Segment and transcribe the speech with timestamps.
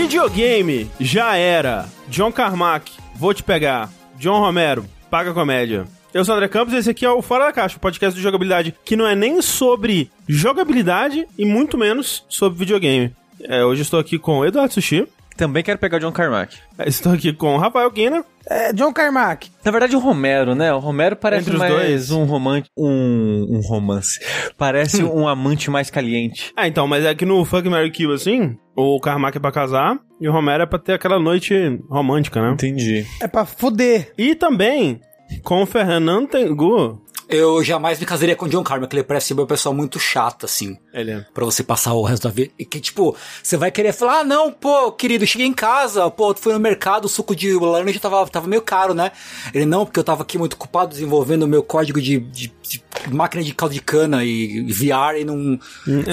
[0.00, 1.86] Videogame, já era.
[2.08, 3.90] John Carmack, vou te pegar.
[4.18, 5.86] John Romero, paga comédia.
[6.14, 8.16] Eu sou o André Campos e esse aqui é o Fora da Caixa, o podcast
[8.16, 13.14] de jogabilidade, que não é nem sobre jogabilidade e muito menos sobre videogame.
[13.42, 15.06] É, hoje estou aqui com o Eduardo Sushi.
[15.40, 16.58] Também quero pegar o John Carmack.
[16.78, 18.22] É, Estou aqui com o Rafael Guina.
[18.46, 19.50] É, John Carmack.
[19.64, 20.70] Na verdade, o Romero, né?
[20.70, 22.10] O Romero parece Entre os mais dois.
[22.10, 22.66] um romance.
[22.76, 24.20] Um, um romance.
[24.58, 26.52] Parece um amante mais caliente.
[26.54, 29.98] Ah, então, mas é que no Fuck Mary Kill, assim, o Carmack é pra casar
[30.20, 31.54] e o Romero é pra ter aquela noite
[31.88, 32.50] romântica, né?
[32.52, 33.06] Entendi.
[33.22, 34.12] É pra fuder.
[34.18, 35.00] E também
[35.42, 37.00] com o Fernando Tengu.
[37.30, 40.46] Eu jamais me casaria com o John Carmack, ele parece ser uma pessoa muito chata,
[40.46, 40.76] assim.
[40.92, 41.26] Ele é.
[41.32, 42.52] Pra você passar o resto da vida.
[42.58, 46.34] E que, tipo, você vai querer falar, ah, não, pô, querido, cheguei em casa, pô,
[46.34, 49.12] tu foi no mercado, o suco de laranja tava, tava meio caro, né?
[49.54, 52.82] Ele, não, porque eu tava aqui muito ocupado desenvolvendo o meu código de, de- de
[53.12, 55.58] máquina de caldo de cana e VR e não,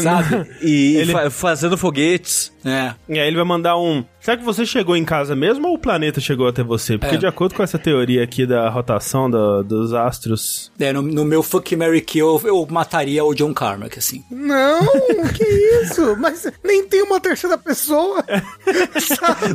[0.02, 0.50] sabe?
[0.64, 2.52] E Ele- fa- fazendo foguetes.
[2.66, 2.94] É.
[3.08, 4.04] E aí ele vai mandar um.
[4.20, 6.98] Será que você chegou em casa mesmo ou o planeta chegou até você?
[6.98, 7.18] Porque É.
[7.18, 10.72] de acordo com essa teoria aqui da rotação da- dos astros.
[10.80, 14.24] É, no, no meu Fuck Mary Kill, eu, eu mataria o John Carmack, assim.
[14.32, 14.82] Não,
[15.34, 15.44] que
[15.84, 16.18] isso?
[16.18, 18.24] Mas nem tem uma terceira pessoa.
[19.00, 19.54] Sabe?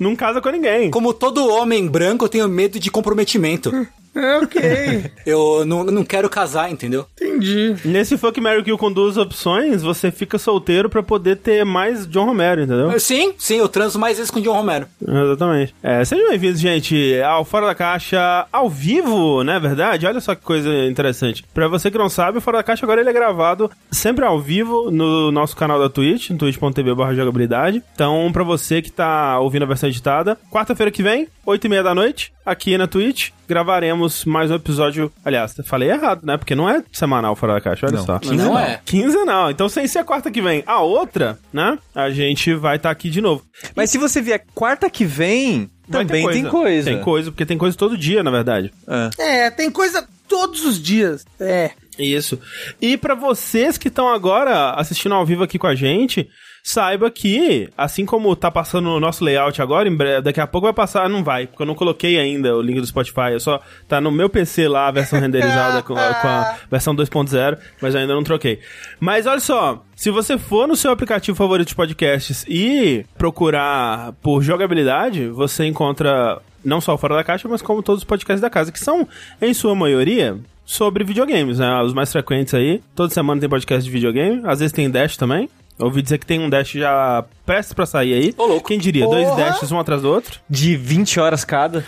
[0.00, 0.90] Não casa com ninguém.
[0.90, 3.70] Como todo homem branco, eu tenho medo de comprometimento.
[4.18, 5.10] É, ok.
[5.24, 7.06] Eu não, não quero casar, entendeu?
[7.20, 7.76] Entendi.
[7.84, 12.26] Nesse Fuck Mary Kill com duas opções, você fica solteiro pra poder ter mais John
[12.26, 12.98] Romero, entendeu?
[12.98, 14.86] Sim, sim, eu transo mais vezes com o John Romero.
[15.00, 15.74] Exatamente.
[15.82, 20.06] É, sejam bem-vindos, gente, ao Fora da Caixa ao vivo, não é verdade?
[20.06, 21.44] Olha só que coisa interessante.
[21.54, 24.40] Pra você que não sabe, o Fora da Caixa agora ele é gravado sempre ao
[24.40, 27.82] vivo no nosso canal da Twitch, no twitch.tv barra jogabilidade.
[27.94, 31.82] Então, pra você que tá ouvindo a versão editada, quarta-feira que vem, 8 e meia
[31.82, 35.12] da noite, aqui na Twitch, gravaremos mais um episódio.
[35.24, 36.36] Aliás, falei errado, né?
[36.36, 38.20] Porque não é semanal Fora da Caixa, olha Não, só.
[38.32, 38.80] Não é.
[38.84, 39.50] Quinzenal.
[39.50, 41.78] Então, sem ser a quarta que vem, a outra, né?
[41.94, 43.44] A gente vai estar aqui de novo.
[43.74, 46.90] Mas se você vier quarta que vem, Vai também tem coisa.
[46.90, 48.72] Tem coisa, porque tem coisa todo dia, na verdade.
[49.18, 49.46] É.
[49.46, 51.24] É, tem coisa todos os dias.
[51.40, 51.70] É.
[51.98, 52.38] Isso.
[52.80, 56.28] E pra vocês que estão agora assistindo ao vivo aqui com a gente,
[56.68, 60.66] saiba que, assim como tá passando o nosso layout agora, em breve, daqui a pouco
[60.66, 63.58] vai passar, não vai, porque eu não coloquei ainda o link do Spotify, eu só
[63.88, 67.94] tá no meu PC lá a versão renderizada com, a, com a versão 2.0, mas
[67.94, 68.60] eu ainda não troquei.
[69.00, 74.42] Mas olha só, se você for no seu aplicativo favorito de podcasts e procurar por
[74.42, 78.50] jogabilidade, você encontra não só o Fora da Caixa, mas como todos os podcasts da
[78.50, 79.08] casa, que são,
[79.40, 81.80] em sua maioria, sobre videogames, né?
[81.82, 82.82] Os mais frequentes aí.
[82.94, 84.42] Toda semana tem podcast de videogame.
[84.44, 85.48] Às vezes tem Dash também.
[85.78, 88.34] Eu ouvi dizer que tem um Dash já prestes pra sair aí.
[88.36, 88.68] Ô, louco.
[88.68, 89.06] Quem diria?
[89.06, 89.44] Dois Porra!
[89.44, 90.40] Dashes um atrás do outro.
[90.50, 91.84] De 20 horas cada.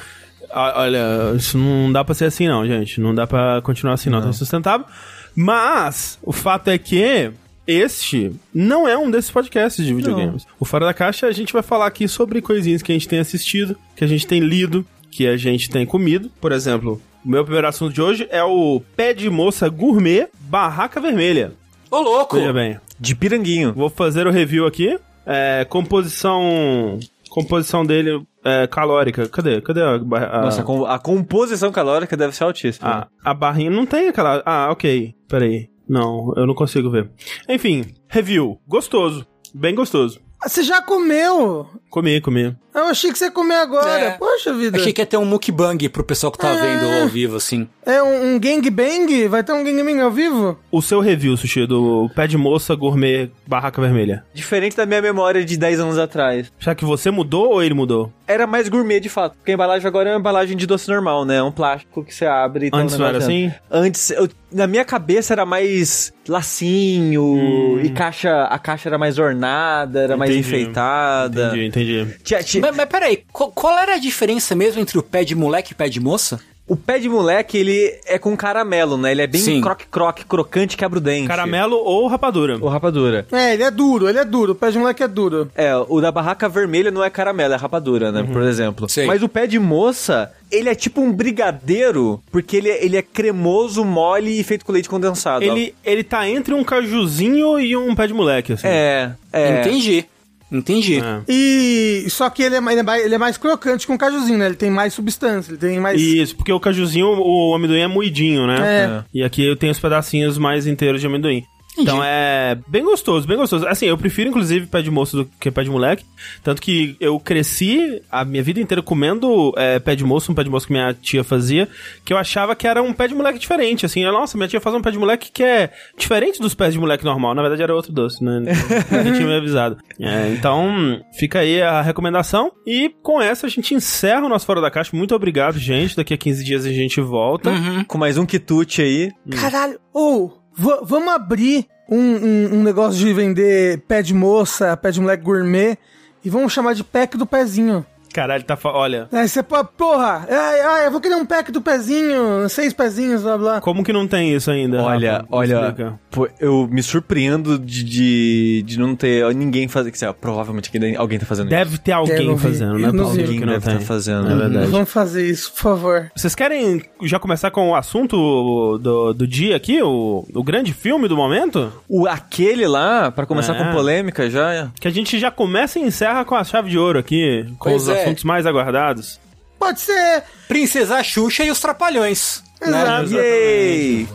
[0.50, 3.00] Ah, Olha, isso não dá pra ser assim não, gente.
[3.00, 4.86] Não dá pra continuar assim não, tá insustentável.
[5.34, 7.32] Mas, o fato é que
[7.66, 10.46] este não é um desses podcasts de videogames.
[10.58, 13.18] O Fora da Caixa, a gente vai falar aqui sobre coisinhas que a gente tem
[13.18, 16.30] assistido, que a gente tem lido, que a gente tem comido.
[16.40, 21.00] Por exemplo, o meu primeiro assunto de hoje é o Pé de Moça Gourmet Barraca
[21.00, 21.52] Vermelha.
[21.90, 22.36] Ô, louco!
[22.36, 23.72] Veja bem, De piranguinho.
[23.72, 24.98] vou fazer o review aqui.
[25.26, 26.98] É, composição...
[27.30, 29.28] Composição dele é, calórica.
[29.28, 29.60] Cadê?
[29.60, 30.40] Cadê a, barra- a...
[30.42, 33.08] Nossa, a, com- a composição calórica deve ser altíssima.
[33.24, 34.42] A, a barrinha não tem aquela.
[34.44, 35.14] Ah, ok.
[35.28, 35.68] Peraí.
[35.88, 37.08] Não, eu não consigo ver.
[37.48, 38.58] Enfim, review.
[38.66, 39.24] Gostoso.
[39.54, 40.20] Bem gostoso.
[40.42, 41.66] Ah, Você já comeu?
[41.90, 42.56] Comi, comi.
[42.72, 43.90] Eu achei que você ia comer agora.
[44.00, 44.10] É.
[44.12, 44.78] Poxa vida.
[44.78, 47.68] Achei que ia ter um mukbang pro pessoal que tá vendo ao vivo, assim.
[47.84, 49.26] É um, um gangbang?
[49.28, 50.56] Vai ter um gangbang ao vivo?
[50.70, 54.24] O seu review, Sushi, do pé de moça gourmet barraca vermelha.
[54.32, 56.50] Diferente da minha memória de 10 anos atrás.
[56.60, 58.12] Já que você mudou ou ele mudou?
[58.26, 59.34] Era mais gourmet de fato.
[59.36, 61.36] Porque a embalagem agora é uma embalagem de doce normal, né?
[61.38, 63.52] É um plástico que você abre e tá Antes não era assim?
[63.68, 70.00] Antes, eu- na minha cabeça era mais lacinho e caixa, a caixa era mais ornada,
[70.00, 70.34] era mais Hum.
[70.38, 70.48] Entendi.
[70.48, 71.46] enfeitada.
[71.56, 72.14] Entendi, entendi.
[72.22, 75.34] Tinha- tinha- Mas, mas peraí, qual, qual era a diferença mesmo entre o pé de
[75.34, 76.40] moleque e o pé de moça?
[76.70, 79.10] O pé de moleque, ele é com caramelo, né?
[79.10, 79.60] Ele é bem Sim.
[79.60, 81.26] croque-croque, crocante, quebra o dente.
[81.26, 82.58] Caramelo ou rapadura?
[82.60, 83.26] Ou rapadura.
[83.32, 84.52] É, ele é duro, ele é duro.
[84.52, 85.50] O pé de moleque é duro.
[85.56, 88.22] É, o da barraca vermelha não é caramelo, é rapadura, né?
[88.22, 88.88] Por exemplo.
[88.88, 89.04] Sei.
[89.04, 93.02] Mas o pé de moça, ele é tipo um brigadeiro, porque ele é, ele é
[93.02, 95.44] cremoso, mole e feito com leite condensado.
[95.44, 98.68] Ele, ele tá entre um cajuzinho e um pé de moleque, assim.
[98.68, 99.60] É, é.
[99.60, 100.06] Entendi.
[100.50, 100.98] Entendi.
[101.00, 101.20] É.
[101.28, 103.98] E só que ele é, mais- ele é mais, ele é mais crocante com o
[103.98, 104.46] cajuzinho, né?
[104.46, 106.00] Ele tem mais substância, ele tem mais...
[106.00, 108.56] Isso, porque o cajuzinho, o amendoim é moidinho, né?
[108.60, 109.04] É.
[109.14, 111.44] E aqui eu tenho os pedacinhos mais inteiros de amendoim.
[111.82, 113.66] Então é bem gostoso, bem gostoso.
[113.66, 116.04] Assim, eu prefiro inclusive pé de moço do que pé de moleque.
[116.42, 120.44] Tanto que eu cresci a minha vida inteira comendo é, pé de moço, um pé
[120.44, 121.68] de moço que minha tia fazia,
[122.04, 123.86] que eu achava que era um pé de moleque diferente.
[123.86, 126.72] Assim, eu, nossa, minha tia faz um pé de moleque que é diferente dos pés
[126.72, 127.34] de moleque normal.
[127.34, 128.40] Na verdade era outro doce, né?
[128.90, 129.78] Ninguém tinha me avisado.
[129.98, 132.52] É, então, fica aí a recomendação.
[132.66, 134.96] E com essa a gente encerra o nosso Fora da Caixa.
[134.96, 135.96] Muito obrigado, gente.
[135.96, 137.50] Daqui a 15 dias a gente volta.
[137.86, 139.10] Com mais um quitute aí.
[139.40, 144.90] Caralho, ou, va- vamos abrir um, um- um negócio de vender pé de moça, pé
[144.90, 145.76] de moleque gourmet,
[146.24, 147.84] e vamos chamar de pack do pezinho.
[148.12, 148.56] Caralho, tá.
[148.56, 149.08] fa- Olha.
[149.12, 153.22] Aí você, pô, porra, ai, ai, eu vou querer um pack do pezinho, seis pezinhos,
[153.22, 153.60] blá blá.
[153.60, 154.82] Como que não tem isso ainda?
[154.82, 155.26] Olha, Rafa?
[155.30, 159.68] Olha, pô, eu me surpreendo de, de, de não ter ninguém
[159.98, 162.90] sei lá, provavelmente alguém- tá fazendo Deve ter Eu alguém fazendo, né?
[162.92, 163.20] Paulo, isso.
[163.20, 163.74] Alguém não deve tem.
[163.74, 164.30] estar fazendo.
[164.30, 164.66] É verdade.
[164.66, 166.10] Vamos fazer isso, por favor.
[166.16, 169.80] Vocês querem já começar com o assunto do, do dia aqui?
[169.82, 171.72] O, o grande filme do momento?
[171.88, 173.58] O aquele lá, pra começar É.
[173.64, 174.70] com polêmica já.
[174.80, 177.82] Que a gente já começa e encerra com a chave de ouro aqui, com Pois
[177.84, 177.99] os é.
[178.02, 179.20] Assuntos mais aguardados.
[179.58, 180.22] Pode ser.
[180.48, 182.42] Princesa Xuxa e os Trapalhões.
[182.60, 183.10] Exato.
[183.10, 183.18] Né?
[183.18, 184.08] Yay!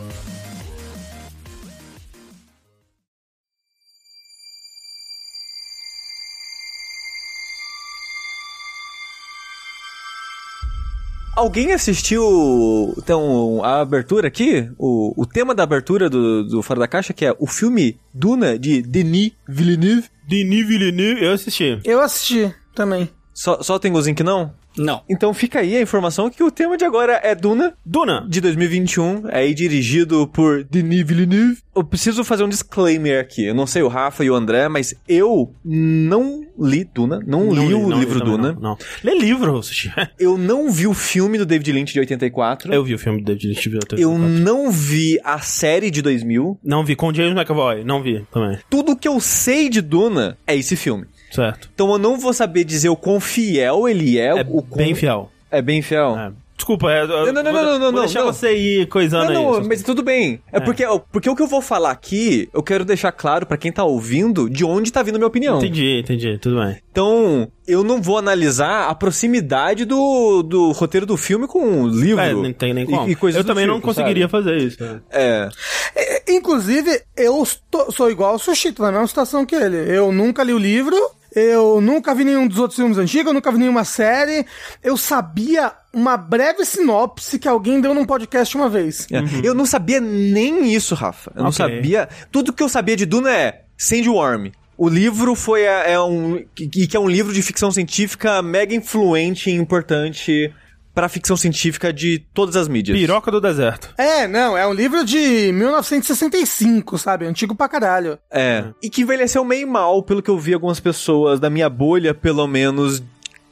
[11.36, 14.70] Alguém assistiu então a abertura aqui?
[14.78, 18.58] O, o tema da abertura do, do Fora da Caixa, que é o filme Duna
[18.58, 20.08] de Denis Villeneuve.
[20.26, 21.78] Denis Villeneuve, eu assisti.
[21.84, 23.10] Eu assisti também.
[23.36, 24.50] Só, só tem que não?
[24.78, 25.02] Não.
[25.08, 28.26] Então fica aí a informação que o tema de agora é Duna, Duna.
[28.28, 31.58] de 2021, é aí dirigido por Denis Villeneuve.
[31.74, 33.44] Eu preciso fazer um disclaimer aqui.
[33.44, 37.74] Eu não sei o Rafa e o André, mas eu não li Duna, não, li
[37.74, 38.52] o não livro também Duna.
[38.54, 38.78] Não, não.
[39.04, 39.92] Lê livro, Sushi.
[40.18, 42.72] Eu não vi o filme do David Lynch de 84.
[42.72, 43.68] Eu vi o filme do David Lynch.
[43.68, 44.44] vi até Eu 84.
[44.44, 46.58] não vi a série de 2000.
[46.64, 47.84] Não vi, com James McAvoy.
[47.84, 48.58] Não vi também.
[48.70, 51.06] Tudo que eu sei de Duna é esse filme.
[51.30, 51.70] Certo.
[51.74, 54.28] Então eu não vou saber dizer o quão fiel ele é.
[54.28, 54.78] É o quão...
[54.78, 55.30] bem fiel.
[55.50, 56.16] É bem fiel.
[56.18, 56.32] É.
[56.56, 58.32] Desculpa, é, Não, não, não, vou, não, não, vou não, deixar não.
[58.32, 59.60] você ir coisando Não, aí.
[59.60, 60.40] não, mas tudo bem.
[60.50, 60.60] É, É.
[60.60, 63.84] Porque, porque o que eu vou falar aqui, eu quero deixar claro pra quem tá
[63.84, 65.58] ouvindo de onde tá vindo a minha opinião.
[65.58, 66.78] Entendi, entendi, tudo bem.
[66.90, 72.20] Então, eu não vou analisar a proximidade do, do roteiro do filme com o livro.
[72.22, 73.08] É, não tem nem e- como.
[73.10, 74.44] E, coisas eu do também não tipo, conseguiria sabe?
[74.44, 74.78] fazer isso.
[75.10, 75.48] É.
[75.94, 79.76] É, Inclusive, eu estou- sou igual ao Sushi, tô na mesma situação que ele.
[79.94, 80.96] Eu nunca li o livro,
[81.34, 84.44] eu nunca vi nenhum dos outros filmes antigos, eu nunca vi nenhuma série.
[84.82, 89.06] Eu sabia uma breve sinopse que alguém deu num podcast uma vez.
[89.10, 89.18] É.
[89.42, 91.30] Eu não sabia nem isso, Rafa.
[91.34, 91.48] Eu não Uhum.
[91.48, 91.56] Ok.
[91.76, 92.08] sabia.
[92.30, 94.50] Tudo que eu sabia de Duna é Sandworm.
[94.76, 98.74] O livro foi é, é um que, que é um livro de ficção científica mega
[98.74, 100.52] influente e importante
[100.94, 102.98] pra ficção científica de todas as mídias.
[102.98, 103.94] Piroca do deserto.
[103.98, 107.26] É, não, é um livro de 1965, sabe?
[107.26, 108.18] Antigo pra caralho.
[108.30, 108.64] É.
[108.82, 112.46] E que envelheceu meio mal, pelo que eu vi algumas pessoas da minha bolha, pelo
[112.46, 113.02] menos,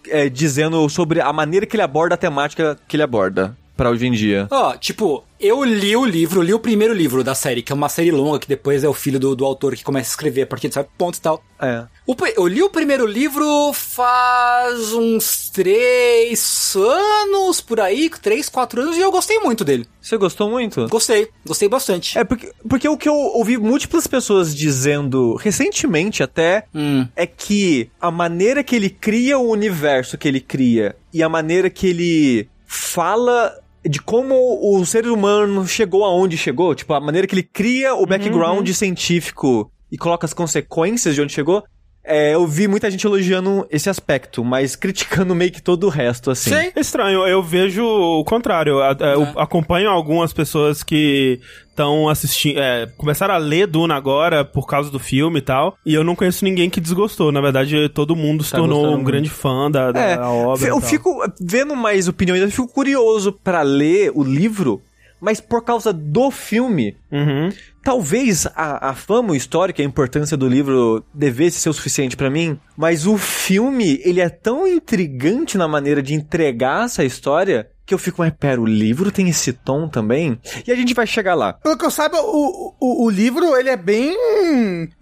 [0.08, 4.06] é, dizendo sobre a maneira que ele aborda a temática que ele aborda pra hoje
[4.06, 4.46] em dia.
[4.50, 7.91] Ó, tipo, eu li o livro, li o primeiro livro da série, que é uma
[7.91, 10.46] série longa, que depois é o filho do, do autor que começa a escrever a
[10.46, 11.44] partir de certo ponto e tal.
[11.61, 11.85] É.
[12.06, 18.96] O eu li o primeiro livro faz uns três anos, por aí, três, quatro anos,
[18.96, 19.87] e eu gostei muito dele.
[20.00, 20.88] Você gostou muito?
[20.88, 22.19] Gostei, gostei bastante.
[22.19, 27.06] É porque, porque o que eu ouvi múltiplas pessoas dizendo recentemente até Hum.
[27.14, 31.69] é que a maneira que ele cria o universo que ele cria e a maneira
[31.69, 33.54] que ele fala
[33.88, 38.07] de como o ser humano chegou aonde chegou, tipo, a maneira que ele cria o
[38.07, 41.62] background científico e coloca as consequências de onde chegou,
[42.04, 46.30] é, eu vi muita gente elogiando esse aspecto, mas criticando meio que todo o resto,
[46.30, 46.50] assim.
[46.50, 46.73] Sei.
[46.76, 48.80] Estranho, eu vejo o contrário.
[48.80, 49.32] A- Eu É.
[49.37, 52.58] acompanho algumas pessoas que estão assistindo.
[52.61, 55.76] é, começaram a ler Duna agora por causa do filme e tal.
[55.84, 57.32] E eu não conheço ninguém que desgostou.
[57.32, 60.64] Na verdade, todo mundo se Tá tornou um grande fã da, da É, obra.
[60.64, 60.88] e eu tal.
[60.88, 64.80] fico vendo mais opiniões, eu fico curioso pra ler o livro,
[65.25, 67.50] mas por causa do filme, Uhum.
[67.83, 72.59] talvez a, a fama histórica, a importância do livro devesse ser o suficiente pra mim,
[72.76, 77.99] mas o filme, ele é tão intrigante na maneira de entregar essa história que eu
[77.99, 80.38] fico, mas pera, o livro tem esse tom também?
[80.67, 81.53] E a gente vai chegar lá.
[81.53, 84.17] Pelo que eu saiba, o, o, o livro, ele é bem,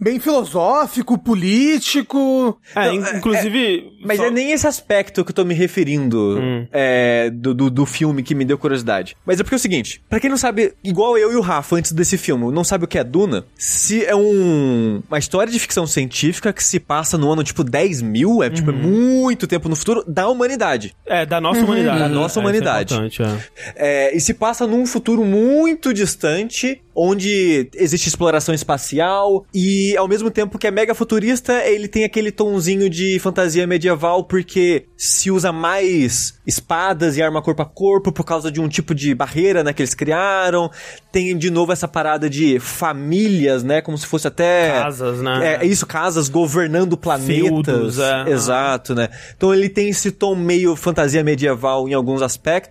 [0.00, 2.58] bem filosófico, político.
[2.74, 3.92] É, Não, in- é- inclusive.
[4.04, 6.66] Mas só- é nem esse aspecto que eu tô me referindo Hum.
[6.72, 9.16] é, do, do, do filme que me deu curiosidade.
[9.24, 11.76] Mas é porque é o seguinte: pra quem não sabe, igual eu e o Rafa
[11.76, 15.58] antes desse filme, não sabe o que é Duna, se é um, uma história de
[15.58, 19.68] ficção científica que se passa no ano tipo 10 mil, é tipo é muito tempo
[19.68, 20.94] no futuro, da humanidade.
[21.06, 21.98] É, da nossa humanidade.
[22.00, 22.71] Da nossa É, humanidade.
[22.80, 23.38] Importante, é.
[23.76, 30.30] É, e se passa num futuro muito distante, onde existe exploração espacial e ao mesmo
[30.30, 35.52] tempo que é mega futurista, ele tem aquele tonzinho de fantasia medieval porque se usa
[35.52, 39.72] mais espadas e arma corpo a corpo por causa de um tipo de barreira, né,
[39.72, 40.70] que eles criaram.
[41.10, 45.56] Tem de novo essa parada de famílias, né, como se fosse até Casas, né?
[45.60, 47.32] é, é isso, casas governando planetas.
[47.32, 48.30] Feudos, é.
[48.30, 49.08] Exato, né?
[49.36, 52.61] Então ele tem esse tom meio fantasia medieval em alguns aspectos.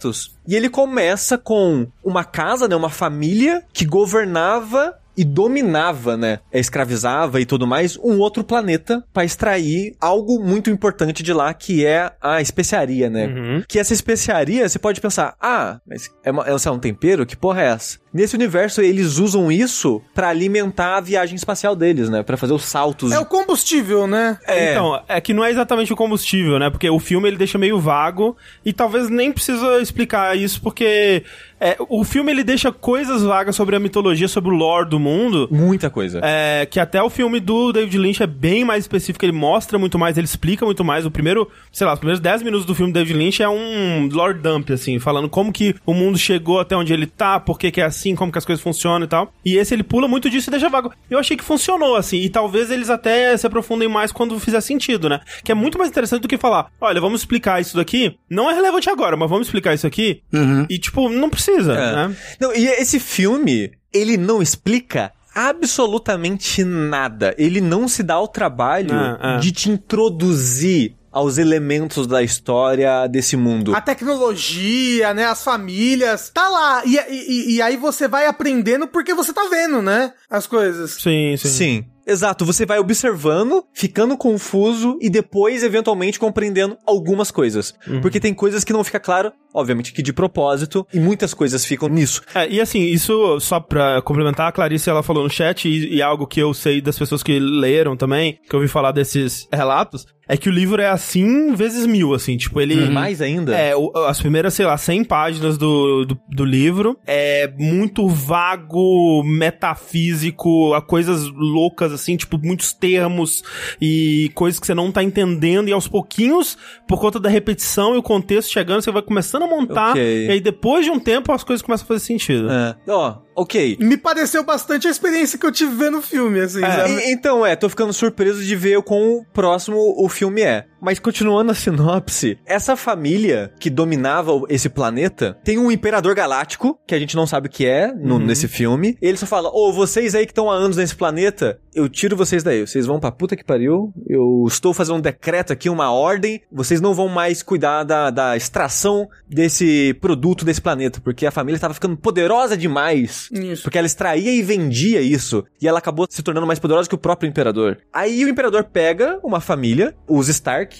[0.47, 2.75] E ele começa com uma casa, né?
[2.75, 6.39] Uma família que governava e dominava, né?
[6.51, 11.85] Escravizava e tudo mais, um outro planeta para extrair algo muito importante de lá, que
[11.85, 13.27] é a especiaria, né?
[13.27, 13.63] Uhum.
[13.67, 17.25] Que essa especiaria, você pode pensar, ah, mas é, uma, é um tempero?
[17.25, 17.99] Que porra é essa?
[18.13, 22.23] Nesse universo, eles usam isso pra alimentar a viagem espacial deles, né?
[22.23, 23.11] Pra fazer os saltos.
[23.11, 24.37] É o combustível, né?
[24.45, 24.71] É.
[24.71, 26.69] Então, é que não é exatamente o combustível, né?
[26.69, 31.23] Porque o filme ele deixa meio vago e talvez nem precisa explicar isso, porque
[31.63, 35.47] é, o filme ele deixa coisas vagas sobre a mitologia, sobre o lore do mundo.
[35.51, 36.19] Muita coisa.
[36.23, 39.99] É, que até o filme do David Lynch é bem mais específico, ele mostra muito
[39.99, 41.05] mais, ele explica muito mais.
[41.05, 44.09] O primeiro, sei lá, os primeiros 10 minutos do filme do David Lynch é um
[44.11, 47.69] lore dump, assim, falando como que o mundo chegou até onde ele tá, por que
[47.69, 49.33] que é assim, como que as coisas funcionam e tal.
[49.45, 50.91] E esse ele pula muito disso e deixa vago.
[51.09, 55.07] Eu achei que funcionou, assim, e talvez eles até se aprofundem mais quando fizer sentido,
[55.09, 55.19] né?
[55.43, 58.15] Que é muito mais interessante do que falar, olha, vamos explicar isso daqui.
[58.29, 60.21] Não é relevante agora, mas vamos explicar isso aqui.
[60.69, 61.95] E, tipo, não precisa, É.
[62.07, 62.15] né?
[62.39, 67.33] Não, e esse filme, ele não explica absolutamente nada.
[67.37, 69.37] Ele não se dá ao trabalho É, é.
[69.39, 73.75] de te introduzir aos elementos da história desse mundo.
[73.75, 75.25] A tecnologia, né?
[75.25, 76.29] As famílias.
[76.29, 76.83] Tá lá.
[76.85, 80.13] E, e, e aí você vai aprendendo porque você tá vendo, né?
[80.29, 80.91] As coisas.
[80.91, 81.47] Sim, sim.
[81.49, 81.85] Sim.
[82.05, 87.73] Exato, você vai observando, ficando confuso e depois, eventualmente, compreendendo algumas coisas.
[88.01, 91.87] Porque tem coisas que não fica claro, obviamente que de propósito, e muitas coisas ficam
[91.87, 92.21] nisso.
[92.33, 96.01] É, e assim, isso só pra complementar, a Clarice ela falou no chat, e, e
[96.01, 100.05] algo que eu sei das pessoas que leram também, que eu ouvi falar desses relatos,
[100.33, 102.89] é que o livro é assim vezes mil, assim, tipo, ele...
[102.89, 103.55] Mais ainda?
[103.55, 109.23] É, o- as primeiras, sei lá, 100 páginas do, do, do livro é muito vago,
[109.23, 113.43] metafísico, a coisas loucas, assim, tipo, muitos termos
[113.81, 116.57] e coisas que você não tá entendendo, e aos pouquinhos,
[116.87, 120.27] por conta da repetição e o contexto chegando, você vai começando a montar, Ok.
[120.27, 122.49] e aí depois de um tempo as coisas começam a fazer sentido.
[122.49, 122.75] É.
[122.87, 123.77] Ó, ok.
[123.79, 126.63] Me pareceu bastante a experiência que eu tive vendo o filme, assim.
[126.63, 126.93] É, sabe?
[126.93, 130.65] E- então, é, tô ficando surpreso de ver o quão próximo o filme é.
[130.81, 136.95] Mas continuando a sinopse, essa família que dominava esse planeta tem um imperador galáctico, que
[136.95, 138.97] a gente não sabe o que é no- nesse filme.
[139.01, 142.43] Ele só fala: Ô, vocês aí que estão há anos nesse planeta, eu tiro vocês
[142.43, 142.65] daí.
[142.65, 143.93] Vocês vão pra puta que pariu.
[144.07, 146.41] Eu estou fazendo um decreto aqui, uma ordem.
[146.51, 151.59] Vocês não vão mais cuidar da, da extração desse produto desse planeta, porque a família
[151.59, 153.29] tava ficando poderosa demais.
[153.31, 153.63] Isso.
[153.63, 155.43] Porque ela extraía e vendia isso.
[155.61, 157.77] E ela acabou se tornando mais poderosa que o próprio imperador.
[157.93, 160.70] Aí o imperador pega uma família, os Stark,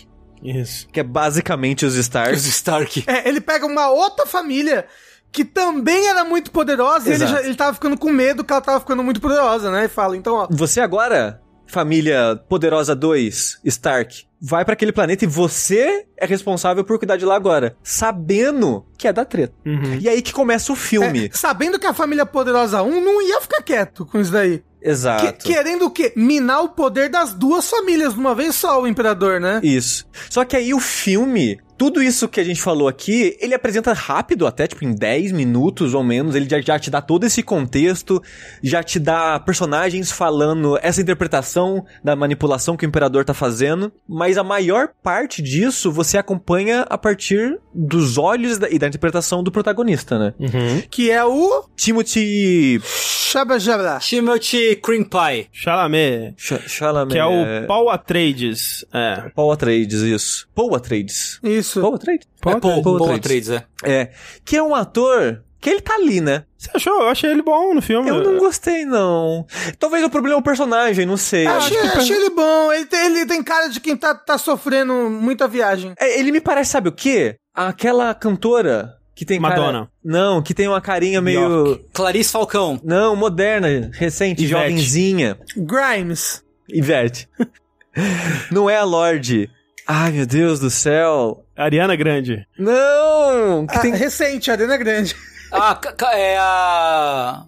[0.43, 0.87] Isso.
[0.89, 2.33] que é basicamente os Stark.
[2.33, 3.03] Os Stark.
[3.07, 4.85] É, ele pega uma outra família
[5.31, 7.41] que também era muito poderosa e ele, Exato.
[7.41, 9.85] já, ele tava ficando com medo que ela tava ficando muito poderosa, né?
[9.85, 10.47] E fala, então, ó.
[10.49, 16.97] Você agora, família poderosa 2, Stark, vai pra aquele planeta e você é responsável por
[16.97, 19.53] cuidar de lá agora, sabendo que é da treta.
[19.65, 19.99] Uhum.
[20.01, 21.27] E aí que começa o filme.
[21.27, 24.63] é, sabendo que a família poderosa 1 não ia ficar quieto com isso daí.
[24.81, 25.45] Que- Exato.
[25.45, 26.11] querendo o quê?
[26.15, 29.59] Minar o poder das duas famílias de uma vez só, o imperador, né?
[29.63, 30.05] Isso.
[30.29, 34.45] Só que aí o filme, tudo isso que a gente falou aqui, ele apresenta rápido,
[34.45, 38.21] até tipo em 10 minutos ou menos, ele já, já te dá todo esse contexto,
[38.61, 44.37] já te dá personagens falando essa interpretação da manipulação que o imperador tá fazendo, mas
[44.37, 49.51] a maior parte disso você acompanha a partir dos olhos da- e da interpretação do
[49.51, 50.33] protagonista, né?
[50.39, 50.83] Uhum.
[50.87, 53.97] Que é o Timothy Shabba Jabba.
[54.01, 55.47] Timothy Cream Pie.
[55.51, 58.85] Chalamet, Ch Chalamet, que é o Paul Atreides.
[58.93, 59.31] É.
[59.33, 60.47] Paul Atreides, isso.
[60.53, 61.39] Paul Atreides.
[61.41, 61.70] Isso.
[61.73, 62.27] Paul Atreides?
[62.27, 63.49] É Paul, Paul Paul Atreides.
[63.49, 64.01] Atreides, é.
[64.01, 64.11] É.
[64.43, 66.43] Que é um ator que ele tá ali, né?
[66.57, 67.01] Você achou?
[67.03, 68.09] Eu achei ele bom no filme.
[68.09, 69.45] Eu não gostei, não.
[69.77, 71.45] Talvez o problema é o personagem, não sei.
[71.45, 72.73] Eu achei, achei ele bom.
[72.73, 75.93] Ele tem, ele tem cara de quem tá, tá sofrendo muita viagem.
[75.99, 77.35] É, ele me parece, sabe o quê?
[77.53, 79.91] Aquela cantora que tem cara- Madonna.
[80.03, 81.79] Não, que tem uma carinha meio...
[81.93, 82.79] Clarice Falcão.
[82.83, 84.49] Não, moderna, recente, Ivete.
[84.69, 85.37] jovenzinha.
[85.55, 86.43] Grimes.
[86.67, 87.29] Ivete.
[88.51, 89.47] não é a Lorde.
[89.87, 91.43] Ai, meu Deus do céu.
[91.63, 92.45] Ariana Grande.
[92.57, 93.65] Não!
[93.67, 93.93] Que Ah, tem...
[93.95, 95.15] Recente, a Arena Grande.
[95.51, 95.79] Ah,
[96.13, 97.43] é a...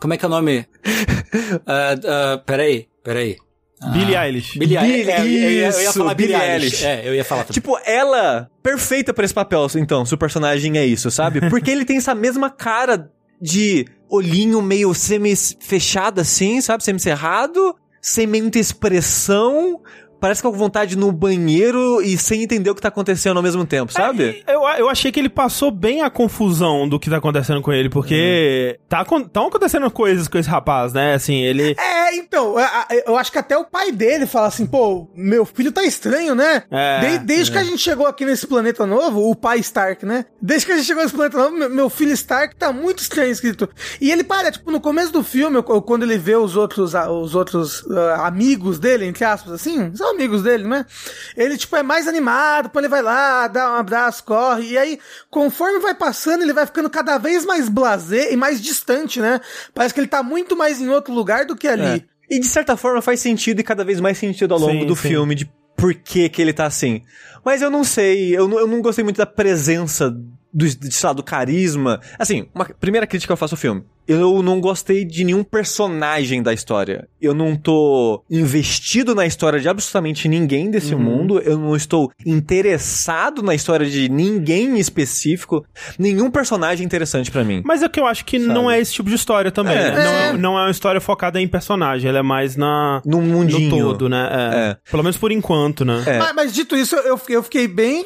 [0.00, 0.66] Como é que é o nome?
[1.66, 1.94] Ah,
[2.34, 3.36] ah, peraí, peraí.
[3.92, 4.58] Billie Eilish.
[4.58, 5.10] Billie Eilish.
[5.10, 6.84] É, eu, ia- eu ia falar Billie Billie Eilish.
[6.84, 6.86] Eilish.
[6.86, 7.54] É, eu ia falar também.
[7.54, 11.40] Tipo, ela, perfeita pra esse papel, então, se o personagem é isso, sabe?
[11.50, 16.82] Porque ele tem essa mesma cara de olhinho meio semi-fechado assim, sabe?
[16.84, 19.80] Semi-cerrado, sem muita expressão,
[20.24, 23.66] parece que com vontade no banheiro e sem entender o que tá acontecendo ao mesmo
[23.66, 24.42] tempo, sabe?
[24.48, 27.90] Eu, eu achei que ele passou bem a confusão do que tá acontecendo com ele,
[27.90, 31.12] porque tá, acon- tão acontecendo coisas com esse rapaz, né?
[31.12, 31.76] Assim, ele.
[31.78, 32.54] É, então,
[33.06, 36.62] eu acho que até o pai dele fala assim, pô, meu filho tá estranho, né?
[36.70, 40.24] É, De- desde que a gente chegou aqui nesse planeta novo, o pai Stark, né?
[40.40, 43.68] Desde que a gente chegou nesse planeta novo, meu, filho Stark tá muito estranho escrito.
[44.00, 47.84] E ele para, tipo, no começo do filme, quando ele vê os outros, os outros
[47.90, 50.86] ah, amigos dele, entre aspas, assim, são amigos dele, né?
[51.36, 54.98] Ele, tipo, é mais animado, pô, ele vai lá, dá um abraço, corre, e aí,
[55.30, 59.40] conforme vai passando, ele vai ficando cada vez mais blasé e mais distante, né?
[59.74, 61.82] Parece que ele tá muito mais em outro lugar do que ali.
[61.82, 62.14] É.
[62.30, 64.96] E de certa forma faz sentido e cada vez mais sentido ao longo Sim, do
[64.96, 65.08] sim.
[65.08, 67.02] filme de por que que ele tá assim.
[67.44, 71.06] Mas eu não sei, eu não, eu não gostei muito da presença do, de, sei
[71.06, 72.00] lá, do carisma.
[72.18, 73.84] Assim, uma primeira crítica que eu faço ao filme.
[74.06, 77.08] Eu não gostei de nenhum personagem da história.
[77.20, 81.00] Eu não tô investido na história de absolutamente ninguém desse Uhum.
[81.00, 81.38] mundo.
[81.40, 85.64] Eu não estou interessado na história de ninguém em específico.
[85.98, 87.62] Nenhum personagem interessante pra mim.
[87.64, 89.76] Mas é que eu acho que não é esse tipo de história também.
[89.76, 89.90] É.
[89.90, 90.32] Não, é, É.
[90.34, 93.00] não é uma história focada em personagem, ela é mais na.
[93.04, 93.70] No mundinho.
[93.70, 94.28] No todo, né?
[94.30, 94.58] É.
[94.70, 94.76] É.
[94.90, 96.02] Pelo menos por enquanto, né?
[96.06, 96.18] É.
[96.18, 98.04] Mas, mas dito isso, eu, fiquei- eu fiquei bem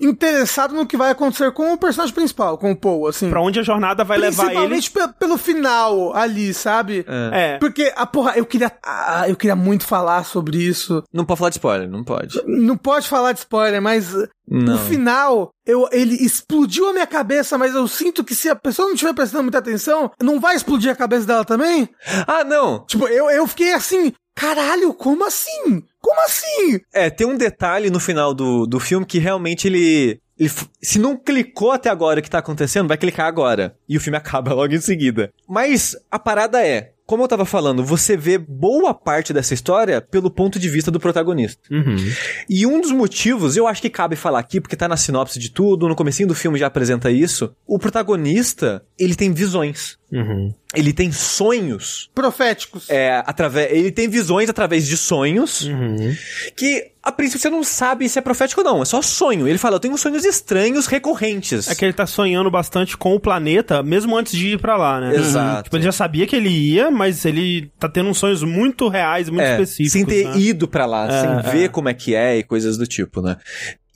[0.00, 3.28] interessado no que vai acontecer com o personagem principal, com o Paul, assim.
[3.28, 4.68] Pra onde a jornada vai levar ele.
[4.68, 4.90] Principalmente
[5.26, 7.04] pelo final ali, sabe?
[7.32, 7.58] É.
[7.58, 8.70] Porque, a porra, eu queria.
[8.82, 11.02] Ah, eu queria muito falar sobre isso.
[11.12, 12.40] Não pode falar de spoiler, não pode.
[12.46, 14.14] Não pode falar de spoiler, mas
[14.48, 14.74] Não.
[14.74, 18.86] no final, eu, ele explodiu a minha cabeça, mas eu sinto que se a pessoa
[18.86, 21.88] não estiver prestando muita atenção, não vai explodir a cabeça dela também?
[22.26, 22.84] Ah, não!
[22.86, 25.82] Tipo, eu, eu fiquei assim, caralho, como assim?
[26.00, 26.80] Como assim?
[26.94, 30.20] É, tem um detalhe no final do, do filme que realmente ele.
[30.38, 30.50] Ele
[30.82, 33.76] se não clicou até agora o que tá acontecendo, vai clicar agora.
[33.88, 35.32] E o filme acaba logo em seguida.
[35.48, 36.92] Mas a parada é.
[37.06, 40.98] Como eu tava falando, você vê boa parte dessa história pelo ponto de vista do
[40.98, 41.62] protagonista.
[41.70, 41.94] Uhum.
[42.50, 45.52] E um dos motivos, eu acho que cabe falar aqui, porque tá na sinopse de
[45.52, 47.54] tudo, no comecinho do filme já apresenta isso.
[47.64, 49.96] O protagonista, ele tem visões.
[50.12, 50.54] Uhum.
[50.74, 52.08] Ele tem sonhos.
[52.14, 52.88] Proféticos.
[52.88, 56.14] É, através, ele tem visões através de sonhos Uhum.
[56.56, 59.46] que a princípio você não sabe se é profético ou não, é só sonho.
[59.48, 61.68] Ele fala, eu tenho sonhos estranhos recorrentes.
[61.68, 65.00] É que ele tá sonhando bastante com o planeta, mesmo antes de ir pra lá,
[65.00, 65.14] né?
[65.16, 65.64] Exato.
[65.64, 69.28] Tipo, ele já sabia que ele ia, mas ele tá tendo uns sonhos muito reais,
[69.28, 69.92] muito É, específicos.
[69.92, 70.38] sem ter né?
[70.38, 71.42] ido pra lá, É, sem é.
[71.56, 73.36] ver como é que é e coisas do tipo, né?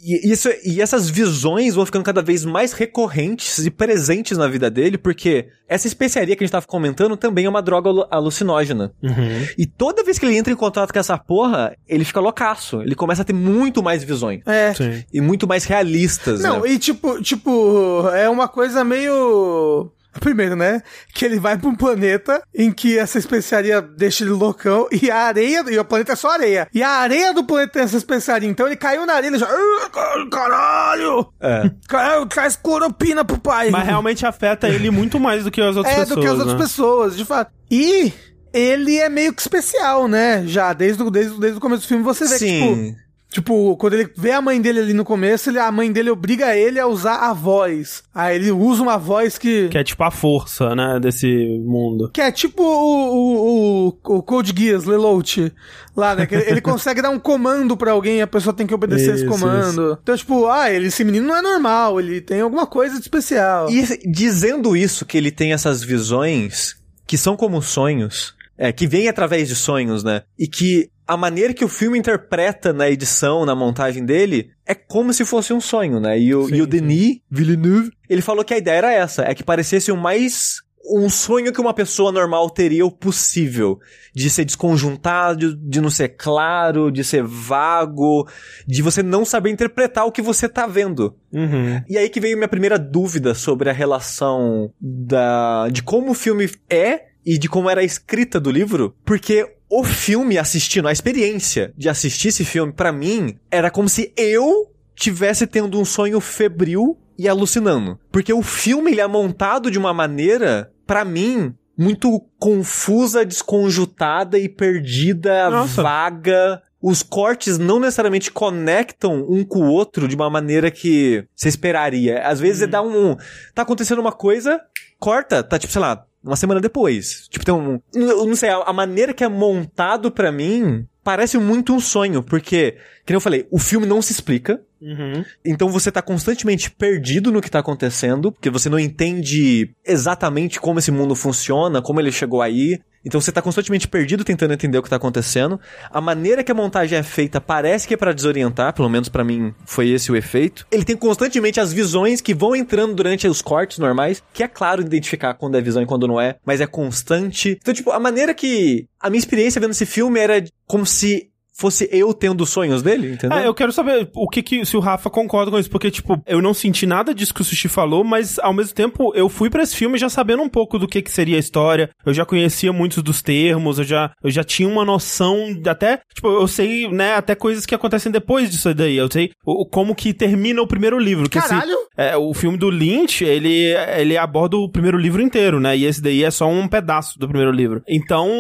[0.03, 4.71] E, isso, e essas visões vão ficando cada vez mais recorrentes e presentes na vida
[4.71, 8.93] dele, porque essa especiaria que a gente tava comentando também é uma droga alu- alucinógena.
[9.03, 9.47] Uhum.
[9.59, 12.81] E toda vez que ele entra em contato com essa porra, ele fica loucaço.
[12.83, 14.41] Ele começa a ter muito mais visões.
[14.47, 14.73] É.
[14.75, 15.05] Sim.
[15.13, 16.71] E muito mais realistas, Não, né?
[16.71, 19.91] e tipo, tipo, é uma coisa meio.
[20.19, 20.83] Primeiro, né?
[21.15, 25.17] Que ele vai pra um planeta em que essa especiaria deixa ele loucão e a
[25.19, 25.65] areia.
[25.71, 26.67] E o planeta é só areia.
[26.75, 28.49] E a areia do planeta tem essa especiaria.
[28.49, 29.47] Então ele caiu na areia e ele já.
[29.49, 31.33] "Ah, Caralho!
[31.41, 31.71] É.
[31.89, 33.71] Caralho, traz cloropina pro pai.
[33.71, 36.17] Mas realmente afeta ele muito mais do que as outras é pessoas.
[36.17, 36.59] do que as outras né?
[36.59, 37.53] pessoas, de fato.
[37.71, 38.13] E
[38.53, 40.43] ele é meio que especial, né?
[40.47, 42.97] Já, desde, o- desde, desde o começo do filme você vê que, tipo.
[43.31, 46.57] Tipo, quando ele vê a mãe dele ali no começo, ele, a mãe dele obriga
[46.57, 48.03] ele a usar a voz.
[48.13, 49.69] Aí ele usa uma voz que.
[49.69, 51.29] Que é tipo a força, né, desse
[51.65, 52.11] mundo.
[52.13, 55.53] Que é tipo o, o, o, o Code Geass, Lelouch,
[55.97, 56.27] lá, né?
[56.27, 59.25] Que ele, consegue dar um comando pra alguém e a pessoa tem que obedecer esse
[59.25, 59.97] Isso, comando.
[60.03, 63.71] Então, tipo, ah, ele, esse menino não é normal, ele tem alguma coisa de especial.
[63.71, 66.75] E dizendo isso, que ele tem essas visões
[67.07, 70.23] que são como sonhos, é, que vêm através de sonhos, né?
[70.39, 75.13] E que a maneira que o filme interpreta na edição, na montagem dele, é como
[75.13, 76.17] se fosse um sonho, né?
[76.17, 76.67] E o, Sim, e o.
[76.69, 81.11] Denis Villeneuve, ele falou que a ideia era essa, é que parecesse o mais um
[81.11, 83.81] sonho que uma pessoa normal teria o possível.
[84.15, 88.29] De ser desconjuntado, de não ser claro, de ser vago,
[88.65, 91.17] de você não saber interpretar o que você tá vendo.
[91.33, 91.83] Uhum.
[91.89, 96.49] E aí que veio minha primeira dúvida sobre a relação da de como o filme
[96.71, 101.73] é e de como era a escrita do livro, porque o filme assistindo, a experiência
[101.77, 106.99] de assistir esse filme pra mim era como se eu tivesse tendo um sonho febril
[107.17, 113.25] e alucinando, porque o filme ele é montado de uma maneira pra mim muito confusa,
[113.25, 115.83] desconjutada e perdida, Nossa.
[115.83, 116.63] vaga.
[116.83, 122.23] Os cortes não necessariamente conectam um com o outro de uma maneira que você esperaria.
[122.27, 123.17] Às vezes dá um.
[123.55, 124.61] Tá acontecendo uma coisa,
[124.99, 127.27] corta, tá tipo, sei lá, uma semana depois.
[127.29, 127.81] Tipo, tem um.
[127.95, 132.73] Eu não sei, a, maneira que é montado pra mim parece muito um sonho, porque,
[133.05, 134.61] que nem eu falei, o filme não se explica.
[134.81, 135.25] Uhum.
[135.45, 140.79] Então você tá constantemente perdido no que tá acontecendo, porque você não entende exatamente como
[140.79, 142.81] esse mundo funciona, como ele chegou aí.
[143.05, 145.59] Então você tá constantemente perdido tentando entender o que tá acontecendo.
[145.91, 149.25] A maneira que a montagem é feita parece que é para desorientar, pelo menos para
[149.25, 150.67] mim foi esse o efeito.
[150.71, 154.83] Ele tem constantemente as visões que vão entrando durante os cortes normais, que é claro
[154.83, 157.59] identificar quando é visão e quando não é, mas é constante.
[157.61, 161.30] Então, tipo, a maneira que a minha experiência vendo esse filme era como se
[161.61, 163.39] fosse eu tendo sonhos dele, entendeu?
[163.39, 166.21] É, eu quero saber o que, que se o Rafa concorda com isso, porque, tipo,
[166.27, 169.51] eu não senti nada disso que o Sushi falou, mas ao mesmo tempo eu fui
[169.51, 171.91] pra esse filme já sabendo um pouco do que, que seria a história.
[172.05, 176.01] Eu já conhecia muitos dos termos, eu já, eu já tinha uma noção, de até,
[176.15, 178.97] tipo, eu sei, né, até coisas que acontecem depois disso daí.
[178.97, 181.29] Eu sei o, como que termina o primeiro livro.
[181.29, 181.71] Que Caralho!
[181.71, 185.77] Esse, é, o filme do Lynch, ele, ele aborda o primeiro livro inteiro, né?
[185.77, 187.83] E esse daí é só um pedaço do primeiro livro.
[187.87, 188.31] Então,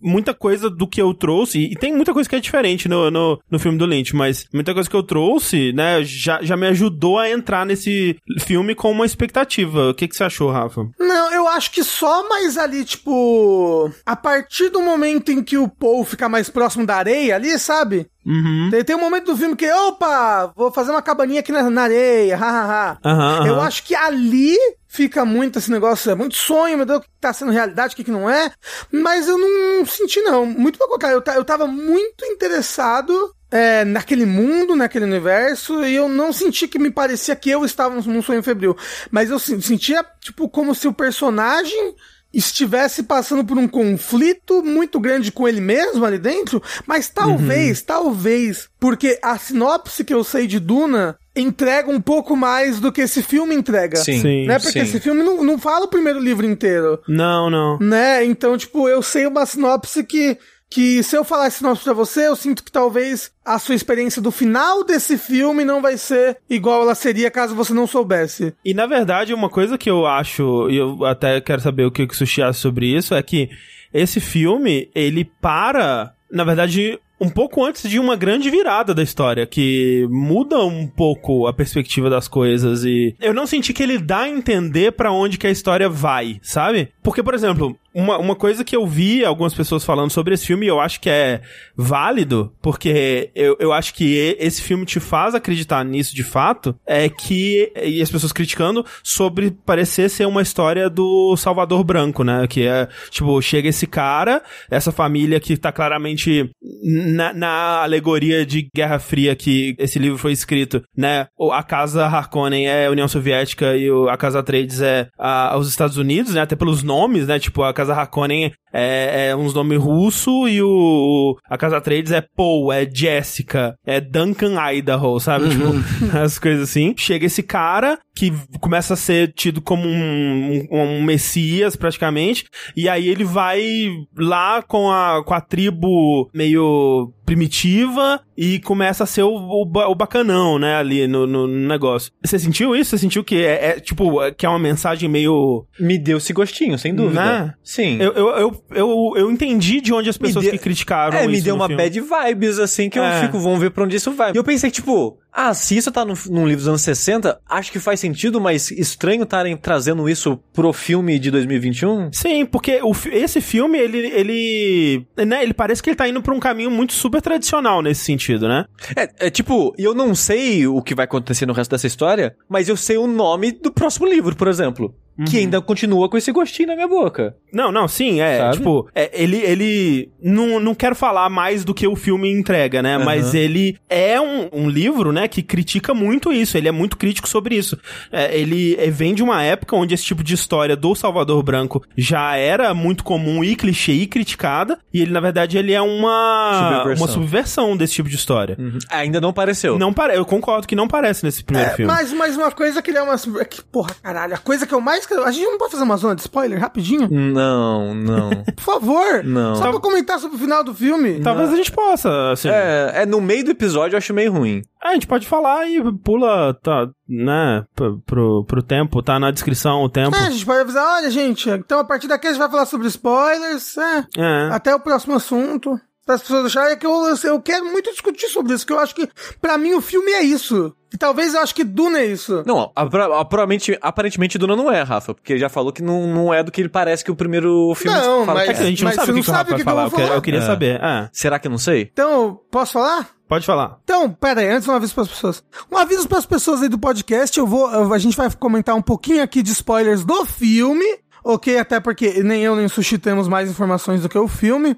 [0.00, 3.38] muita coisa do que eu trouxe, e tem muita coisa que é diferente no, no,
[3.50, 7.18] no filme do Lynch, mas muita coisa que eu trouxe, né, já, já me ajudou
[7.18, 9.90] a entrar nesse filme com uma expectativa.
[9.90, 10.88] O que, que você achou, Rafa?
[10.98, 13.90] Não, eu acho que só mais ali, tipo.
[14.04, 18.06] A partir do momento em que o Paul fica mais próximo da areia ali, sabe?
[18.26, 18.68] Uhum.
[18.70, 21.82] Tem, tem um momento do filme que, opa, vou fazer uma cabaninha aqui na, na
[21.82, 22.98] areia, hahaha.
[23.04, 23.66] Aham, Eu aham.
[23.66, 24.56] acho que ali
[24.98, 27.96] fica muito esse negócio, é muito sonho, meu Deus, o que tá sendo realidade, o
[27.96, 28.50] que, que não é.
[28.90, 30.44] Mas eu não senti, não.
[30.44, 33.12] Muito pelo contrário, eu, eu tava muito interessado
[33.48, 37.94] é, naquele mundo, naquele universo, e eu não senti que me parecia que eu estava
[37.94, 38.76] num- sonho febril.
[39.08, 41.94] Mas eu sen- sentia, tipo, como se o personagem
[42.34, 48.68] estivesse passando por um conflito muito grande com ele mesmo ali dentro, mas talvez, talvez,
[48.78, 53.22] porque a sinopse que eu sei de Duna entrega um pouco mais do que esse
[53.22, 53.96] filme entrega.
[53.98, 54.20] Sim.
[54.20, 54.46] Sim.
[54.46, 54.58] Né?
[54.58, 54.80] Porque sim.
[54.80, 57.78] esse filme não, não fala o primeiro livro inteiro, Não, não.
[57.78, 58.24] né?
[58.24, 60.36] Então, tipo, eu sei uma sinopse que
[60.70, 64.20] que se eu falar essa sinopse pra você, eu sinto que talvez a sua experiência
[64.20, 68.54] do final desse filme não vai ser igual ela seria caso você não soubesse.
[68.64, 72.02] E na verdade, uma coisa que eu acho, e eu até quero saber o que
[72.02, 73.48] o Sushi acha sobre isso, é que
[73.92, 79.46] esse filme, ele para, na verdade, um pouco antes de uma grande virada da história,
[79.46, 84.20] que muda um pouco a perspectiva das coisas e eu não senti que ele dá
[84.20, 86.88] a entender pra onde que a história vai, sabe?
[87.08, 90.66] Porque, por exemplo, uma, uma coisa que eu vi algumas pessoas falando sobre esse filme,
[90.66, 91.40] e eu acho que é
[91.74, 97.08] válido, porque eu, eu acho que esse filme te faz acreditar nisso de fato, é
[97.08, 102.46] que, e as pessoas criticando, sobre parecer ser uma história do Salvador Branco, né?
[102.46, 106.50] Que é, tipo, chega esse cara, essa família que tá claramente
[106.82, 111.26] na, na alegoria de Guerra Fria que esse livro foi escrito, né?
[111.52, 115.96] A casa Harkonnen é a União Soviética e a casa Atreides é a- os Estados
[115.96, 116.42] Unidos, né?
[116.42, 116.97] Até pelos nomes,
[117.28, 117.38] né?
[117.38, 122.20] Tipo, a casa Harkonnen é, é uns nomes russo e o a casa Atreides é
[122.20, 125.48] Paul, é Jessica, é Duncan Idaho, sabe?
[125.50, 125.64] Tipo,
[126.16, 126.94] as coisas assim.
[126.96, 132.88] Chega esse cara que começa a ser tido como um, um, um messias praticamente, e
[132.88, 139.22] aí ele vai lá com a, com a tribo meio primitiva e começa a ser
[139.22, 142.10] o, o, o bacanão, né, ali no, no negócio.
[142.24, 142.90] Você sentiu isso?
[142.90, 146.78] Você sentiu que é, é, tipo, que é uma mensagem meio Me deu esse gostinho,
[146.78, 147.22] sem dúvida.
[147.22, 147.54] Né?
[147.62, 147.98] Sim.
[148.00, 151.40] eu, eu, eu, eu, eu entendi de onde as pessoas deu- que criticaram É, me
[151.40, 151.82] deu uma filme.
[151.82, 153.20] bad vibes, assim, que eu É.
[153.22, 154.32] fico, vamos ver pra onde isso vai.
[154.32, 157.70] E eu pensei, tipo, ah, se isso tá no, num livro dos anos 60, acho
[157.70, 162.12] que faz sentido, mas estranho estarem trazendo isso pro filme de 2021?
[162.12, 166.34] Sim, porque o, esse filme, ele, ele, né, ele parece que ele tá indo pra
[166.34, 168.64] um caminho muito super tradicional nesse sentido, né?
[168.96, 172.68] É, é tipo, eu não sei o que vai acontecer no resto dessa história, mas
[172.68, 174.92] eu sei o nome do próximo livro, por exemplo.
[175.26, 177.34] Que ainda continua com esse gostinho na minha boca.
[177.52, 178.56] Não, não, sim, é, Sabe?
[178.58, 182.94] tipo, é, ele, ele, não, não quero falar mais do que o filme entrega, né,
[182.94, 183.04] Aham.
[183.04, 187.28] mas ele é um, um livro, né, que critica muito isso, ele é muito crítico
[187.28, 187.78] sobre isso.
[188.10, 191.82] É, ele é, vem de uma época onde esse tipo de história do Salvador Branco
[191.96, 196.52] já era muito comum e clichê e criticada, e ele, na verdade, ele é uma,
[196.78, 197.04] Subversão.
[197.06, 198.56] uma subversão desse tipo de história.
[198.90, 199.78] Ainda não pareceu.
[199.78, 200.16] Não pare...
[200.16, 201.92] Eu concordo que não parece nesse primeiro É, filme.
[201.92, 203.14] mas, mas uma coisa que ele é uma.
[203.40, 204.34] é que, porra, caralho.
[204.34, 205.06] A coisa que eu mais.
[205.06, 207.08] quero- A gente não pode fazer uma zona de spoiler rapidinho?
[207.10, 208.30] Não, não.
[208.56, 209.22] Por favor.
[209.24, 209.54] Não.
[209.56, 211.20] Só pra comentar sobre o final do filme.
[211.20, 212.48] Talvez a gente possa, assim.
[212.48, 214.62] é, é, no meio do episódio eu acho meio ruim.
[214.82, 219.82] É, a gente pode falar e pula, tá, né, pro, pro, tempo, tá na descrição
[219.82, 220.14] o tempo.
[220.16, 222.66] É, a gente pode avisar, olha, gente, então a partir daqui a gente vai falar
[222.66, 224.48] sobre spoilers, é, É.
[224.52, 225.78] até o próximo assunto.
[226.06, 226.92] as pessoas acharem que eu,
[227.24, 229.08] eu quero muito discutir sobre isso, que eu acho que,
[229.42, 230.74] pra mim, o filme é isso.
[230.92, 232.42] E talvez eu acho que Duna é isso.
[232.46, 236.06] Não, a- a- provavelmente, aparentemente Duna não é, Rafa, porque ele já falou que não,
[236.06, 238.54] não é do que ele parece que o primeiro filme Não, fala mas- que É
[238.54, 238.68] que a é.
[238.70, 239.88] gente não Mas sabe o que, não que o Rafa vai que que eu falar.
[239.88, 240.46] vou Eu, eu queria É.
[240.46, 240.80] saber.
[240.82, 241.90] Ah, Será que eu não sei?
[241.92, 243.10] Então, posso falar?
[243.28, 243.78] pode falar.
[243.84, 245.44] Então, pera aí, antes um aviso para as pessoas.
[245.70, 248.74] Um aviso para as pessoas aí do podcast, eu vou, eu- a gente vai comentar
[248.74, 250.86] um pouquinho aqui de spoilers do filme,
[251.28, 251.58] ok?
[251.58, 254.76] Até porque nem eu nem o Sushi temos mais informações do que o filme.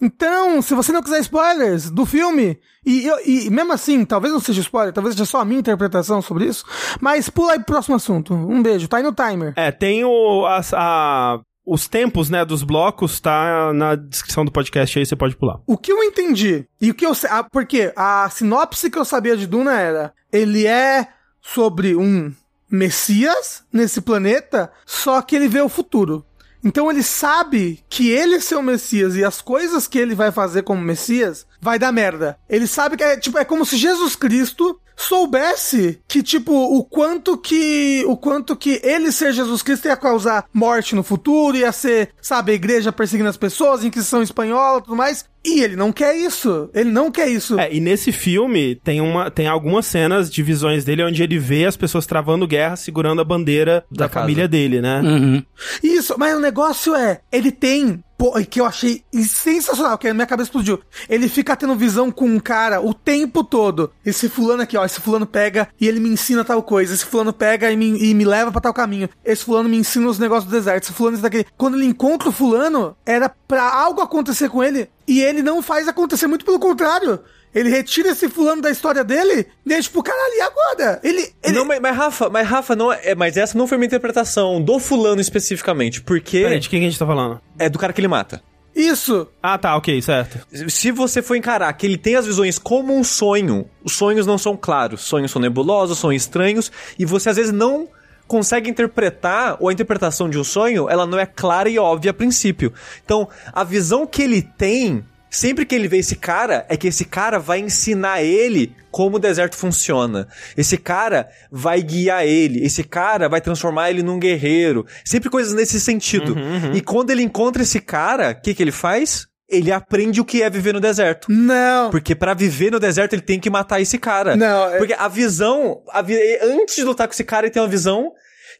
[0.00, 4.40] Então, se você não quiser spoilers do filme, e, eu- e mesmo assim, talvez não
[4.40, 6.64] seja spoiler, talvez seja só a minha interpretação sobre isso,
[7.00, 8.32] mas pula aí pro próximo assunto.
[8.34, 9.52] Um beijo, tá aí no timer.
[9.56, 14.98] É, tem o, as- a- os tempos, né, dos blocos, tá na descrição do podcast
[14.98, 15.60] aí, você pode pular.
[15.66, 19.36] O que eu entendi, e o que eu sei, porque a sinopse que eu sabia
[19.36, 21.08] de Duna era, ele é
[21.42, 22.32] sobre um
[22.70, 26.24] Messias nesse planeta, só que ele vê o futuro.
[26.62, 30.62] Então ele sabe que ele ser o Messias e as coisas que ele vai fazer
[30.62, 32.38] como Messias vai dar merda.
[32.48, 37.36] Ele sabe que é tipo é como se Jesus Cristo soubesse que tipo o quanto
[37.36, 42.10] que o quanto que ele ser Jesus Cristo ia causar morte no futuro, ia ser,
[42.20, 45.24] sabe, a igreja perseguindo as pessoas, Inquisição espanhola, tudo mais.
[45.44, 46.68] E ele não quer isso.
[46.74, 47.58] Ele não quer isso.
[47.58, 51.64] É, e nesse filme tem, uma, tem algumas cenas de visões dele onde ele vê
[51.64, 55.00] as pessoas travando guerra segurando a bandeira da, Da família dele, né?
[55.00, 55.42] Uhum.
[55.82, 58.04] Isso, mas o negócio é, ele tem,
[58.48, 60.80] que eu achei sensacional, que minha cabeça explodiu.
[61.08, 63.92] Ele fica tendo visão com um cara o tempo todo.
[64.04, 66.92] Esse fulano aqui, ó, esse fulano pega e ele me ensina tal coisa.
[66.92, 69.08] Esse fulano pega e me, e me leva pra tal caminho.
[69.24, 70.84] Esse fulano me ensina os negócios do deserto.
[70.84, 71.46] Esse fulano isso daqui.
[71.56, 75.88] Quando ele encontra o fulano, era pra algo acontecer com ele e ele não faz
[75.88, 77.18] acontecer, muito pelo contrário.
[77.54, 81.00] Ele retira esse fulano da história dele e é tipo, caralho, e agora?
[81.02, 81.32] Ele.
[81.42, 81.54] ele...
[81.54, 84.78] Não, mas, mas Rafa, mas Rafa, não é, mas essa não foi uma interpretação do
[84.78, 87.40] fulano especificamente, porque Peraí, de quem que a gente tá falando?
[87.58, 88.42] é do cara que ele mata.
[88.74, 89.26] Isso.
[89.42, 90.46] Ah, tá, ok, certo.
[90.68, 94.38] Se você for encarar que ele tem as visões como um sonho, os sonhos não
[94.38, 97.88] são claros, sonhos são nebulosos, são estranhos, e você às vezes não
[98.28, 102.14] consegue interpretar, ou a interpretação de um sonho, ela não é clara e óbvia a
[102.14, 102.72] princípio.
[103.04, 107.04] Então, a visão que ele tem, sempre que ele vê esse cara, é que esse
[107.04, 110.26] cara vai ensinar ele como o deserto funciona.
[110.56, 114.84] Esse cara vai guiar ele, esse cara vai transformar ele num guerreiro.
[115.04, 116.36] Sempre coisas nesse sentido.
[116.74, 119.26] E quando ele encontra esse cara, o que, que ele faz?
[119.48, 121.26] Ele aprende o que é viver no deserto.
[121.30, 121.90] Não.
[121.90, 124.36] Porque pra viver no deserto ele tem que matar esse cara.
[124.36, 127.60] Não, é- Porque a visão, a vi- antes de lutar com esse cara, ele tem
[127.62, 128.12] uma visão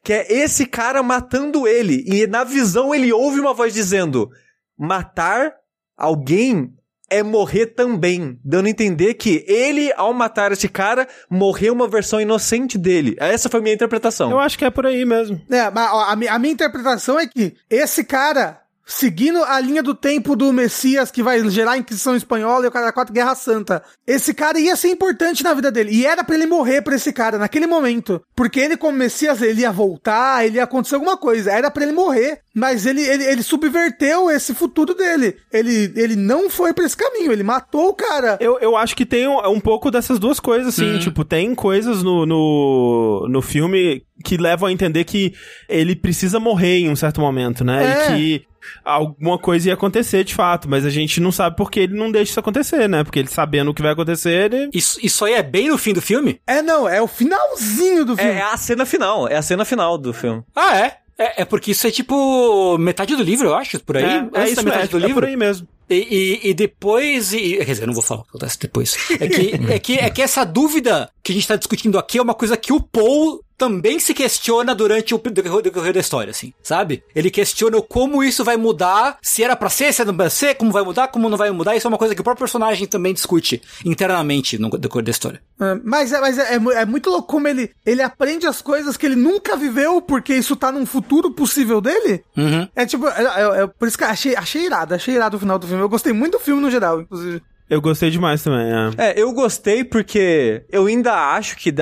[0.02, 2.02] que é esse cara matando ele.
[2.06, 4.28] E na visão ele ouve uma voz dizendo:
[4.78, 5.52] matar
[6.00, 6.72] alguém
[7.10, 12.20] é morrer também, dando a entender que ele, ao matar esse cara, morreu uma versão
[12.20, 13.16] inocente dele.
[13.18, 14.30] Essa foi a minha interpretação.
[14.30, 15.40] Eu acho que é por aí mesmo.
[15.50, 18.59] É, mas, a, a minha interpretação é que esse cara,
[18.90, 22.70] seguindo a linha do tempo do Messias que vai gerar a Inquisição Espanhola e o
[22.72, 25.92] cara da Quatro Guerra Santa, esse cara ia ser importante na vida dele.
[25.92, 28.20] E era pra ele morrer pra esse cara naquele momento.
[28.34, 31.52] Porque ele, como Messias, ele ia voltar, ele ia acontecer alguma coisa.
[31.52, 32.40] Era pra ele morrer.
[32.52, 35.36] Mas ele, ele, ele subverteu esse futuro dele.
[35.52, 38.36] Ele, ele não foi pra esse caminho, ele matou o cara.
[38.40, 40.98] Eu, eu acho que tem um, um pouco dessas duas coisas, assim.
[40.98, 45.32] Tipo, tem coisas no, no, no filme que levam a entender que
[45.68, 47.84] ele precisa morrer em um certo momento, né?
[47.84, 48.18] É.
[48.18, 48.49] E que
[48.84, 52.30] alguma coisa ia acontecer de fato, mas a gente não sabe porque ele não deixa
[52.32, 53.04] isso acontecer, né?
[53.04, 54.70] Porque ele sabendo o que vai acontecer, ele.
[54.72, 56.40] Isso, isso aí é bem no fim do filme?
[56.46, 58.32] É, não, é o finalzinho do É, filme.
[58.32, 60.42] é a cena final, é a cena final do filme.
[60.54, 60.96] Ah, é?
[61.18, 64.04] É, é porque isso é tipo metade do livro, eu acho, por aí.
[64.04, 65.14] é, é isso, metade é, do é livro.
[65.14, 65.68] por aí mesmo.
[65.90, 67.32] E, e, e depois.
[67.32, 68.96] E, quer dizer, eu não vou falar o que acontece depois.
[69.20, 72.22] É que, é, que, é que essa dúvida que a gente tá discutindo aqui é
[72.22, 77.04] uma coisa que o Paul também se questiona durante o decorrer da história, assim, sabe?
[77.14, 80.72] Ele questiona como isso vai mudar, se era pra ser, se era pra ser, como
[80.72, 81.76] vai mudar, como não vai mudar.
[81.76, 85.42] Isso é uma coisa que o próprio personagem também discute internamente no decorrer da história.
[85.60, 88.96] É, Mas, é, mas é, é é muito louco como ele, ele aprende as coisas
[88.96, 92.24] que ele nunca viveu, porque isso tá num futuro possível dele.
[92.38, 92.66] Uhum.
[92.74, 95.40] É tipo, é, é- é por isso que eu achei, achei irado, achei irado o
[95.40, 95.82] final do filme.
[95.82, 97.42] Eu gostei muito do filme no geral, inclusive.
[97.70, 98.66] Eu gostei demais também,
[98.98, 99.10] é.
[99.10, 101.72] É, eu gostei porque eu ainda acho que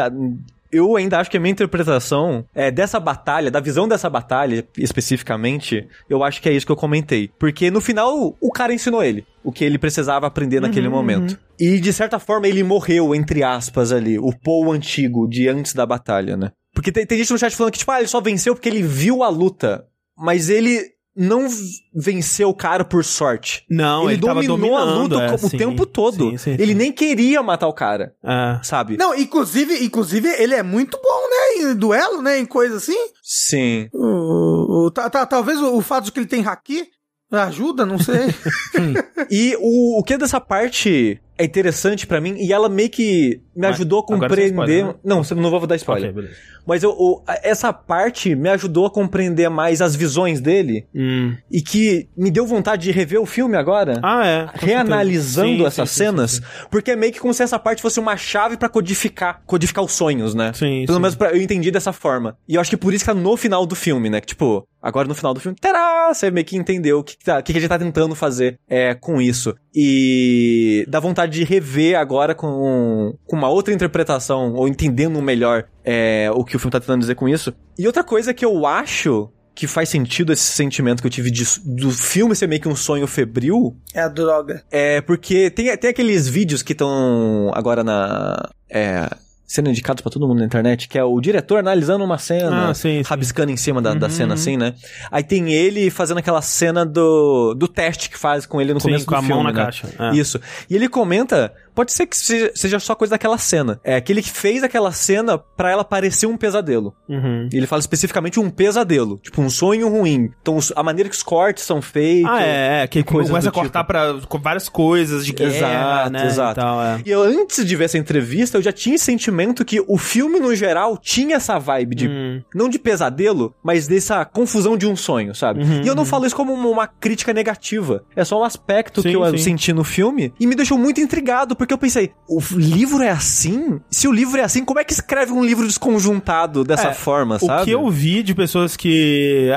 [0.71, 5.89] eu ainda acho que a minha interpretação é dessa batalha, da visão dessa batalha especificamente,
[6.09, 7.31] eu acho que é isso que eu comentei.
[7.39, 11.39] Porque no final o cara ensinou ele o que ele precisava aprender naquele momento.
[11.59, 15.87] E de certa forma ele morreu, entre aspas, ali, o Paul antigo de antes da
[15.87, 16.53] batalha, né?
[16.75, 18.83] Porque tem, tem gente no chat falando que, tipo, ah, ele só venceu porque ele
[18.83, 19.87] viu a luta.
[20.17, 20.85] Mas ele
[21.19, 21.49] não
[21.93, 23.65] venceu o cara por sorte.
[23.69, 25.57] Não, ele, tava dominou a dominando, luta é, o sim.
[25.59, 26.31] tempo todo.
[26.31, 26.75] Sim, sim, ele sim.
[26.75, 28.61] nem queria matar o cara, É.
[28.63, 28.97] sabe?
[28.97, 31.71] Não, inclusive, inclusive, ele é muito bom, né?
[31.71, 32.39] Em duelo, né?
[32.39, 32.97] Em coisa assim.
[33.23, 33.89] Sim.
[33.93, 36.87] O, o- ta- ta- talvez o, o fato de que ele tem haki
[37.31, 37.85] Ajuda?
[37.87, 38.29] Não sei.
[39.31, 43.63] E o, o que dessa parte é interessante pra mim, e ela meio que me
[43.67, 44.47] Mas ajudou a compreender.
[44.47, 44.95] spoiler, né?
[45.05, 46.11] Não, você- não vou dar spoiler.
[46.11, 46.41] Ok, beleza.
[46.67, 51.35] Mas eu, o- a- essa parte me ajudou a compreender mais as visões dele Hum.
[51.51, 54.01] e que me deu vontade de rever o filme agora.
[54.03, 54.47] Ah, é.
[54.55, 57.83] Reanalisando Sim, essas sim, sim, cenas, sim, porque é meio que como se essa parte
[57.83, 60.53] fosse uma chave pra codificar, codificar os sonhos, né?
[60.55, 61.03] Sim, Pelo sim.
[61.03, 62.37] menos pra, eu entendi dessa forma.
[62.49, 64.21] E eu acho que por isso que tá no final do filme, né?
[64.21, 67.41] Que, tipo, agora no final do filme, tará, você meio que entendeu o que, tá,
[67.43, 69.55] que a gente tá tentando fazer é, com isso.
[69.75, 76.31] E dá vontade de rever agora com, com uma outra interpretação, ou entendendo melhor é,
[76.35, 77.53] o que o filme tá tentando dizer com isso.
[77.79, 81.45] E outra coisa que eu acho que faz sentido esse sentimento que eu tive de-
[81.65, 84.63] do filme ser meio que um sonho febril É a droga.
[84.71, 88.49] é porque tem, tem aqueles vídeos que estão agora na.
[88.71, 89.09] É,
[89.51, 92.75] sendo indicados pra todo mundo na internet, que é o diretor analisando uma cena, Ah,
[92.75, 93.09] sim, sim.
[93.09, 94.35] rabiscando em cima da, da Uhum, cena uhum.
[94.35, 94.75] assim, né?
[95.11, 98.89] Aí tem ele fazendo aquela cena do, do teste que faz com ele no Sim,
[98.89, 99.65] começo com do a filme, mão na né?
[99.65, 99.89] caixa.
[99.99, 100.15] É.
[100.15, 100.39] Isso.
[100.69, 103.81] E ele comenta, pode ser que seja, só coisa daquela cena.
[103.85, 106.93] É que ele fez aquela cena pra ela parecer um pesadelo.
[107.09, 107.49] Uhum.
[107.53, 110.29] E ele fala especificamente um pesadelo, tipo um sonho ruim.
[110.43, 112.29] Então a maneira que os cortes são feitos.
[112.29, 113.61] Ah, é, é, que coisas começa a tipo.
[113.61, 116.27] cortar pra com várias coisas de guerra, Exato, né?
[116.27, 116.61] exato.
[116.61, 117.03] E tal, é.
[117.07, 120.41] E eu, antes de ver essa entrevista, eu já tinha esse sentimento que o filme,
[120.41, 122.09] no geral, tinha essa vibe de.
[122.09, 122.43] Hum.
[122.53, 125.63] Não de pesadelo, mas dessa confusão de um sonho, sabe?
[125.63, 126.09] Uhum, e eu não uhum.
[126.09, 128.03] falo isso como uma, uma crítica negativa.
[128.17, 129.39] É só um aspecto Sim, que eu sim.
[129.39, 133.81] senti no filme e me deixou muito intrigado, porque eu pensei, o livro é assim?
[133.91, 137.39] Se o livro é assim, como é que escreve um livro desconjuntado dessa É, forma,
[137.39, 137.63] sabe?
[137.63, 139.51] O que eu vi de pessoas que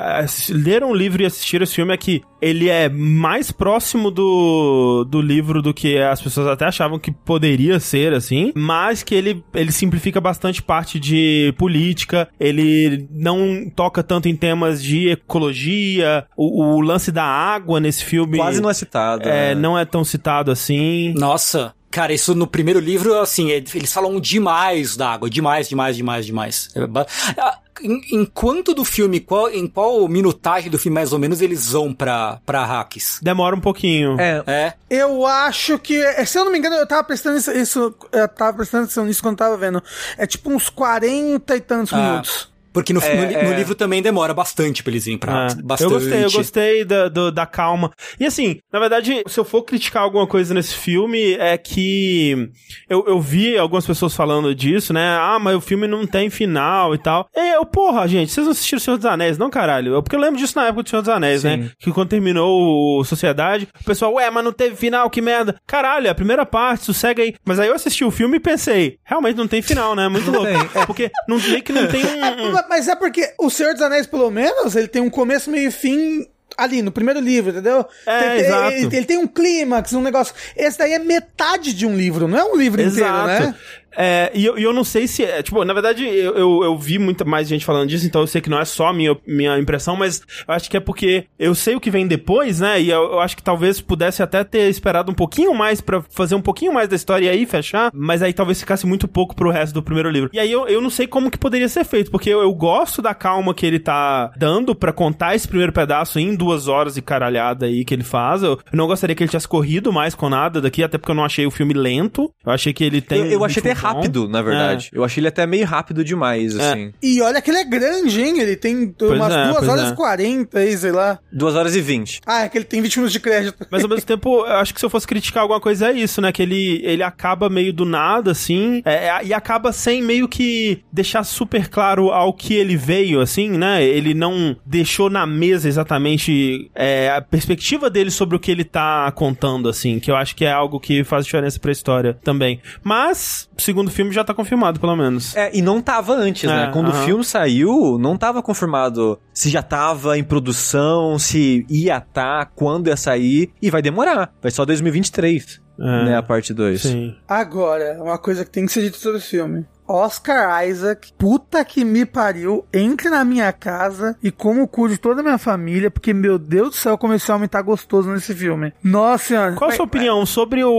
[0.49, 5.21] leram o livro e assistiram esse filme é que ele é mais próximo do, do
[5.21, 9.71] livro do que as pessoas até achavam que poderia ser, assim, mas que ele, ele
[9.71, 16.81] simplifica bastante parte de política, ele não toca tanto em temas de ecologia, o, o
[16.81, 19.27] lance da água nesse filme Quase não é citado.
[19.27, 19.61] é, né?
[19.61, 21.13] não é tão citado assim.
[21.15, 21.73] Nossa.
[21.91, 26.25] Cara, isso no primeiro livro, assim, é- eles falam demais da água, demais, demais, demais,
[26.25, 26.69] demais.
[26.73, 27.05] É ba-
[27.37, 31.41] Ah, Em, em quanto do filme, qual, em qual minutagem do filme mais ou menos
[31.41, 33.17] eles vão pra, pra hacks?
[33.23, 34.17] Demora um pouquinho.
[34.19, 34.73] É, É?
[34.87, 38.27] Eu acho que, é, se eu não me engano, eu tava prestando isso, isso- eu
[38.27, 39.81] tava prestando atenção nisso quando tava vendo.
[40.15, 41.97] É tipo uns 40 e tantos Ah.
[42.11, 42.50] minutos.
[42.73, 43.57] Porque no, É, no, li- no é.
[43.57, 45.55] livro também demora bastante pra eles irem pra É.
[45.61, 45.83] Bastante.
[45.93, 47.91] Eu gostei, eu gostei da, do- da calma.
[48.19, 52.49] E assim, na verdade, se eu for criticar alguma coisa nesse filme, é que
[52.89, 55.17] eu, eu vi algumas pessoas falando disso, né?
[55.19, 57.27] Ah, mas o filme não tem final e tal.
[57.35, 59.93] E eu, porra, gente, vocês não assistiram O Senhor dos Anéis, não, caralho?
[59.95, 61.47] Eu- Porque eu lembro disso na época do Senhor dos Anéis, Sim.
[61.47, 61.71] né?
[61.79, 65.55] Que quando terminou o Sociedade, o pessoal, ué, mas não teve final, que merda.
[65.67, 67.33] Caralho, é a primeira parte, sossega aí.
[67.45, 70.07] Mas aí eu assisti o filme e pensei, realmente não tem final, né?
[70.07, 70.51] Muito louco.
[70.87, 74.05] Porque não, meio que não tem um- Ma- Mas é porque o Senhor dos Anéis,
[74.07, 77.85] pelo menos, ele tem um começo, meio e fim ali no primeiro livro, entendeu?
[78.05, 78.71] É, Tem- exato.
[78.73, 80.33] Ele, ele tem um clímax, um negócio.
[80.55, 83.55] Esse daí é metade de um livro, não é um livro inteiro, né?
[83.95, 85.23] É, e eu, e eu não sei se.
[85.23, 88.27] É, tipo, na verdade, eu, eu, eu vi muita mais gente falando disso, então eu
[88.27, 91.25] sei que não é só a minha, minha impressão, mas eu acho que é porque
[91.37, 92.81] eu sei o que vem depois, né?
[92.81, 96.35] E eu, eu acho que talvez pudesse até ter esperado um pouquinho mais pra fazer
[96.35, 99.51] um pouquinho mais da história e aí fechar, mas aí talvez ficasse muito pouco pro
[99.51, 100.29] resto do primeiro livro.
[100.33, 103.01] E aí eu, eu não sei como que poderia ser feito, porque eu, eu gosto
[103.01, 107.01] da calma que ele tá dando pra contar esse primeiro pedaço em duas horas e
[107.01, 108.43] caralhada aí que ele faz.
[108.43, 111.25] Eu, não gostaria que ele tivesse corrido mais com nada daqui, até porque eu não
[111.25, 112.31] achei o filme lento.
[112.45, 113.25] Eu achei que ele tem.
[113.25, 113.80] eu, eu achei até.
[113.81, 114.89] Rápido, na verdade.
[114.93, 116.93] Eu achei ele até meio rápido demais, assim.
[117.01, 118.39] E olha que ele é grande, hein?
[118.39, 119.93] Ele tem umas é, duas pois horas é.
[119.93, 121.19] e 40 aí, sei lá.
[121.31, 122.21] 2 horas e 20.
[122.25, 123.67] Ah, é que ele tem 20 minutos de crédito.
[123.69, 126.21] Mas ao mesmo tempo, eu acho que se eu fosse criticar alguma coisa é isso,
[126.21, 126.31] né?
[126.31, 130.83] Que ele, ele acaba meio do nada, assim, é, é, e acaba sem meio que
[130.91, 133.83] deixar super claro ao que ele veio, assim, né?
[133.83, 139.11] Ele não deixou na mesa exatamente é, a perspectiva dele sobre o que ele tá
[139.11, 142.61] contando, assim, que eu acho que é algo que faz diferença pra história também.
[142.83, 145.35] Mas, o segundo filme já tá confirmado, pelo menos.
[145.35, 146.69] É, e não tava antes, É, né?
[146.73, 147.01] Quando aham.
[147.01, 152.87] o filme saiu, não tava confirmado se já tava em produção, se ia tá, quando
[152.87, 153.51] ia sair.
[153.61, 154.33] E vai demorar.
[154.41, 156.15] Vai só 2023, É, né?
[156.17, 156.81] A parte 2.
[156.81, 157.15] Sim.
[157.27, 159.65] Agora, uma coisa que tem que ser dita sobre o filme.
[159.91, 164.97] Oscar Isaac, puta que me pariu, entre na minha casa e como o cu de
[164.97, 168.33] toda a minha família, porque, meu Deus do céu, como esse homem tá gostoso nesse
[168.33, 168.73] filme.
[168.83, 169.53] Nossa senhora.
[169.53, 170.71] Qual a sua opinião sobre o,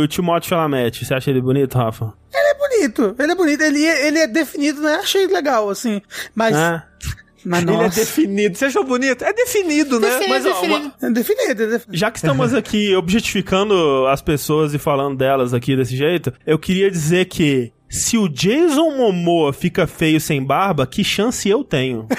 [0.00, 1.04] o Timothée Chalamet?
[1.04, 2.12] Você acha ele bonito, Rafa?
[2.32, 4.94] Ele é bonito, ele é bonito, ele, é- ele é definido, né?
[4.96, 6.00] Achei legal, assim.
[6.34, 6.54] Mas.
[6.56, 6.82] É.
[7.48, 8.00] Mas Ele é nossa.
[8.00, 8.58] definido.
[8.58, 9.22] Você achou bonito?
[9.24, 10.08] É definido, né?
[10.08, 10.92] Definido, Mas, ó, definido.
[11.00, 11.96] É definido, é definido.
[11.96, 16.90] Já que estamos aqui objetificando as pessoas e falando delas aqui desse jeito, eu queria
[16.90, 22.06] dizer que se o Jason Momoa fica feio sem barba, que chance eu tenho?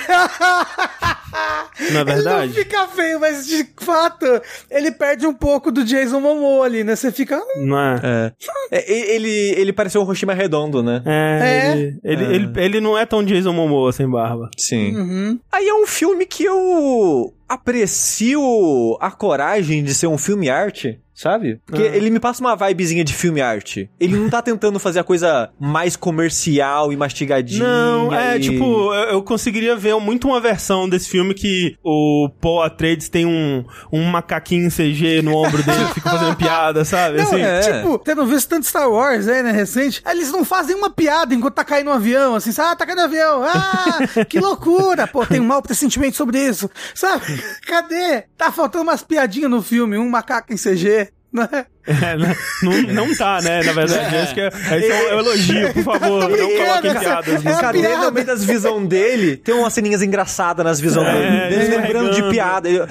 [1.80, 2.54] Não é Ele não verdade?
[2.54, 4.26] fica feio, mas de fato,
[4.72, 6.96] ele perde um pouco do Jason Momoa ali, né?
[6.96, 7.38] Você fica.
[7.38, 8.02] "Hum, Não é?
[8.04, 8.34] É.
[8.80, 11.04] É, ele, ele pareceu um Hiroshima redondo, né?
[11.06, 11.72] É, É.
[11.74, 14.50] Ele, ele, ele, ele não é tão Jason Momoa sem barba.
[14.58, 14.96] Sim.
[14.96, 15.40] Uhum.
[15.52, 21.60] Aí é um filme que eu aprecio a coragem de ser um filme arte, sabe?
[21.66, 21.96] Porque Ah.
[21.96, 23.90] ele me passa uma vibezinha de filme arte.
[24.00, 27.64] Ele não tá tentando fazer a coisa mais comercial e mastigadinha.
[27.68, 32.62] Não, é e- tipo, eu, conseguiria ver muito uma versão desse filme que o Paul
[32.62, 37.18] Atreides tem um, um macaquinho em CG no ombro dele, fica fazendo piada, sabe?
[37.18, 37.60] Não, Assim, é.
[37.62, 41.34] tipo, tendo visto tanto Star Wars aí, né, recente, aí eles não fazem uma piada
[41.34, 42.68] enquanto tá caindo um avião, assim, sabe?
[42.72, 44.00] ah, tá caindo um avião, ah,
[44.30, 47.24] que loucura, pô, tem um mau pressentimento sobre isso, sabe?
[47.66, 48.24] Cadê?
[48.38, 51.07] Tá faltando umas piadinhas no filme, um macaco em CG,
[51.38, 51.66] né?
[51.88, 52.36] É, né?
[52.64, 53.64] não, não tá, né?
[53.64, 57.46] Na verdade, esse, que é, esse é um elogio, por favor, não coloquem piadas.
[57.46, 58.06] É a Cadê piada.
[58.08, 59.38] no meio das visões dele?
[59.38, 61.64] Tem umas ceninhas engraçadas nas visões É, dele.
[61.64, 62.68] Ele lembrando de piada.
[62.70, 62.86] Eu-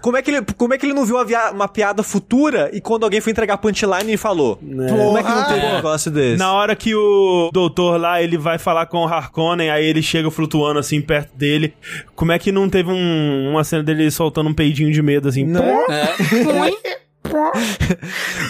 [0.00, 2.70] Como, é que ele, como é que ele não viu uma, via- uma piada futura
[2.72, 4.56] e quando alguém foi entregar punchline ele falou?
[4.56, 6.38] Como é que não teve um negócio desse?
[6.38, 10.30] Na hora que o doutor lá, ele vai falar com o Harkonnen, aí ele chega
[10.30, 11.74] flutuando assim perto dele.
[12.14, 15.44] Como é que não teve um- uma cena dele soltando um peidinho de medo assim?
[15.44, 15.62] Não.
[15.62, 17.05] Pô, É.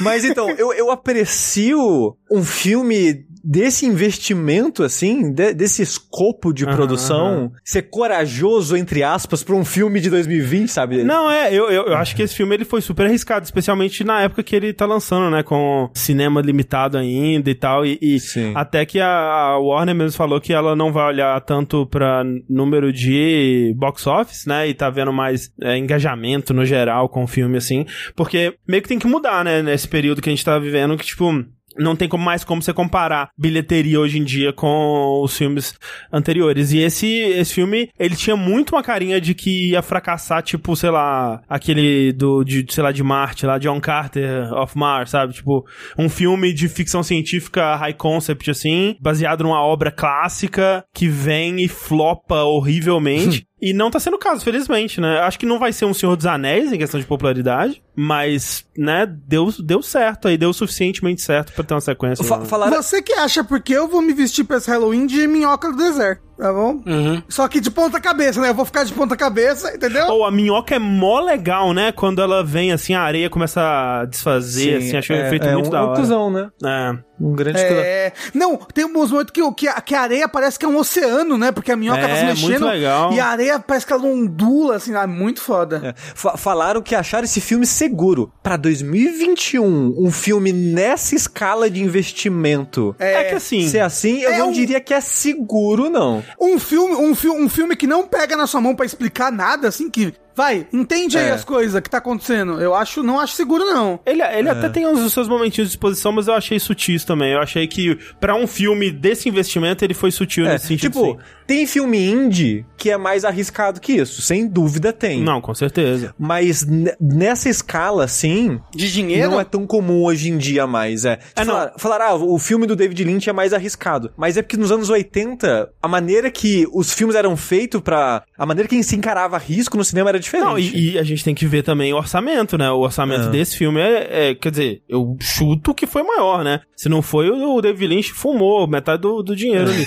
[0.02, 7.26] Mas então, eu, eu aprecio um filme desse investimento, assim, de- desse escopo de produção,
[7.26, 7.50] aham.
[7.64, 11.04] ser corajoso, entre aspas, pra um filme de 2020, sabe?
[11.04, 14.22] Não, é, eu, eu, eu acho que esse filme ele foi super arriscado, especialmente na
[14.22, 15.42] época que ele tá lançando, né?
[15.44, 17.86] Com cinema limitado ainda e tal.
[17.86, 18.18] E, e
[18.54, 22.92] até que a, a Warner mesmo falou que ela não vai olhar tanto pra número
[22.92, 24.68] de box office, né?
[24.68, 27.86] E tá vendo mais é, engajamento no geral com o filme, assim.
[28.16, 29.62] Porque meio que tem que mudar, né?
[29.62, 31.44] Nesse período que a gente tá vivendo, que, tipo.
[31.78, 35.74] Não tem como- mais como você comparar bilheteria hoje em dia com os filmes
[36.12, 36.72] anteriores.
[36.72, 40.90] E esse, esse filme, ele tinha muito uma carinha de que ia fracassar, tipo, sei
[40.90, 45.34] lá, aquele do, de, sei lá, de Marte, lá, John Carter of Mars, sabe?
[45.34, 45.64] Tipo,
[45.98, 51.68] um filme de ficção científica high concept, assim, baseado numa obra clássica que vem e
[51.68, 53.46] flopa horrivelmente.
[53.68, 55.18] E não tá sendo o caso, felizmente, né?
[55.20, 59.06] Acho que não vai ser um Senhor dos Anéis em questão de popularidade, mas, né,
[59.26, 62.24] deu, deu certo aí, deu suficientemente certo pra ter uma sequência.
[62.24, 62.44] Fa- né?
[62.46, 65.76] falaram- Você que acha porque eu vou me vestir pra esse Halloween de minhoca do
[65.78, 66.80] deserto, tá bom?
[66.86, 67.22] Uhum.
[67.28, 68.48] Só que de ponta cabeça, né?
[68.50, 70.06] Eu vou ficar de ponta cabeça, entendeu?
[70.08, 71.92] Ou a minhoca é mó legal, né?
[71.92, 75.52] Quando ela vem assim, a areia começa a desfazer, assim, achei um é, efeito é
[75.54, 76.00] muito um, da é um hora.
[76.00, 76.48] cuzão, né?
[76.64, 77.06] É.
[77.18, 77.58] Um grande.
[77.58, 78.12] É.
[78.34, 80.76] Não, tem uns momentos que, o- que, a, que a areia parece que é um
[80.76, 81.50] oceano, né?
[81.50, 82.48] Porque a minhoca É, tá se mexendo.
[82.50, 83.10] muito legal.
[83.14, 85.80] E a areia parece que ela ondula, assim, ah, muito foda.
[85.82, 85.94] É.
[86.14, 88.30] Fa- falaram que acharam esse filme seguro.
[88.42, 92.94] Pra 2021, um filme nessa escala de investimento.
[92.98, 93.66] É, que assim.
[93.66, 96.22] Se é assim, eu É não um- diria que é seguro, não.
[96.40, 99.68] Um filme, um, fi um filme que não pega na sua mão pra explicar nada,
[99.68, 100.14] assim, que.
[100.36, 101.30] Vai, entende aí É.
[101.30, 102.60] as coisas que tá acontecendo.
[102.60, 103.98] Eu acho, não acho seguro, não.
[104.04, 107.32] Ele, ele até tem os seus momentinhos de exposição, mas eu achei sutis também.
[107.32, 110.92] Eu achei que, pra um filme desse investimento, ele foi sutil É, nesse sentido.
[110.92, 111.18] tipo, sim.
[111.46, 114.20] tem filme indie que é mais arriscado que isso.
[114.20, 115.22] Sem dúvida tem.
[115.22, 116.14] Não, com certeza.
[116.18, 119.30] Mas ne- nessa escala, assim, De dinheiro?
[119.30, 121.18] não é tão comum hoje em dia mais, é.
[121.34, 121.54] É, não.
[121.54, 124.12] falar, falar, ah, o filme do David Lynch é mais arriscado.
[124.16, 128.22] Mas é porque nos anos 80, a maneira que os filmes eram feitos pra...
[128.36, 130.46] A maneira que se encarava risco no cinema era diferente.
[130.46, 132.70] Não, e, e a gente tem que ver também o orçamento, né?
[132.70, 133.30] O orçamento É.
[133.30, 136.60] desse filme é, é- Quer dizer, eu chuto que foi maior, né?
[136.76, 139.86] Se não foi, o David Lynch fumou metade do, do dinheiro ali.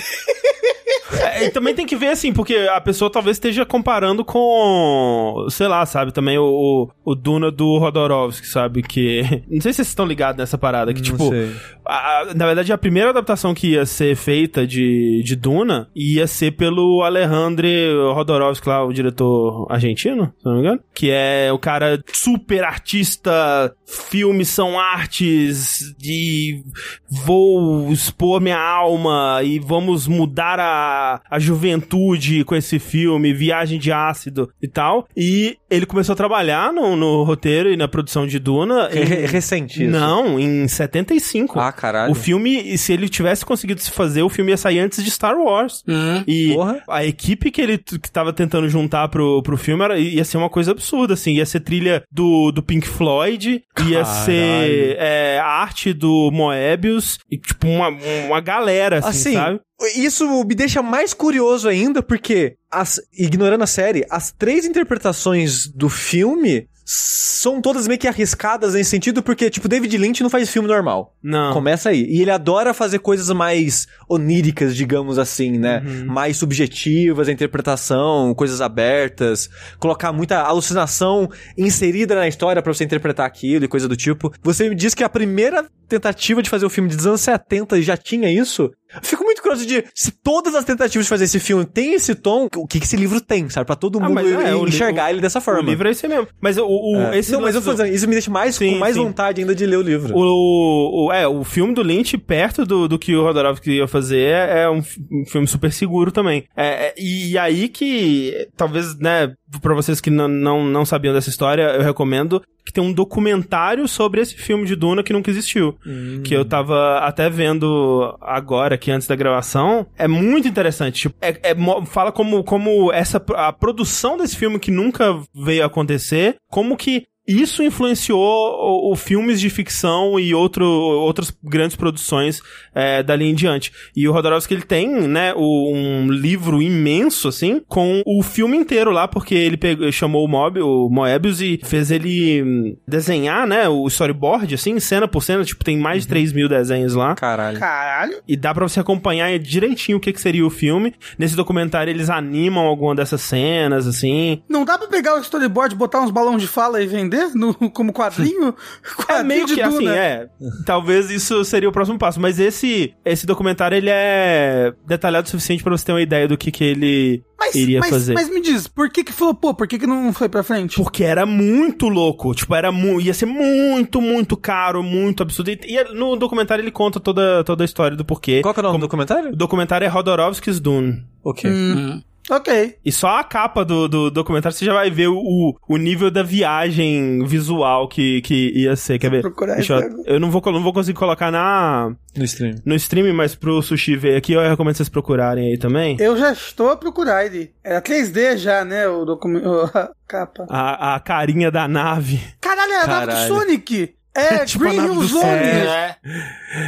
[1.12, 5.66] É, e também tem que ver assim, porque a pessoa talvez esteja comparando com, sei
[5.66, 9.22] lá, sabe, também o, o, o Duna do Rodorovsky, sabe, que...
[9.50, 11.28] Não sei se vocês estão ligados nessa parada, que Não tipo...
[11.28, 11.50] sei.
[11.90, 16.52] A- na verdade, a primeira adaptação que ia ser feita de, de Duna ia ser
[16.52, 17.66] pelo Alejandro
[18.14, 23.74] Rodorovsky lá, o diretor argentino, se não me engano, que é o cara super artista,
[23.86, 26.62] filmes são artes de
[27.10, 33.92] vou expor minha alma e vamos mudar a, a juventude com esse filme, viagem de
[33.92, 35.06] ácido e tal.
[35.16, 38.88] E ele começou a trabalhar no, no roteiro e na produção de Duna.
[38.92, 39.90] É re- recente isso.
[39.90, 41.58] Não, em 75.
[41.60, 42.10] Ah, caralho.
[42.12, 45.36] O filme, se ele tivesse conseguido se fazer, o filme ia sair antes de Star
[45.38, 45.82] Wars.
[45.86, 46.24] Uhum.
[46.26, 46.82] E Porra.
[46.88, 50.50] a equipe que ele que tava tentando juntar pro, pro filme era, ia ser uma
[50.50, 51.34] coisa absurda, assim.
[51.34, 54.24] Ia ser trilha do, do Pink Floyd, ia Caralho.
[54.24, 57.88] ser é, arte do Moebius, e tipo, uma,
[58.26, 59.60] uma galera, assim, Assim, sabe?
[59.96, 65.88] Isso me deixa mais curioso ainda, porque, as- ignorando a série, as três interpretações do
[65.88, 70.66] filme são todas meio que arriscadas nesse sentido, porque, tipo, David Lynch não faz filme
[70.66, 71.14] normal.
[71.22, 71.52] Não.
[71.52, 72.04] Começa aí.
[72.04, 75.80] E ele adora fazer coisas mais oníricas, digamos assim, né?
[76.06, 83.24] Mais subjetivas, a interpretação, coisas abertas, colocar muita alucinação inserida na história pra você interpretar
[83.24, 84.32] aquilo e coisa do tipo.
[84.42, 87.96] Você me diz que a primeira tentativa de fazer o filme dos anos 70 já
[87.96, 88.68] tinha isso?
[89.02, 92.48] Fico muito curioso de se todas as tentativas de fazer esse filme têm esse tom,
[92.56, 93.66] o que, que esse livro tem, sabe?
[93.66, 95.60] Pra todo Ah, mundo mas é, enxergar o- ele dessa forma.
[95.60, 96.26] O livro é esse mesmo.
[96.40, 97.18] Mas o, o- É.
[97.18, 99.02] esse não, mas eu tô do- dizendo, isso me deixa mais, Sim, com mais sim.
[99.02, 100.14] vontade ainda de ler o livro.
[100.16, 104.20] O, o- é, o filme do Lynch, perto do, do que o Rodorovsky ia fazer,
[104.48, 106.44] é um, um filme super seguro também.
[106.56, 111.30] É, é, e aí que, talvez, né, pra vocês que não, não, não sabiam dessa
[111.30, 115.76] história, eu recomendo que tem um documentário sobre esse filme de Duna que nunca existiu.
[116.22, 119.86] Que eu tava até vendo agora, aqui antes da gravação.
[119.96, 121.02] É muito interessante.
[121.02, 125.66] Tipo, é, é fala como, como essa, a produção desse filme que nunca veio a
[125.66, 132.40] acontecer, como que isso influenciou o, o filmes de ficção e outro, outras grandes produções
[132.74, 133.72] é, dali em diante.
[133.96, 138.90] E o Rodorovsky, ele tem, né, o- um livro imenso, assim, com o filme inteiro
[138.90, 143.68] lá, porque ele pegou, chamou o, Mob, o Moebius e fez ele hum, desenhar, né,
[143.68, 147.14] o storyboard, assim, cena por cena, tipo, tem mais de 3 mil desenhos lá.
[147.14, 147.58] Caralho.
[147.58, 148.20] Caralho.
[148.26, 150.94] E dá pra você acompanhar direitinho o que, que seria o filme.
[151.18, 154.42] Nesse documentário eles animam alguma dessas cenas, assim.
[154.48, 157.92] Não dá pra pegar o storyboard, botar uns balões de fala e vender no, como
[157.92, 158.54] quadrinho?
[158.82, 159.96] É quadrinho meio de que assim, Duna.
[159.96, 160.28] é.
[160.64, 162.20] Talvez isso seria o próximo passo.
[162.20, 166.36] Mas esse, esse documentário, ele é detalhado o suficiente pra você ter uma ideia do
[166.38, 168.14] que, que ele Mas, iria mas, fazer.
[168.14, 169.54] mas me diz, por que que flopou?
[169.54, 170.76] Por que que não foi pra frente?
[170.76, 172.34] Porque era muito louco.
[172.34, 175.50] Tipo, era mu ia ser muito, muito caro, muito absurdo.
[175.50, 178.40] E, e no documentário ele conta toda, toda a história do porquê.
[178.42, 179.30] Qual que é o nome do documentário?
[179.32, 181.02] O documentário é Rodorovsky's Dune.
[181.24, 181.50] Ok.
[181.50, 182.76] Hum, ok.
[182.84, 186.22] E só a capa do, do documentário você já vai ver o, o nível da
[186.22, 188.98] viagem visual que, que ia ser.
[188.98, 189.20] Quer ver?
[189.22, 192.56] procurar Deixa eu, eu não vou, não vou conseguir colocar na, No stream.
[192.64, 195.96] no stream, mas pro Sushi ver aqui, eu recomendo vocês procurarem aí também.
[196.00, 197.52] Eu já estou a procurar ele.
[197.64, 198.86] Era 3D já, né?
[198.88, 199.48] O documento.
[199.74, 200.46] A capa.
[200.50, 202.20] A, a carinha da nave.
[202.40, 203.28] Caralho, é a nave do Caralho.
[203.34, 203.94] Sonic!
[204.12, 205.24] É, Tipo a Green Hill Zone!
[205.24, 205.96] É.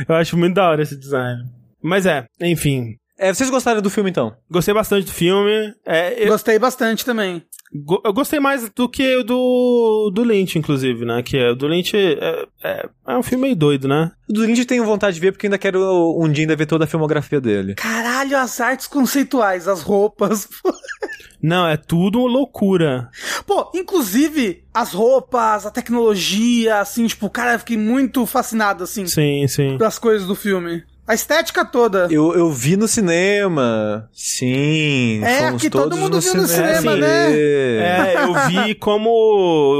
[0.09, 1.43] Eu acho muito da hora esse design.
[1.83, 2.95] Mas é, enfim.
[3.23, 4.35] É, vocês gostaram do filme então?
[4.51, 5.73] Gostei bastante do filme.
[5.87, 7.43] É, eu, Gostei bastante também.
[7.73, 11.23] go- eu gostei mais do que o do, do Lynch, inclusive, né?
[11.23, 14.11] Que é, o do Lynch é, é, é um filme meio doido, né?
[14.29, 15.81] O do Lynch tenho vontade de ver porque ainda quero
[16.21, 17.75] um dia ainda ver toda a filmografia dele.
[17.77, 20.49] Caralho, as artes conceituais, as roupas.
[21.43, 23.09] Não, é tudo loucura.
[23.47, 29.47] Pô, inclusive, as roupas, a tecnologia, assim, tipo, cara, eu fiquei muito fascinado, assim, Sim,
[29.49, 29.77] sim.
[29.77, 30.85] das coisas do filme.
[31.13, 32.09] A estética toda.
[32.11, 34.09] Eu, eu vi no cinema.
[34.15, 35.23] Sim.
[35.23, 37.01] É, fomos que todo mundo viu no cinema, Sim.
[37.01, 37.33] né?
[37.37, 39.11] É, eu vi como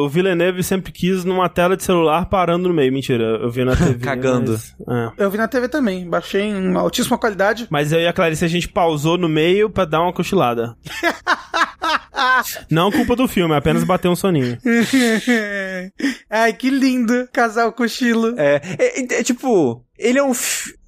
[0.05, 2.93] o Villeneuve sempre quis numa tela de celular parando no meio.
[2.93, 3.95] Mentira, eu vi na TV.
[3.95, 4.61] Cagando.
[4.87, 5.25] Mas, é.
[5.25, 7.67] Eu vi na TV também, baixei em altíssima qualidade.
[7.71, 10.77] Mas eu e a Clarice a gente pausou no meio pra dar uma cochilada.
[12.71, 14.59] Não culpa do filme, é apenas bater um soninho.
[16.29, 18.35] Ai, que lindo, casal cochilo.
[18.39, 20.33] É, é, é, é tipo, ele é um.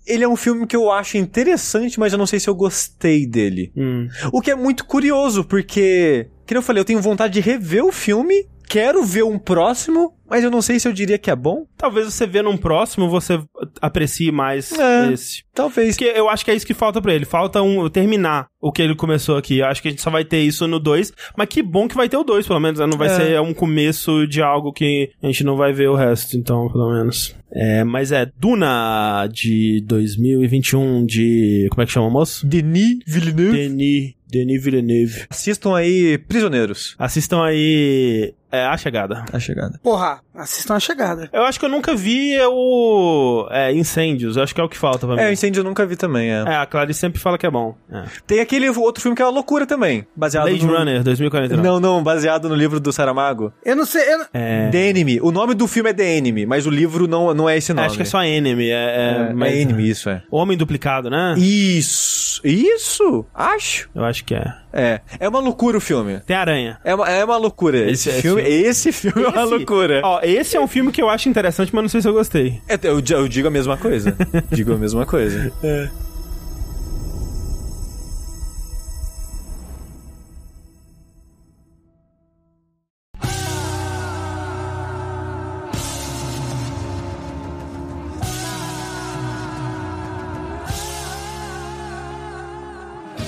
[0.06, 3.26] Ele é um filme que eu acho interessante, mas eu não sei se eu gostei
[3.26, 3.72] dele.
[3.76, 4.08] Hum.
[4.32, 7.92] O que é muito curioso, porque, como eu falei, eu tenho vontade de rever o
[7.92, 11.66] filme, quero ver um próximo, mas eu não sei se eu diria que é bom.
[11.76, 13.38] Talvez você vê num próximo, você
[13.80, 15.12] aprecie mais É.
[15.12, 15.44] esse.
[15.54, 15.96] Talvez.
[15.96, 17.24] Porque eu acho que é isso que falta pra ele.
[17.24, 19.58] Falta um terminar o que ele começou aqui.
[19.58, 21.12] Eu acho que a gente só vai ter isso no 2.
[21.36, 22.80] Mas que bom que vai ter o 2, pelo menos.
[22.80, 22.86] né?
[22.86, 23.14] Não vai É.
[23.16, 26.92] ser um começo de algo que a gente não vai ver o resto, então, pelo
[26.92, 27.34] menos.
[27.52, 31.68] É, mas é Duna de 2021 de.
[31.70, 32.44] Como é que chama, moço?
[32.46, 33.56] Denis Villeneuve.
[33.56, 34.14] Denis.
[34.28, 35.26] Denis Villeneuve.
[35.30, 36.96] Assistam aí Prisioneiros.
[36.98, 38.34] Assistam aí.
[38.54, 39.24] É, A Chegada.
[39.32, 39.78] A chegada.
[39.82, 41.28] Porra, assistam a chegada.
[41.32, 43.46] Eu acho que eu nunca vi o.
[43.50, 44.36] É, Incêndios.
[44.36, 45.22] Eu acho que é o que falta pra mim.
[45.22, 46.42] É, Incêndio eu nunca vi também, é.
[46.46, 47.74] É, a Clarice sempre fala que é bom.
[47.90, 48.04] É.
[48.26, 50.06] Tem aquele outro filme que é uma loucura também.
[50.14, 50.76] Baseado Blade no...
[50.76, 51.62] Runner 2049.
[51.62, 53.52] Não, não, baseado no livro do Saramago.
[53.64, 54.68] Eu não sei, eu não- É.
[54.70, 55.20] The Enemy.
[55.20, 57.86] O nome do filme é The Enemy, mas o livro não, não é esse nome.
[57.86, 58.70] Acho que é só Enemy.
[58.70, 60.22] É, é, É, mas- é Enemy, isso é.
[60.30, 61.34] Homem duplicado, né?
[61.38, 62.40] Isso.
[62.44, 63.24] Isso.
[63.34, 63.88] Acho.
[63.94, 64.44] Eu acho que é.
[64.74, 65.00] É.
[65.20, 66.20] É uma loucura o filme.
[66.26, 66.78] Tem aranha.
[66.84, 67.78] É uma, é uma loucura.
[67.90, 70.00] Esse, Esse- filme, esse- esse filme é uma Esse- loucura.
[70.04, 72.60] Ó, esse é um filme que eu acho interessante, mas não sei se eu gostei.
[72.68, 74.16] É, eu, eu digo a mesma coisa.
[74.50, 75.52] digo a mesma coisa.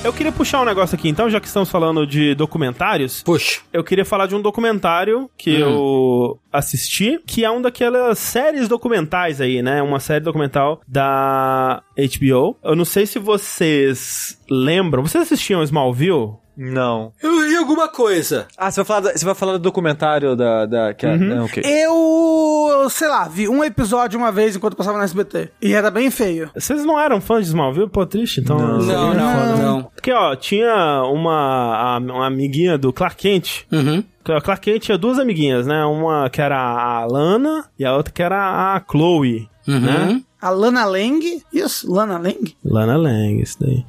[0.07, 3.25] Eu queria puxar um negócio aqui, então, já que estamos falando de documentários.
[3.25, 3.63] Puxa.
[3.73, 9.41] Eu queria falar de um documentário que eu assisti, que é um daquelas séries documentais
[9.41, 9.83] aí, né?
[9.83, 12.57] Uma série documental da HBO.
[12.63, 15.03] Eu não sei se vocês lembram.
[15.03, 16.35] Vocês assistiam Smallville?
[16.57, 17.13] Não.
[17.21, 18.47] Eu vi alguma coisa.
[18.57, 20.67] Ah, você vai falar, da- você vai falar do documentário da...
[20.67, 21.63] da que é- é, ok.
[21.65, 25.51] Eu, sei lá, vi um episódio uma vez enquanto passava na SBT.
[25.61, 26.51] E era bem feio.
[26.55, 27.89] Vocês não eram fãs de Smallville?
[27.89, 28.59] Pô, triste, então.
[28.59, 28.79] Não.
[28.79, 29.83] Não, não, não.
[29.85, 33.65] Porque, ó, tinha uma, uma amiguinha do Clark Kent.
[33.73, 34.03] Uhum.
[34.29, 35.85] O Clark Kent tinha duas amiguinhas, né?
[35.85, 39.81] Uma que era a Lana e a outra que era a Chloe, Uhum.
[39.81, 40.21] né?
[40.41, 41.43] A Lana Lang.
[41.53, 42.55] Isso, Lana Lang.
[42.65, 43.85] Lana Lang, isso daí.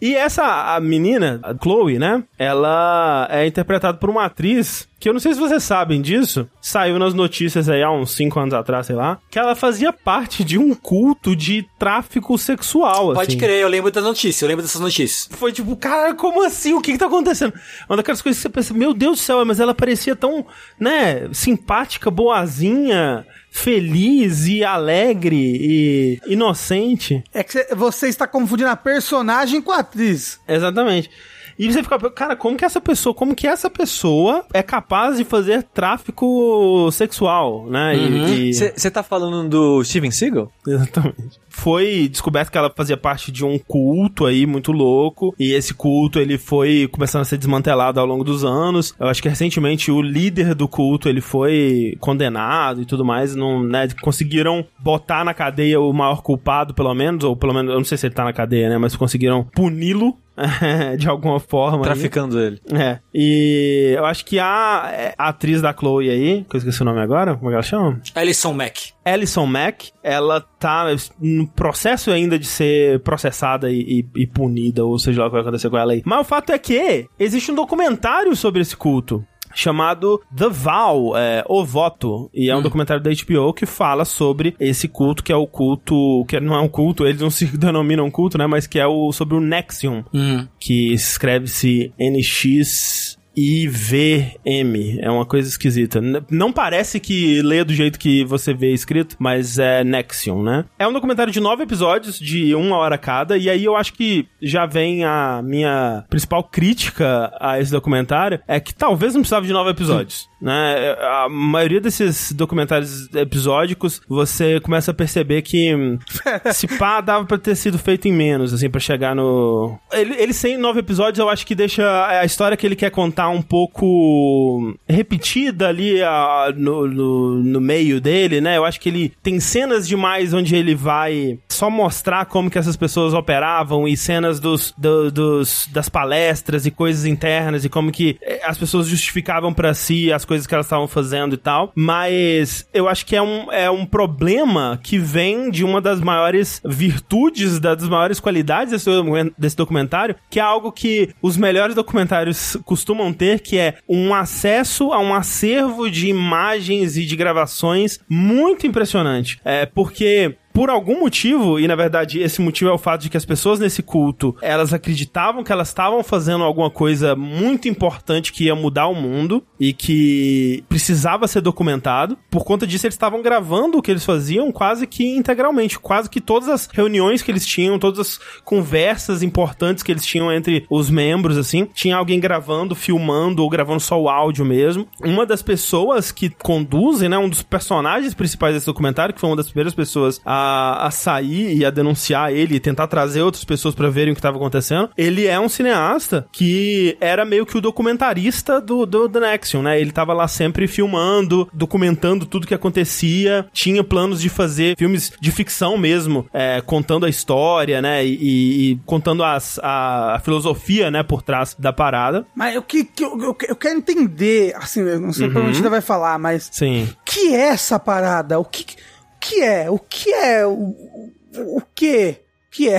[0.00, 2.24] E essa a menina, a Chloe, né?
[2.38, 6.48] Ela é interpretada por uma atriz que eu não sei se vocês sabem disso.
[6.60, 9.18] Saiu nas notícias aí há uns 5 anos atrás, sei lá.
[9.30, 13.38] Que ela fazia parte de um culto de tráfico sexual, Pode assim.
[13.38, 15.28] crer, eu lembro da notícia, eu lembro dessas notícias.
[15.38, 16.72] Foi tipo, cara, como assim?
[16.72, 17.52] O que que tá acontecendo?
[17.88, 20.44] Uma daquelas coisas que você pensa, meu Deus do céu, mas ela parecia tão,
[20.80, 23.24] né, simpática, boazinha,
[23.56, 27.24] feliz e alegre e inocente.
[27.32, 30.38] É que cê- você está confundindo a personagem com a atriz.
[30.46, 31.10] Exatamente.
[31.58, 35.24] E você fica, cara, como que essa pessoa, como que essa pessoa é capaz de
[35.24, 37.96] fazer tráfico sexual, né?
[37.96, 40.50] E- e- Você tá falando do Steven Seagal?
[40.66, 41.40] Exatamente.
[41.48, 46.18] Foi descoberto que ela fazia parte de um culto aí muito louco, e esse culto
[46.18, 48.94] ele foi começando a ser desmantelado ao longo dos anos.
[49.00, 53.62] Eu acho que recentemente o líder do culto ele foi condenado e tudo mais, não,
[53.62, 57.84] né, conseguiram botar na cadeia o maior culpado pelo menos, ou pelo menos, eu não
[57.84, 60.14] sei se ele tá na cadeia, né, mas conseguiram puni-lo
[60.98, 61.78] de alguma forma.
[61.78, 61.84] aí.
[61.84, 62.60] Traficando ele.
[62.72, 62.98] É.
[63.14, 66.84] E eu acho que a, é, a atriz da Chloe aí, que eu esqueci o
[66.84, 68.00] nome agora, como é que ela chama?
[68.14, 68.92] Alison Mack.
[69.04, 70.86] Alison Mack, ela tá
[71.20, 75.34] no processo ainda de ser processada e, e- e punida, ou seja lá o que
[75.34, 76.02] vai acontecer com ela aí.
[76.04, 79.24] Mas o fato é que existe um documentário sobre esse culto.
[79.56, 82.30] Chamado The Vow, é, O Voto.
[82.32, 86.24] E é um documentário da HBO que fala sobre esse culto, que é o culto.
[86.28, 88.46] Que não é um culto, eles não se denominam culto, né?
[88.46, 90.46] Mas que é o sobre o Nexium Hum.
[90.60, 93.05] que escreve-se NX.
[93.36, 96.00] IVM, é uma coisa esquisita.
[96.30, 100.64] Não parece que lê do jeito que você vê escrito, mas é Nexion, né?
[100.78, 104.26] É um documentário de nove episódios, de uma hora cada, e aí eu acho que
[104.40, 109.52] já vem a minha principal crítica a esse documentário, é que talvez não precisava de
[109.52, 110.92] nove episódios, né?
[111.00, 115.98] A maioria desses documentários episódicos, você começa a perceber que hum,
[116.52, 119.78] se pá, dava pra ter sido feito em menos, assim, pra chegar no...
[119.92, 123.28] Ele, ele sem nove episódios, eu acho que deixa a história que ele quer contar
[123.28, 128.56] um pouco repetida ali a- no, no, no meio dele, né?
[128.56, 132.76] Eu acho que ele tem cenas demais onde ele vai só mostrar como que essas
[132.76, 138.18] pessoas operavam e cenas dos, do- dos das palestras e coisas internas e como que
[138.20, 141.72] eh, as pessoas justificavam pra si as coisas que elas estavam fazendo e tal.
[141.74, 146.60] Mas eu acho que é um, é um problema que vem de uma das maiores
[146.64, 148.90] virtudes, das maiores qualidades desse,
[149.38, 154.92] desse documentário, que é algo que os melhores documentários costumam ter, que é um acesso
[154.92, 159.40] a um acervo de imagens e de gravações muito impressionante.
[159.44, 163.16] É porque por algum motivo, e na verdade esse motivo é o fato de que
[163.18, 168.44] as pessoas nesse culto, elas acreditavam que elas estavam fazendo alguma coisa muito importante que
[168.44, 172.16] ia mudar o mundo e que precisava ser documentado.
[172.30, 176.22] Por conta disso, eles estavam gravando o que eles faziam quase que integralmente, quase que
[176.22, 180.88] todas as reuniões que eles tinham, todas as conversas importantes que eles tinham entre os
[180.88, 184.88] membros, assim, tinha alguém gravando, filmando ou gravando só o áudio mesmo.
[185.04, 189.36] Uma das pessoas que conduzem, né, um dos personagens principais desse documentário, que foi uma
[189.36, 193.74] das primeiras pessoas a, a sair e a denunciar ele e tentar trazer outras pessoas
[193.74, 197.60] pra verem o que estava acontecendo, ele é um cineasta que era meio que o
[197.60, 199.80] documentarista do, do The Nexion, né?
[199.80, 205.30] Ele tava lá sempre filmando, documentando tudo que acontecia, tinha planos de fazer filmes de
[205.30, 208.04] ficção mesmo, é, contando a história, né?
[208.04, 212.26] E, e contando as, a, a filosofia, né, por trás da parada.
[212.34, 215.70] Mas o que, que eu, eu, eu quero entender, assim, eu não sei provavelmente ainda
[215.70, 216.84] vai falar, mas Sim.
[216.84, 218.38] o que é essa parada?
[218.38, 219.70] O que, o que é?
[219.70, 220.46] O que é?
[220.46, 222.16] O, o, o que?
[222.46, 222.78] O que é?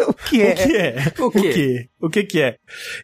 [0.00, 0.52] O que é?
[0.52, 1.12] O que é?
[1.20, 1.52] O O quê?
[1.52, 1.88] que?
[2.00, 2.56] O que que é?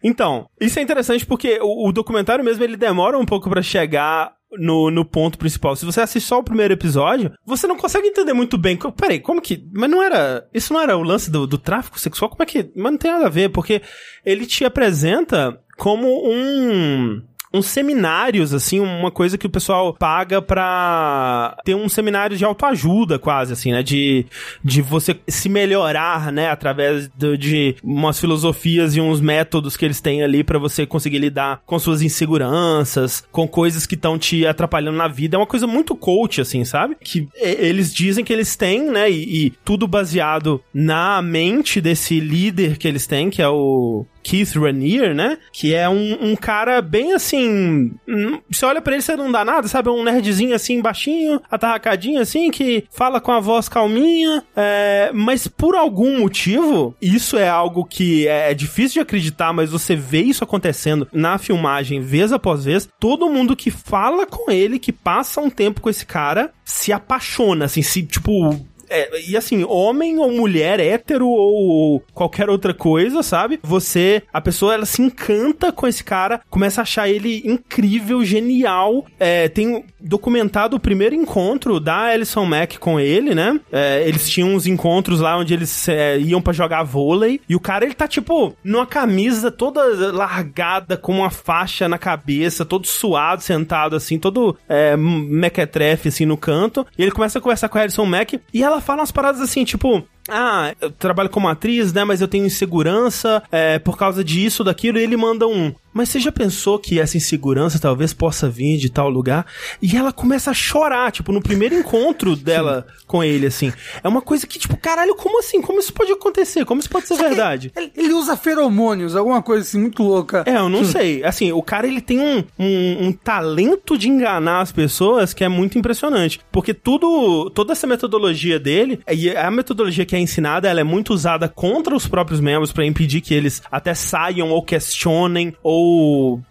[0.02, 4.34] Então, isso é interessante porque o, o documentário mesmo, ele demora um pouco pra chegar
[4.58, 5.76] no, no ponto principal.
[5.76, 8.76] Se você assiste só o primeiro episódio, você não consegue entender muito bem.
[8.96, 9.64] Peraí, como que...
[9.72, 10.48] Mas não era...
[10.52, 12.30] Isso não era o lance do, do tráfico sexual?
[12.30, 12.70] Como é que...
[12.74, 13.80] Mas não tem nada a ver, porque
[14.24, 17.22] ele te apresenta como um
[17.56, 23.18] uns seminários, assim, uma coisa que o pessoal paga pra ter um seminário de autoajuda,
[23.18, 23.82] quase, assim, né?
[23.82, 24.26] De,
[24.62, 26.50] de você se melhorar, né?
[26.50, 31.18] Através de, de umas filosofias e uns métodos que eles têm ali para você conseguir
[31.18, 35.36] lidar com suas inseguranças, com coisas que estão te atrapalhando na vida.
[35.36, 36.96] É uma coisa muito coach, assim, sabe?
[37.00, 39.10] Que eles dizem que eles têm, né?
[39.10, 44.56] E, e tudo baseado na mente desse líder que eles têm, que é o Keith
[44.56, 45.38] Raniere, né?
[45.52, 47.92] Que é um, um cara bem assim.
[48.08, 49.88] hum, Você olha pra ele, você não dá nada, sabe?
[49.88, 54.42] Um nerdzinho assim, baixinho, atarracadinho assim, que fala com a voz calminha.
[54.56, 59.94] é, mas por algum motivo, isso é algo que é difícil de acreditar, mas você
[59.94, 62.88] vê isso acontecendo na filmagem vez após vez.
[62.98, 67.66] Todo mundo que fala com ele, que passa um tempo com esse cara, se apaixona,
[67.66, 68.58] assim, se, tipo,
[68.88, 73.58] é, e assim, homem ou mulher, hétero ou qualquer outra coisa, sabe?
[73.62, 79.04] Você, a pessoa, ela se encanta com esse cara, começa a achar ele incrível, genial.
[79.18, 83.60] É, tem documentado o primeiro encontro da Alison Mack com ele, né?
[83.72, 87.40] É, eles tinham uns encontros lá onde eles é, iam pra jogar vôlei.
[87.48, 92.64] E o cara, ele tá tipo numa camisa toda largada, com uma faixa na cabeça,
[92.64, 96.86] todo suado, sentado assim, todo é, mequetrefe assim no canto.
[96.96, 99.64] E ele começa a conversar com a Alison Mack e ela fala umas paradas assim,
[99.64, 100.06] tipo.
[100.28, 102.02] Ah, eu trabalho como atriz, né?
[102.04, 104.98] Mas eu tenho insegurança é, por causa disso, daquilo.
[104.98, 105.72] E ele manda um.
[105.96, 109.46] Mas você já pensou que essa insegurança talvez possa vir de tal lugar?
[109.80, 113.72] E ela começa a chorar, tipo, no primeiro encontro dela com ele, assim.
[114.04, 115.62] É uma coisa que, tipo, caralho, como assim?
[115.62, 116.66] Como isso pode acontecer?
[116.66, 117.72] Como isso pode ser verdade?
[117.74, 120.44] Ele, ele usa feromônios, alguma coisa assim muito louca.
[120.44, 121.24] É, eu não sei.
[121.24, 125.48] Assim, o cara ele tem um, um, um talento de enganar as pessoas que é
[125.48, 126.40] muito impressionante.
[126.52, 131.14] Porque tudo, toda essa metodologia dele, e a metodologia que é ensinada, ela é muito
[131.14, 135.85] usada contra os próprios membros pra impedir que eles até saiam ou questionem ou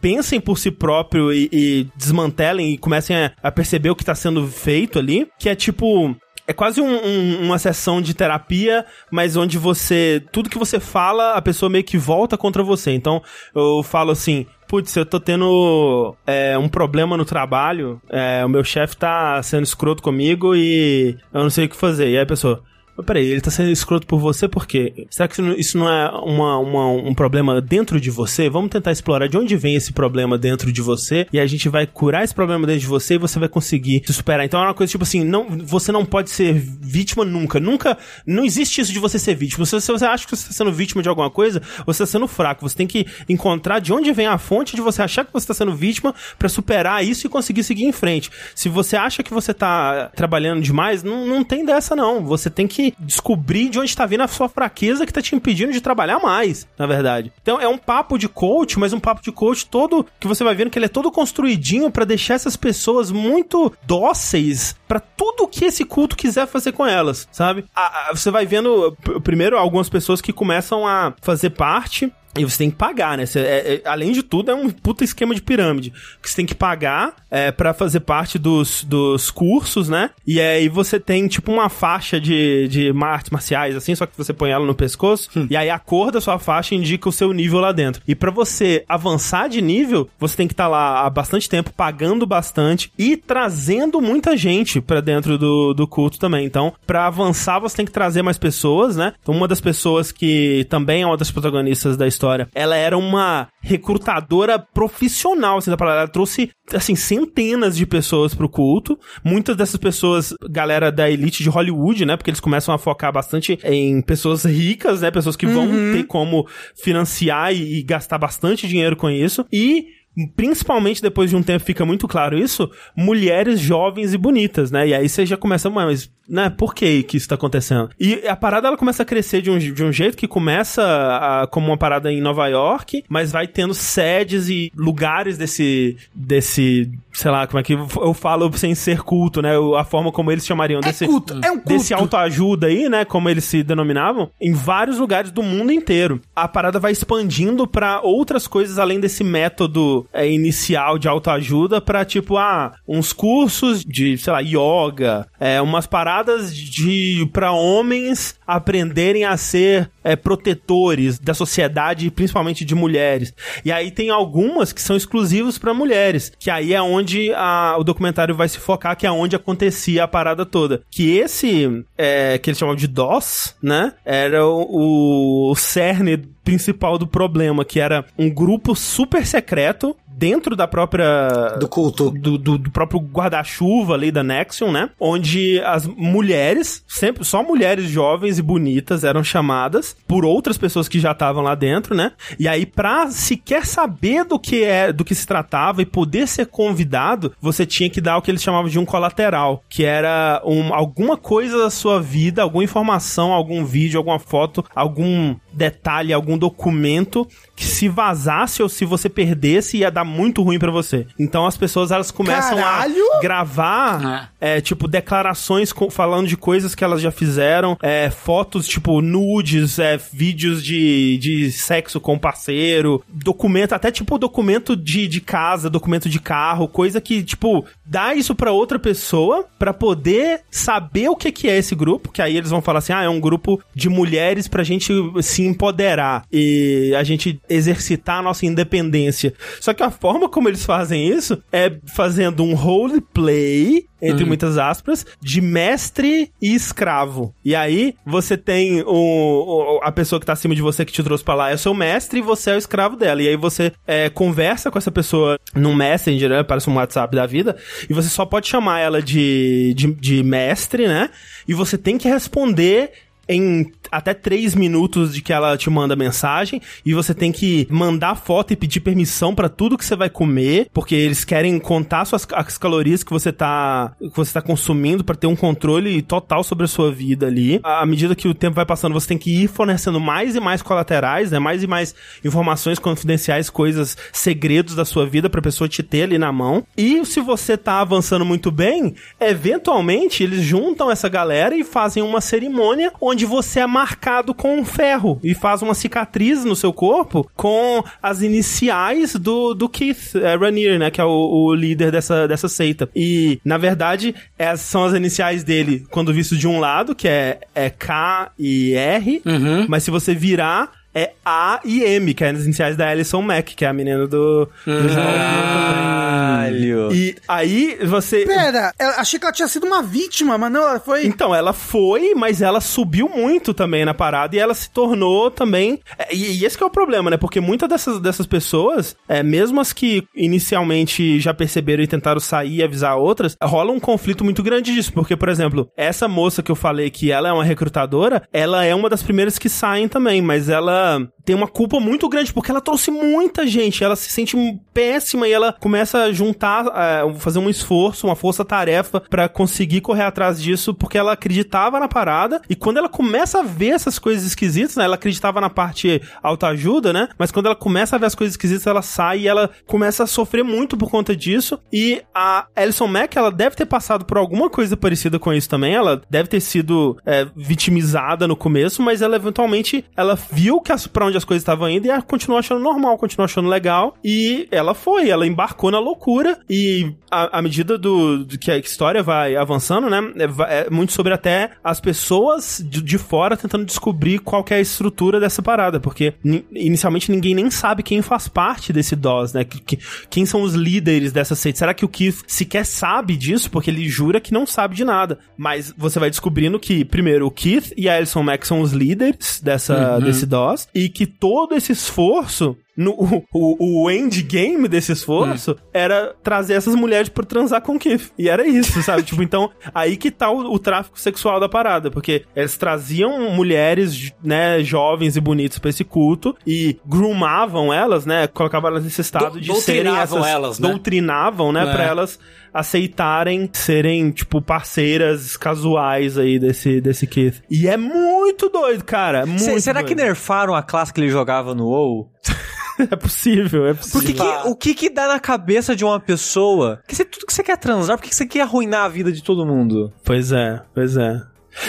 [0.01, 4.15] pensem por si próprio e, e desmantelem e comecem a, a perceber o que tá
[4.15, 5.27] sendo feito ali.
[5.39, 6.15] Que é tipo,
[6.47, 10.23] é quase um- um- uma sessão de terapia, mas onde você.
[10.31, 12.91] Tudo que você fala, a pessoa meio que volta contra você.
[12.91, 13.21] Então,
[13.53, 14.45] eu falo assim.
[14.67, 19.63] Putz, eu tô tendo é, um problema no trabalho, é, o meu chefe tá sendo
[19.63, 22.05] escroto comigo e eu não sei o que fazer.
[22.09, 22.63] E aí a pessoa,
[22.95, 25.05] mas peraí, ele tá sendo escroto por você por quê?
[25.09, 28.49] Será que isso não- é uma, uma- um problema dentro de você?
[28.49, 31.85] Vamos tentar explorar de onde vem esse problema dentro de você e a gente vai
[31.85, 34.45] curar esse problema dentro de você e você vai conseguir se superar.
[34.45, 37.59] Então é uma coisa tipo assim, não, você não pode ser vítima nunca.
[37.59, 39.65] Nunca, não existe isso de você ser vítima.
[39.65, 42.67] Se você, acha que você está sendo vítima de alguma coisa, você está sendo fraco.
[42.67, 45.53] Você tem que encontrar de onde vem a fonte de você achar que você está
[45.53, 48.29] sendo vítima pra superar isso e conseguir seguir em frente.
[48.53, 52.23] Se você acha que você tá trabalhando demais, não, não tem dessa não.
[52.25, 55.71] Você tem que descobrir de onde tá vindo a sua fraqueza que tá te impedindo
[55.71, 57.31] de trabalhar mais, na verdade.
[57.41, 60.53] Então é um papo de coach, mas um papo de coach todo que você vai
[60.55, 65.65] vendo que ele é todo construidinho pra deixar essas pessoas muito dóceis pra tudo que
[65.65, 67.65] esse culto quiser fazer com elas, sabe?
[67.75, 72.57] A- a- você vai vendo primeiro algumas pessoas que começam a fazer parte e você
[72.59, 73.25] tem que pagar, né?
[73.25, 75.91] Você- é- é- além de tudo, é um puta esquema de pirâmide.
[76.21, 80.09] Que você tem que pagar é, para fazer parte dos, dos cursos, né?
[80.25, 84.33] E aí você tem, tipo, uma faixa de, de artes marciais, assim, só que você
[84.33, 85.29] põe ela no pescoço.
[85.49, 88.01] E aí a cor da sua faixa indica o seu nível lá dentro.
[88.07, 92.25] E pra você avançar de nível, você tem que estar lá há bastante tempo, pagando
[92.25, 96.45] bastante e trazendo muita gente pra dentro do, do culto também.
[96.45, 99.13] Então, pra avançar, você tem que trazer mais pessoas, né?
[99.21, 103.47] Então, uma das pessoas que também é uma das protagonistas da história, ela era uma
[103.61, 106.01] recrutadora profissional, assim, da palavra.
[106.01, 108.97] Ela trouxe, assim, centenas de pessoas pro culto.
[109.23, 112.15] Muitas dessas pessoas, galera da elite de Hollywood, né?
[112.15, 115.11] Porque eles começam a focar bastante em pessoas ricas, né?
[115.11, 119.45] Pessoas que vão ter como financiar e, e gastar bastante dinheiro com isso.
[119.51, 119.94] E
[120.36, 124.88] principalmente depois de um tempo fica muito claro isso, mulheres jovens e bonitas, né?
[124.88, 127.89] E aí você já começa, mas, né, por que que isso tá acontecendo?
[127.99, 131.47] E a parada ela começa a crescer de um, de um jeito que começa a-
[131.47, 137.32] como uma parada em Nova York, mas vai tendo sedes e lugares desse, desse, sei
[137.32, 139.51] lá, como é que eu falo sem ser culto, né?
[139.78, 141.68] A forma como eles chamariam É desse culto, é um culto.
[141.70, 146.22] desse autoajuda aí, né, como eles se denominavam, em vários lugares do mundo inteiro.
[146.36, 152.05] A parada vai expandindo pra outras coisas além desse método é, inicial de autoajuda pra
[152.05, 159.25] tipo, ah, uns cursos de, sei lá, yoga, é, umas paradas de para homens aprenderem
[159.25, 163.33] a ser é, protetores da sociedade, principalmente de mulheres.
[163.63, 167.83] E aí tem algumas que são exclusivos pra mulheres, que aí é onde a- o
[167.83, 170.81] documentário vai se focar, que é onde acontecia a parada toda.
[170.91, 177.07] Que esse, é, que eles chamam de DOS, né, era o, o cerne principal do
[177.07, 181.57] problema, que era um grupo super secreto dentro da própria.
[181.59, 182.09] Do culto.
[182.11, 184.89] Do, do, do próprio guarda-chuva ali da Nexion, né?
[184.99, 190.99] Onde as mulheres, sempre só mulheres jovens e bonitas eram chamadas por outras pessoas que
[190.99, 192.13] já estavam lá dentro, né?
[192.39, 196.45] E aí, pra sequer saber do que é, do que se tratava e poder ser
[196.45, 200.73] convidado, você tinha que dar o que eles chamavam de um colateral, que era um,
[200.73, 207.27] alguma coisa da sua vida, alguma informação, algum vídeo, alguma foto, algum detalhe, algum documento
[207.55, 211.07] que se vazasse ou se você perdesse ia dar muito ruim pra você.
[211.17, 213.13] Então as pessoas elas começam Caralho!
[213.17, 218.67] a gravar é, tipo declarações co- falando de coisas que elas já fizeram, é, fotos
[218.67, 225.21] tipo nudes, é, vídeos de, de sexo com parceiro, documento, até tipo documento de, de
[225.21, 231.07] casa, documento de carro, coisa que tipo dá isso pra outra pessoa pra poder saber
[231.09, 233.19] o que que é esse grupo, que aí eles vão falar assim: "Ah, é um
[233.19, 234.91] grupo de mulheres pra gente
[235.21, 239.33] se empoderar e a gente exercitar a nossa independência".
[239.59, 245.03] Só que a forma como eles fazem isso é fazendo um roleplay entre muitas aspas,
[245.19, 247.33] de mestre e escravo.
[247.43, 251.01] E aí, você tem o, o- a pessoa que tá acima de você que te
[251.01, 253.23] trouxe pra lá é o seu mestre e você é o escravo dela.
[253.23, 256.43] E aí você é, conversa com essa pessoa num messenger, né?
[256.43, 257.55] Parece um WhatsApp da vida.
[257.89, 261.09] E você só pode chamar ela de, de, de mestre, né?
[261.47, 262.91] E você tem que responder
[263.28, 268.15] em até três minutos de que ela te manda mensagem e você tem que mandar
[268.15, 272.28] foto e pedir permissão pra tudo que você vai comer, porque eles querem contar suas,
[272.34, 276.65] as calorias que você tá que você tá consumindo pra ter um controle total sobre
[276.65, 277.59] a sua vida ali.
[277.63, 280.61] À medida que o tempo vai passando, você tem que ir fornecendo mais e mais
[280.61, 281.39] colaterais, né?
[281.39, 286.17] Mais e mais informações confidenciais, coisas, segredos da sua vida pra pessoa te ter ali
[286.17, 286.65] na mão.
[286.78, 292.21] E se você tá avançando muito bem, eventualmente eles juntam essa galera e fazem uma
[292.21, 297.30] cerimônia onde você é marcado com um ferro e faz uma cicatriz no seu corpo
[297.36, 300.36] com as iniciais do, do Keith é,
[300.80, 300.89] né?
[300.89, 302.89] Que é o, o líder dessa, dessa seita.
[302.95, 307.39] E, na verdade, essas são as iniciais dele quando visto de um lado, que é,
[307.53, 309.22] é K e R.
[309.68, 313.53] Mas se você virar, é A e M, que é as iniciais da Alison Mack,
[313.53, 316.93] que é a menina do, do Caralho.
[316.93, 318.25] E aí você.
[318.25, 321.05] Pera, eu achei que ela tinha sido uma vítima, mas não, ela foi.
[321.05, 325.81] Então, ela foi, mas ela subiu muito também na parada e ela se tornou também.
[325.97, 327.17] é, E, e esse que é o problema, né?
[327.17, 332.55] Porque muitas dessas, dessas pessoas, é, mesmo as que inicialmente já perceberam e tentaram sair
[332.57, 334.93] e avisar outras, rola um conflito muito grande disso.
[334.93, 338.73] Porque, por exemplo, essa moça que eu falei que ela é uma recrutadora, ela é
[338.73, 340.84] uma das primeiras que saem também, mas ela
[341.25, 343.83] tem uma culpa muito grande porque ela trouxe muita gente.
[343.83, 344.38] Ela se sente
[344.73, 350.03] péssima e ela começa a juntar, é, fazer um esforço, uma força-tarefa pra conseguir correr
[350.03, 354.25] atrás disso porque ela acreditava na parada e quando ela começa a ver essas coisas
[354.25, 354.86] esquisitas, né?
[354.86, 357.09] Ela acreditava na parte autoajuda, né?
[357.17, 360.07] Mas quando ela começa a ver as coisas esquisitas, ela sai e ela começa a
[360.07, 361.59] sofrer muito por conta disso.
[361.73, 365.73] E a Alison Mack, ela deve ter passado por alguma coisa parecida com isso também.
[365.73, 371.05] Ela deve ter sido é, vitimizada no começo, mas ela eventualmente ela viu que pra
[371.05, 373.95] onde as coisas estavam indo e ela continuou achando normal, continuou achando legal.
[374.03, 376.39] E ela foi, ela embarcou na loucura.
[376.49, 379.99] E à medida do, do que a história vai avançando, né?
[380.17, 384.59] É, é muito sobre até as pessoas de, de fora tentando descobrir qual é a
[384.61, 385.80] estrutura dessa parada.
[385.80, 389.43] Porque ni- inicialmente ninguém nem sabe quem faz parte desse DOS, né?
[389.43, 391.59] Que- que- quem são os líderes dessa seita?
[391.59, 393.49] Será que o Keith sequer sabe disso?
[393.49, 395.19] Porque ele jura que não sabe de nada.
[395.38, 399.39] Mas você vai descobrindo que, primeiro, o Keith e a Alison Mack são os líderes
[399.41, 400.64] dessa, desse DOS.
[400.74, 402.91] E que todo esse esforço no,
[403.34, 408.11] o, o, endgame desse esforço era trazer essas mulheres pra transar com o Keith.
[408.17, 409.03] E era isso, sabe?
[409.03, 411.89] tipo, então, aí que tá o, o tráfico sexual da parada.
[411.89, 418.28] Porque eles traziam mulheres, né, jovens e bonitas pra esse culto e groomavam elas, né?
[418.28, 420.32] Colocavam elas nesse estado Do- de serem doutrinavam essas...
[420.34, 420.69] elas, né?
[420.69, 421.61] Doutrinavam, né?
[421.67, 421.71] É.
[421.71, 422.19] Pra elas
[422.53, 427.41] aceitarem serem, tipo, parceiras casuais aí desse, desse Keith.
[427.49, 429.19] E é muito doido, cara.
[429.21, 429.88] é Muito Se- será doido.
[429.89, 432.09] que nerfaram a classe que ele jogava no WoW?
[432.91, 434.01] É possível, é possível.
[434.01, 436.82] Porque que- o que que dá na cabeça de uma pessoa?
[436.88, 439.11] Que você, tudo que você quer transar, por que que você quer arruinar a vida
[439.11, 439.93] de todo mundo?
[440.03, 441.21] Pois é, pois é.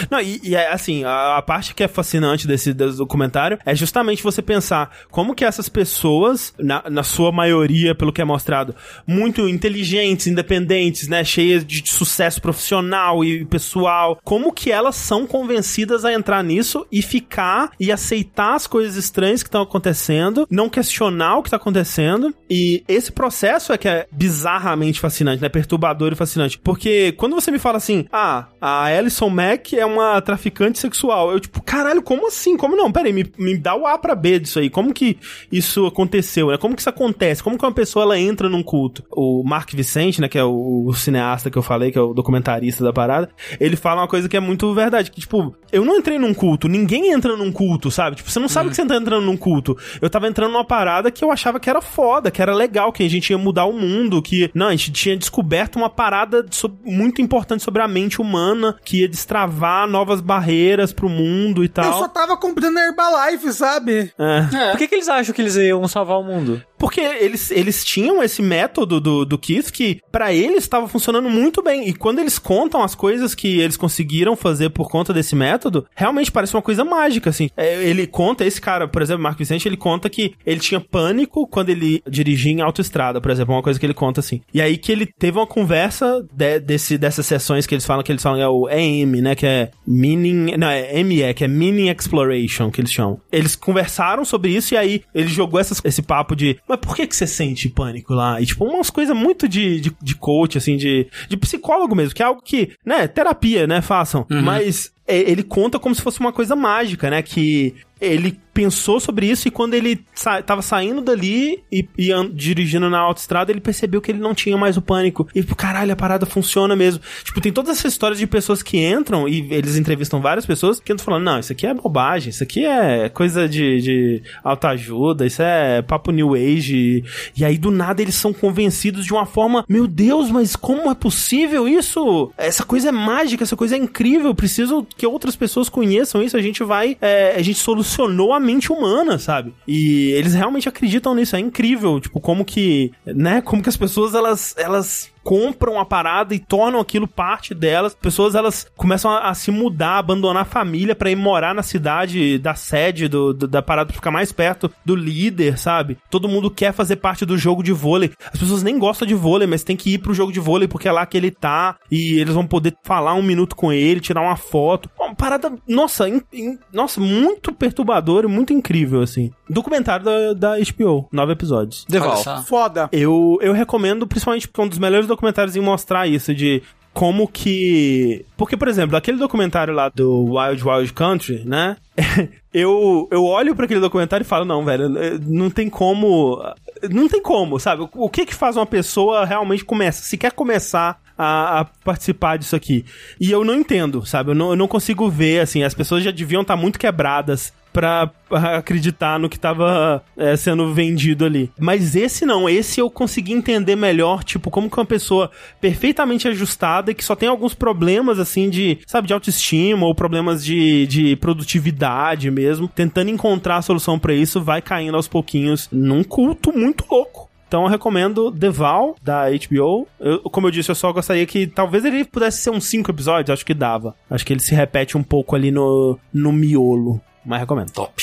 [0.09, 3.75] Não, e, e é assim, a, a parte que é fascinante desse, desse documentário é
[3.75, 8.75] justamente você pensar como que essas pessoas, na, na sua maioria, pelo que é mostrado,
[9.05, 16.05] muito inteligentes, independentes, né, cheias de sucesso profissional e pessoal, como que elas são convencidas
[16.05, 21.37] a entrar nisso e ficar e aceitar as coisas estranhas que estão acontecendo, não questionar
[21.37, 22.33] o que está acontecendo.
[22.49, 27.51] E esse processo é que é bizarramente fascinante, né, perturbador e fascinante, porque quando você
[27.51, 31.31] me fala assim, ah, a Alison Mack é uma traficante sexual.
[31.31, 32.57] Eu, tipo, caralho, como assim?
[32.57, 32.91] Como não?
[32.91, 34.69] Pera aí, me, me dá o A pra B disso aí.
[34.69, 35.17] Como que
[35.51, 36.57] isso aconteceu, né?
[36.57, 37.43] Como que isso acontece?
[37.43, 39.03] Como que uma pessoa, ela entra num culto?
[39.11, 42.13] O Mark Vicente, né, que é o, o cineasta que eu falei, que é o
[42.13, 45.97] documentarista da parada, ele fala uma coisa que é muito verdade, que, tipo, eu não
[45.97, 48.17] entrei num culto, ninguém entra num culto, sabe?
[48.17, 49.77] Tipo, você não sabe que você tá entrando num culto.
[50.01, 53.03] Eu tava entrando numa parada que eu achava que era foda, que era legal, que
[53.03, 56.45] a gente ia mudar o mundo, que, não, a gente tinha descoberto uma parada
[56.83, 61.85] muito importante sobre a mente humana, que ia destravar novas barreiras pro mundo e tal.
[61.85, 64.13] Eu só tava comprando Herbalife, sabe?
[64.17, 64.69] É.
[64.71, 66.61] Por que, que eles acham que eles iam salvar o mundo?
[66.77, 71.61] Porque eles, eles tinham esse método do, do Keith que, pra eles, estava funcionando muito
[71.63, 71.87] bem.
[71.87, 76.31] E quando eles contam as coisas que eles conseguiram fazer por conta desse método, realmente
[76.31, 77.49] parece uma coisa mágica, assim.
[77.57, 81.47] É, ele conta, esse cara, por exemplo, Marco Vicente, ele conta que ele tinha pânico
[81.47, 84.41] quando ele dirigia em autoestrada, por exemplo, uma coisa que ele conta assim.
[84.53, 88.11] E aí que ele teve uma conversa de- desse, dessas sessões que eles falam, que
[88.11, 90.57] eles falam é o EM, né, que é Meaning...
[90.57, 93.19] Não, é ME, que é Meaning Exploration, que eles chamam.
[93.31, 97.07] Eles conversaram sobre isso e aí ele jogou essas- esse papo de mas por que
[97.07, 98.41] que você sente pânico lá?
[98.41, 102.21] E tipo, umas coisas muito de, de, de coach, assim, de, de psicólogo mesmo, que
[102.21, 104.25] é algo que, né, terapia, né, façam.
[104.43, 109.27] Mas é, ele conta como se fosse uma coisa mágica, né, que ele pensou sobre
[109.27, 114.01] isso e quando ele sa tava saindo dali e, e dirigindo na autoestrada, ele percebeu
[114.01, 115.27] que ele não tinha mais o pânico.
[115.35, 116.99] E, caralho, a parada funciona mesmo.
[117.23, 120.91] Tipo, tem todas essas histórias de pessoas que entram e eles entrevistam várias pessoas que
[120.91, 125.43] entram falando, não, isso aqui é bobagem, isso aqui é coisa de, de autoajuda, isso
[125.43, 127.03] é papo new age.
[127.35, 130.95] E aí, do nada, eles são convencidos de uma forma, meu Deus, mas como é
[130.95, 132.31] possível isso?
[132.35, 136.41] Essa coisa é mágica, essa coisa é incrível, preciso que outras pessoas conheçam isso, a
[136.41, 139.53] gente vai, é, a gente solucionou a mente humana, sabe?
[139.67, 144.13] E eles realmente acreditam nisso, é incrível, tipo, como que, né, como que as pessoas,
[144.13, 147.93] elas, elas compram a parada e tornam aquilo parte delas.
[147.93, 152.37] Pessoas elas começam a, a se mudar, abandonar a família pra ir morar na cidade
[152.39, 155.97] da sede do, do- da parada pra ficar mais perto do líder, sabe?
[156.09, 158.09] Todo mundo quer fazer parte do jogo de vôlei.
[158.33, 160.87] As pessoas nem gostam de vôlei, mas tem que ir pro jogo de vôlei porque
[160.87, 164.21] é lá que ele tá e eles vão poder falar um minuto com ele, tirar
[164.21, 164.89] uma foto.
[164.97, 169.29] Uma parada, nossa, in- in- nossa, muito perturbador e muito incrível assim.
[169.49, 171.85] Documentário da, da HBO, nove episódios.
[171.89, 172.15] Deval.
[172.43, 172.87] Foda.
[172.93, 175.16] Eu, eu recomendo, principalmente porque é um dos melhores documentários
[175.55, 176.61] em mostrar isso, de
[176.93, 178.25] como que.
[178.35, 181.77] Porque, por exemplo, aquele documentário lá do Wild Wild Country, né?
[182.51, 184.89] eu, eu olho pra aquele documentário e falo, não, velho,
[185.21, 186.41] não tem como.
[186.89, 187.87] Não tem como, sabe?
[187.93, 190.01] O que que faz uma pessoa realmente começa?
[190.03, 192.85] Se quer começar a, a participar disso aqui.
[193.19, 194.31] E eu não entendo, sabe?
[194.31, 198.09] Eu não, eu não consigo ver, assim, as pessoas já deviam estar muito quebradas pra
[198.57, 201.51] acreditar no que tava é, sendo vendido ali.
[201.59, 205.29] Mas esse não, esse eu consegui entender melhor, tipo, como que uma pessoa
[205.61, 210.43] perfeitamente ajustada e que só tem alguns problemas, assim, de, sabe, de autoestima ou problemas
[210.43, 216.03] de, de produtividade mesmo, tentando encontrar a solução pra isso, vai caindo aos pouquinhos num
[216.03, 217.29] culto muito louco.
[217.47, 219.87] Então eu recomendo The Val, da HBO.
[219.99, 223.29] Eu- como eu disse, eu só gostaria que talvez ele pudesse ser uns 5 episódios,
[223.33, 223.95] acho que dava.
[224.09, 226.99] Acho que ele se repete um pouco ali no, no miolo.
[227.27, 227.71] Mas recomendo.
[227.71, 227.93] Top.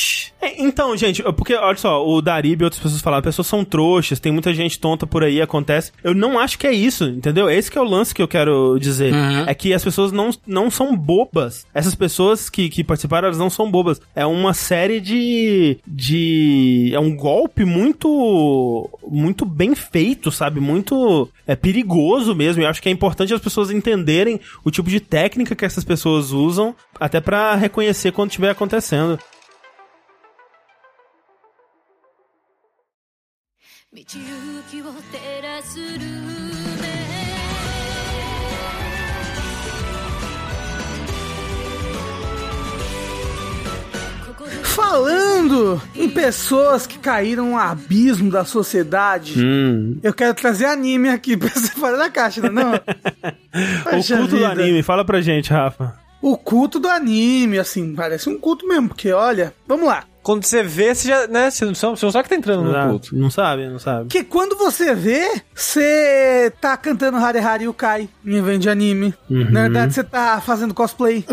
[0.40, 4.20] É, Então, gente, porque, olha só, o Darib e outras pessoas falaram, pessoas são trouxas,
[4.20, 5.90] tem muita gente tonta por aí, acontece.
[6.02, 7.48] Eu não acho que é isso, entendeu?
[7.48, 9.14] Esse que é o lance que eu quero dizer.
[9.14, 9.44] Uhum.
[9.46, 11.66] É que as pessoas não, não são bobas.
[11.72, 14.00] Essas pessoas que, que participaram, elas não são bobas.
[14.14, 15.78] É uma série de.
[15.86, 16.90] de.
[16.92, 18.90] É um golpe muito.
[19.08, 20.60] muito bem feito, sabe?
[20.60, 21.28] Muito.
[21.46, 22.60] É perigoso mesmo.
[22.60, 25.84] E eu acho que é importante as pessoas entenderem o tipo de técnica que essas
[25.84, 29.13] pessoas usam, até pra reconhecer quando estiver acontecendo.
[33.93, 36.89] 道行きを照らすルーメ
[44.63, 49.97] Falando em pessoas que caíram no abismo da sociedade, Hum.
[50.01, 52.49] eu quero trazer anime aqui pra você fora da caixa, não?
[52.49, 52.73] é não?
[52.75, 54.51] O Poxa culto do vida.
[54.51, 55.93] anime, fala pra gente, Rafa.
[56.21, 60.03] O culto do anime, assim, parece um culto mesmo, porque olha, vamos lá.
[60.24, 62.64] Quando você vê, você já, né, você não, sabe- você não sabe que tá entrando
[62.64, 63.14] no culto.
[63.16, 64.04] não sabe, não sabe.
[64.08, 69.14] Porque quando você vê, você tá cantando Hare Hare Yukai em evento de anime.
[69.28, 71.24] Na verdade, você tá fazendo cosplay.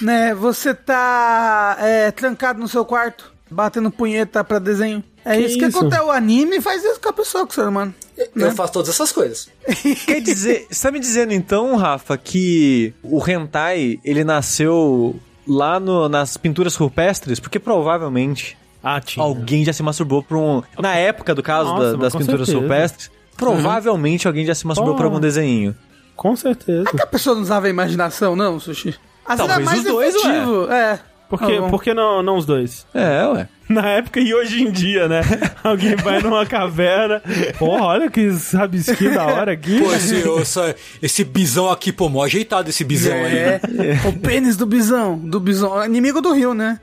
[0.00, 0.34] Né?
[0.34, 5.04] Você tá é, trancado no seu quarto, batendo punheta pra desenho.
[5.24, 5.78] É Que isso que isso?
[5.78, 6.02] acontece.
[6.02, 7.94] O anime faz isso com a pessoa, com o ser humano.
[8.34, 9.48] Eu faço todas essas coisas.
[10.06, 16.08] Quer dizer, você tá me dizendo então, Rafa, que o hentai, ele nasceu lá no-
[16.08, 17.40] nas pinturas rupestres?
[17.40, 19.24] Porque provavelmente Ah, tinha.
[19.24, 20.62] alguém já se masturbou por um...
[20.78, 22.58] Na época, do caso Nossa, da- das pinturas certeza.
[22.66, 24.96] rupestres, provavelmente alguém já se masturbou Oh.
[24.96, 25.74] por algum desenho.
[26.14, 26.88] Com certeza.
[27.00, 28.94] A pessoa não usava a imaginação, não, Sushi?
[29.26, 30.70] Era Talvez mais os dois, efetivo.
[30.72, 30.98] É.
[31.28, 31.70] Por que, bom.
[31.70, 32.86] por que não, não os dois?
[32.94, 33.48] É, ué.
[33.74, 35.20] Na época e hoje em dia, né?
[35.62, 37.22] Alguém vai numa caverna.
[37.58, 39.80] Porra, olha que rabisquinho da hora aqui.
[39.80, 43.36] Pô, esse, essa- esse bisão aqui, pô, mó ajeitado esse bisão aí.
[43.38, 44.00] É, né?
[44.06, 46.80] o pênis do bisão, do bisão, inimigo do rio, né?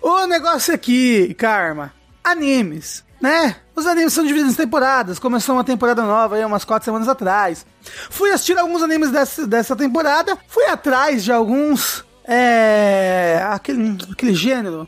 [0.00, 3.56] O negócio aqui, Karma, animes, né?
[3.74, 7.66] Os animes são divididos em temporadas, começou uma temporada nova aí umas quatro semanas atrás.
[8.08, 14.86] Fui assistir alguns animes dessa, dessa temporada, fui atrás de alguns, é, aquele, aquele gênero,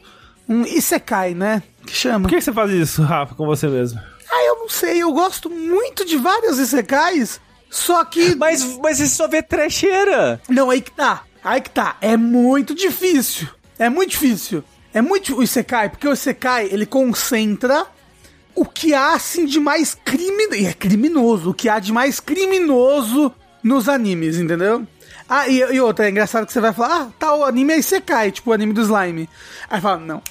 [0.48, 1.62] um isekai, né?
[1.86, 2.28] Que chama.
[2.28, 4.00] Por que você faz isso, Rafa, com você mesmo?
[4.30, 7.40] Ah, eu não sei, eu gosto muito de vários isekais,
[7.70, 8.34] só que...
[8.34, 10.40] Mas, mas você só vê trecheira.
[10.48, 11.24] Não, aí que tá.
[11.44, 11.96] Aí que tá.
[12.00, 13.48] É muito difícil.
[13.78, 14.62] É muito difícil.
[14.94, 17.86] É muito o Isekai, porque o Isekai, ele concentra
[18.54, 20.54] o que há, assim, de mais criminoso.
[20.54, 21.50] E é criminoso.
[21.50, 23.32] O que há de mais criminoso
[23.62, 24.86] nos animes, entendeu?
[25.34, 27.78] Ah, e, e outra, é engraçado que você vai falar, ah, tá, o anime é
[27.78, 29.26] Isekai, tipo o anime do Slime.
[29.70, 30.22] Aí fala, não.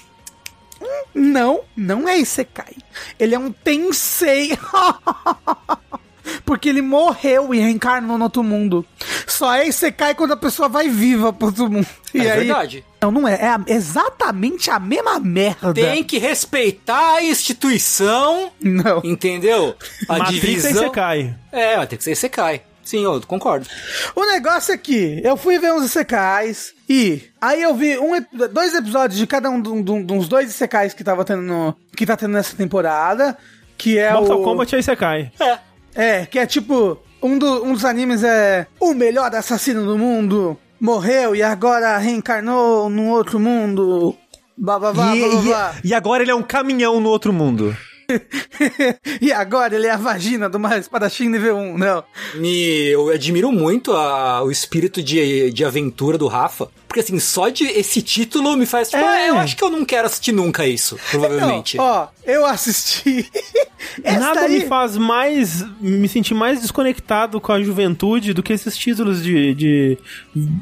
[1.14, 2.76] Não, não é Isekai.
[3.20, 4.56] Ele é um Tensei.
[6.46, 8.86] Porque ele morreu e reencarnou no outro mundo.
[9.26, 11.88] Só é Isekai quando a pessoa vai viva pro outro mundo.
[12.14, 12.86] E É aí, verdade.
[13.02, 13.34] Não, não é.
[13.42, 15.74] É a- exatamente a mesma merda.
[15.74, 19.02] Tem que respeitar a instituição, Não.
[19.04, 19.76] entendeu?
[20.08, 20.92] A Matrix aí divisão.
[20.92, 21.36] cai.
[21.52, 22.62] É, vai ter que ser cai.
[22.84, 23.68] Sim, eu concordo.
[24.16, 28.12] O negócio é que eu fui ver uns Isekais e aí eu vi um,
[28.52, 32.06] dois episódios de cada um do- do- dos dois Isekais que tava tendo no, que
[32.06, 33.38] tá tendo nessa temporada,
[33.78, 35.32] que é Mortal o Kombat aí você cai.
[35.40, 35.58] É.
[35.94, 40.58] É, que é tipo um, do- um dos animes é o melhor assassino do mundo
[40.80, 44.16] morreu e agora reencarnou num outro mundo.
[44.58, 45.42] Blá blá blá e, blá blá.
[45.42, 45.76] blá.
[45.84, 47.76] e, e agora ele é um caminhão no outro mundo.
[49.22, 52.04] e agora ele é a vagina do mais espadachim nível 1, não.
[52.36, 56.70] Me, eu admiro muito a- o espírito de, de aventura do Rafa.
[56.88, 58.90] Porque assim, só de esse título me faz.
[58.90, 59.08] Tipo, É.
[59.08, 61.78] ah, eu acho que eu não quero assistir nunca isso, provavelmente.
[61.78, 63.30] Não, ó, eu assisti.
[64.04, 65.64] Nada daí- me faz mais.
[65.80, 69.98] me sentir mais desconectado com a juventude do que esses títulos de, de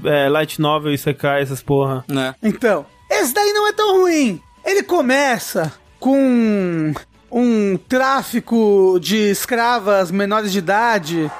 [0.06, 2.06] é, Light Novel e Sekai, essas porra.
[2.08, 2.36] Né?
[2.44, 4.40] Então, esse daí não é tão ruim.
[4.64, 6.94] Ele começa com
[7.32, 11.32] um tráfico de escravas menores de idade.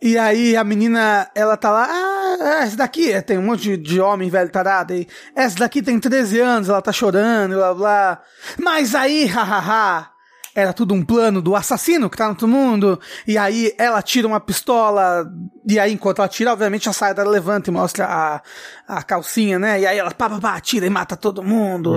[0.00, 4.00] E aí a menina, ela tá lá, ah, essa daqui, é, tem um monte de,
[4.00, 5.08] homem velho tarado aí.
[5.34, 8.22] Essa daqui tem 13 anos, ela tá chorando, blá blá.
[8.58, 10.10] Mas aí, hahaha,
[10.54, 13.00] era tudo um plano do assassino que tá no outro mundo.
[13.26, 15.24] E aí ela tira uma pistola.
[15.68, 18.42] E aí, enquanto ela tira, obviamente a saia dela levanta e mostra a,
[18.86, 19.80] a calcinha, né?
[19.80, 21.96] E aí ela pá, pá, pá, tira e mata todo mundo.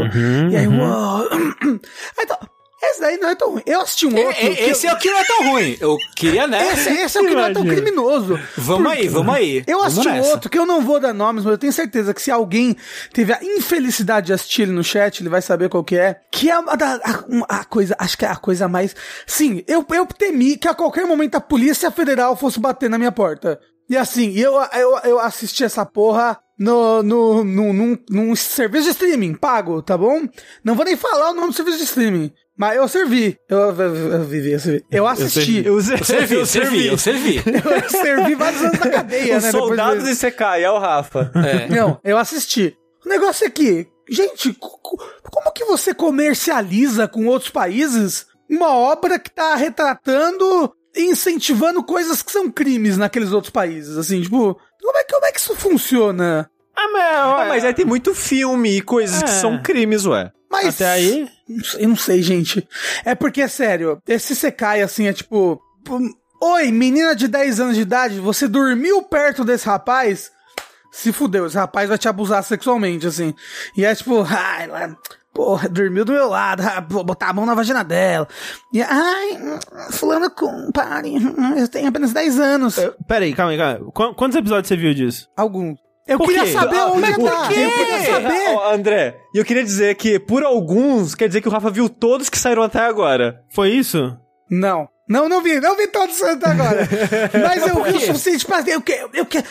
[0.52, 1.28] e aí, uou.
[2.18, 2.38] Aí, então,
[2.84, 3.62] esse daí não é tão ruim.
[3.66, 4.36] Eu assisti um outro.
[4.36, 5.78] que esse eu- é o que não é tão ruim.
[5.80, 6.74] Eu queria, né?
[6.74, 8.40] esse, esse é o que não é tão criminoso.
[8.58, 9.64] Vamos aí, vamos aí.
[9.68, 12.22] Eu assisti um outro que eu não vou dar nomes, mas eu tenho certeza que
[12.22, 12.76] se alguém
[13.14, 16.20] teve a infelicidade de assistir ele no chat, ele vai saber qual que é.
[16.32, 18.96] Que é a, a- a coisa, acho que é a coisa mais.
[19.28, 23.12] Sim, eu, eu temi que a qualquer momento a Polícia Federal fosse bater na minha
[23.12, 23.60] porta.
[23.90, 28.92] E assim, eu, eu, eu assisti essa porra no, no, no, num, num serviço de
[28.92, 30.22] streaming, pago, tá bom?
[30.64, 32.32] Não vou nem falar o nome do serviço de streaming.
[32.58, 33.36] Mas eu servi.
[33.50, 34.86] Eu, eu, eu, vivi, eu, servi.
[34.92, 35.66] eu assisti.
[35.66, 37.36] Eu, Eu servi, eu servi, eu servi.
[37.44, 39.52] Eu servi vários anos na cadeia, O né?
[39.52, 40.08] depois soldado disso.
[40.10, 41.32] de Sekai é o Rafa.
[41.36, 41.68] É.
[41.70, 42.76] Não, eu assisti.
[43.04, 48.70] O negócio é que, gente, co- co- como que você comercializa com outros países uma
[48.76, 53.98] obra que tá retratando e incentivando coisas que são crimes naqueles outros países?
[53.98, 56.50] Assim, tipo, como é, que- como é que isso funciona?
[56.76, 59.34] Ah, mas, Ah, mas aí tem muito filme e coisas que É.
[59.34, 60.32] são crimes, ué.
[60.50, 60.76] Mas.
[60.76, 61.30] Até aí.
[61.48, 62.68] Não sei- Eu não sei, gente.
[63.06, 65.62] É porque, sério, esse Sekai, assim, é tipo.
[66.44, 70.32] Oi, menina de 10 anos de idade, você dormiu perto desse rapaz?
[70.92, 73.34] Se fudeu, esse rapaz vai te abusar sexualmente, assim.
[73.78, 74.98] E é tipo, ai, ela,
[75.34, 78.28] porra, dormiu do meu lado, ah, vou botar a mão na vagina dela.
[78.74, 79.40] E, ai,
[79.92, 81.14] fulano com, pare,
[81.58, 82.76] eu tenho apenas 10 anos.
[83.08, 85.28] Pera aí, calma aí, calma Quantos episódios você viu disso?
[85.36, 85.76] Algum.
[86.08, 86.52] Eu Por queria quê?
[86.52, 87.48] saber Ah, onde por tá.
[87.48, 87.60] quê?
[87.60, 88.50] Eu queria saber.
[88.56, 91.88] Ó, André, e eu queria dizer que por alguns, quer dizer que o Rafa viu
[91.88, 93.42] todos que saíram até agora.
[93.54, 94.18] Foi isso?
[94.50, 94.90] Não.
[95.08, 96.88] Não, não vi, não vi todos até agora.
[97.46, 98.62] Mas eu vi o suficiente pra.
[98.66, 99.10] Eu quero.
[99.14, 99.46] Eu quero.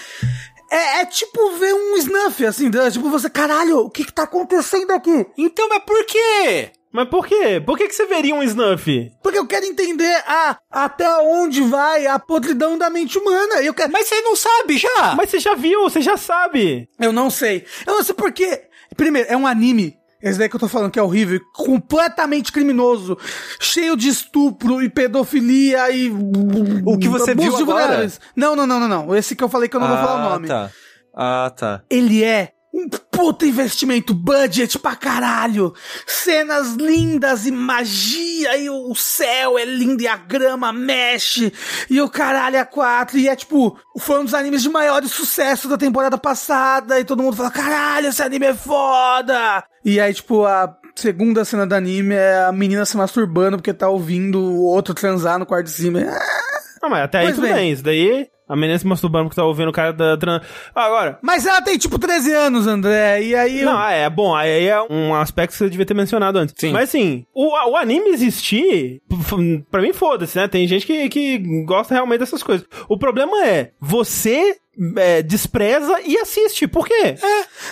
[0.70, 2.90] É, é tipo ver um snuff, assim, né?
[2.90, 5.26] tipo você, caralho, o que que tá acontecendo aqui?
[5.36, 6.70] Então, mas por quê?
[6.92, 7.62] Mas por quê?
[7.64, 9.12] Por que, que você veria um Snuff?
[9.22, 13.62] Porque eu quero entender a, até onde vai a podridão da mente humana.
[13.62, 13.92] Eu quero.
[13.92, 15.14] Mas você não sabe já?
[15.16, 16.88] Mas você já viu, você já sabe.
[16.98, 17.64] Eu não sei.
[17.86, 18.62] Eu não sei porque.
[18.96, 19.99] Primeiro, é um anime.
[20.22, 23.16] Esse daí que eu tô falando que é horrível, completamente criminoso,
[23.58, 26.10] cheio de estupro e pedofilia e.
[26.84, 27.64] O que você viu agora?
[27.64, 28.20] vulneráveis.
[28.36, 29.16] Não, não, não, não, não.
[29.16, 30.48] Esse que eu falei que eu não vou falar o nome.
[30.48, 30.70] Tá.
[31.12, 31.82] Ah, tá.
[31.90, 35.74] ele é um puta investimento, budget pra caralho,
[36.06, 41.52] cenas lindas e magia, e o céu é lindo, e a grama mexe,
[41.90, 45.68] e o caralho é quatro, e é tipo, foi um dos animes de maior sucesso
[45.68, 49.64] da temporada passada, e todo mundo fala, caralho, esse anime é foda!
[49.84, 53.88] E aí, tipo, a segunda cena do anime é a menina se masturbando porque tá
[53.88, 56.00] ouvindo o outro transar no quarto de cima.
[56.82, 57.54] Não, mas até aí Pois tudo bem.
[57.54, 57.72] bem.
[57.72, 60.40] Isso daí, a menina se masturbando porque tá ouvindo o cara da tran...
[60.74, 63.62] Ah, Agora, Mas ela tem, tipo, 13 anos, André, e aí...
[63.62, 66.54] Não, é bom, aí é um aspecto que você devia ter mencionado antes.
[66.58, 66.72] Sim.
[66.72, 69.00] Mas assim, o, o anime existir,
[69.70, 70.48] pra mim foda-se, né?
[70.48, 72.66] Tem gente que, que gosta realmente dessas coisas.
[72.88, 74.56] O problema é, você
[74.96, 76.66] é, despreza e assiste.
[76.66, 77.16] Por quê?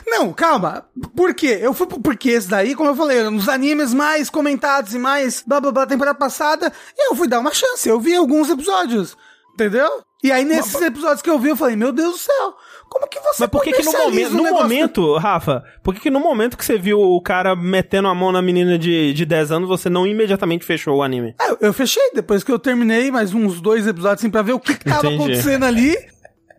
[0.06, 0.84] Não, calma.
[1.16, 1.58] Por quê?
[1.60, 4.98] Eu fui pro- porque esse daí, como eu falei, um dos animes mais comentados e
[4.98, 7.88] mais blá blá blá da temporada passada, e eu fui dar uma chance.
[7.88, 9.16] Eu vi alguns episódios,
[9.64, 9.88] entendeu?
[10.22, 12.54] E aí, nesses episódios que eu vi, eu falei, meu Deus do céu,
[12.88, 16.10] como que você Mas por que que no momento, no momento, Rafa, por que que
[16.10, 19.52] no momento que você viu o cara metendo a mão na menina de, de 10
[19.52, 21.34] anos, você não imediatamente fechou o anime?
[21.38, 24.52] Ah, eu- eu fechei depois que eu terminei mais uns dois episódios assim pra ver
[24.54, 25.22] o que, que tava Entendi.
[25.22, 25.96] acontecendo ali.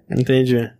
[0.09, 0.71] Entendi.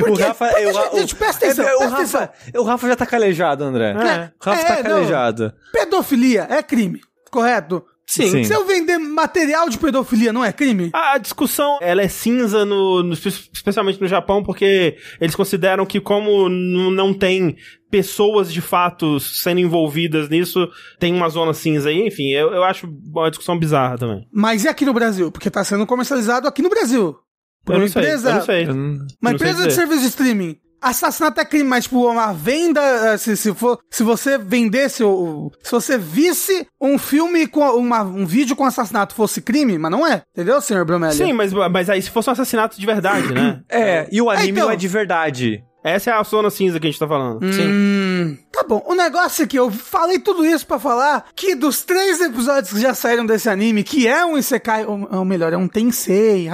[0.00, 2.88] Porque- o Rafa, eu- gente, o- gente, presta atenção, é, o, presta Rafa, o Rafa
[2.88, 3.90] já tá calejado, André.
[3.92, 4.30] É.
[4.40, 4.96] O Rafa É, tá não.
[4.96, 5.52] calejado.
[5.72, 7.00] Pedofilia é crime,
[7.30, 7.82] correto?
[8.08, 8.30] Sim.
[8.30, 8.44] Sim.
[8.44, 10.90] Se eu vender material de pedofilia, não é crime?
[10.92, 16.48] A discussão, ela é cinza, no, no- especialmente no Japão, porque eles consideram que como
[16.48, 17.56] não tem
[17.90, 20.68] pessoas de fato sendo envolvidas nisso,
[21.00, 24.26] tem uma zona cinza aí, enfim, eu, eu acho uma discussão bizarra também.
[24.32, 25.32] Mas e aqui no Brasil?
[25.32, 27.16] Porque tá sendo comercializado aqui no Brasil.
[27.64, 28.62] Por Eu uma não sei, empresa, eu não sei.
[28.68, 30.56] Eu não- uma empresa de serviço de streaming.
[30.80, 35.50] Assassinato é crime, mas tipo, uma venda, eh, se, se, for, se você vendesse, o-
[35.62, 40.06] se você visse um filme com uma, um vídeo com assassinato fosse crime, mas não
[40.06, 41.14] é, entendeu, senhor Bromelli?
[41.14, 43.60] Sim, mas, mas aí se fosse um assassinato de verdade, né?
[43.68, 44.64] É, e o anime então.
[44.66, 45.62] não é de verdade.
[45.88, 47.40] Essa é a zona cinza que a gente tá falando.
[47.44, 48.82] Hum, tá bom.
[48.86, 52.80] O negócio é que eu falei tudo isso pra falar que dos três episódios que
[52.80, 56.48] já saíram desse anime, que é um Isekai, ou, ou melhor, é um Tensei,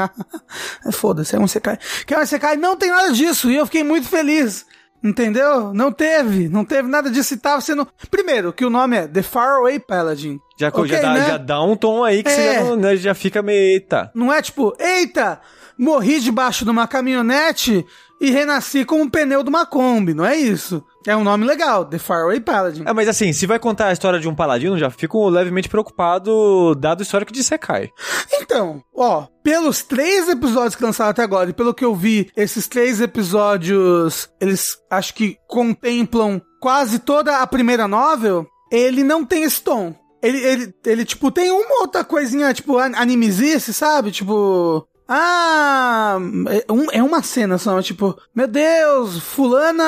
[0.92, 3.82] foda-se, é um Isekai, que é um Isekai, não tem nada disso, e eu fiquei
[3.82, 4.66] muito feliz.
[5.04, 5.74] Entendeu?
[5.74, 7.88] Não teve, não teve nada disso e tava sendo...
[8.08, 10.38] Primeiro, que o nome é The Faraway Paladin.
[10.56, 11.26] Já, Ok, já, dá, né?
[11.26, 12.32] já dá um tom aí que É.
[12.32, 13.72] você já, não- né, já fica meio.
[13.72, 14.12] Eita.
[14.14, 15.40] Não é tipo, eita,
[15.76, 17.84] morri debaixo de uma caminhonete
[18.22, 20.82] e renasci com um pneu de uma Kombi, não é isso.
[21.06, 22.84] É um nome legal, The Faraway Paladin.
[22.86, 26.74] É, mas assim, se vai contar a história de um paladino, já fico levemente preocupado,
[26.76, 27.90] dado o histórico de Sekai.
[28.34, 32.68] Então, ó, pelos três episódios que lançaram até agora, e pelo que eu vi, esses
[32.68, 39.60] três episódios, eles acho que contemplam quase toda a primeira novel, ele não tem esse
[39.60, 39.94] tom.
[40.22, 44.12] Ele, ele, ele tipo, tem uma outra coisinha, tipo, an- animesice, sabe?
[44.12, 44.86] Tipo.
[45.14, 46.16] Ah,
[46.48, 49.84] é, é uma cena só, tipo, meu Deus, fulana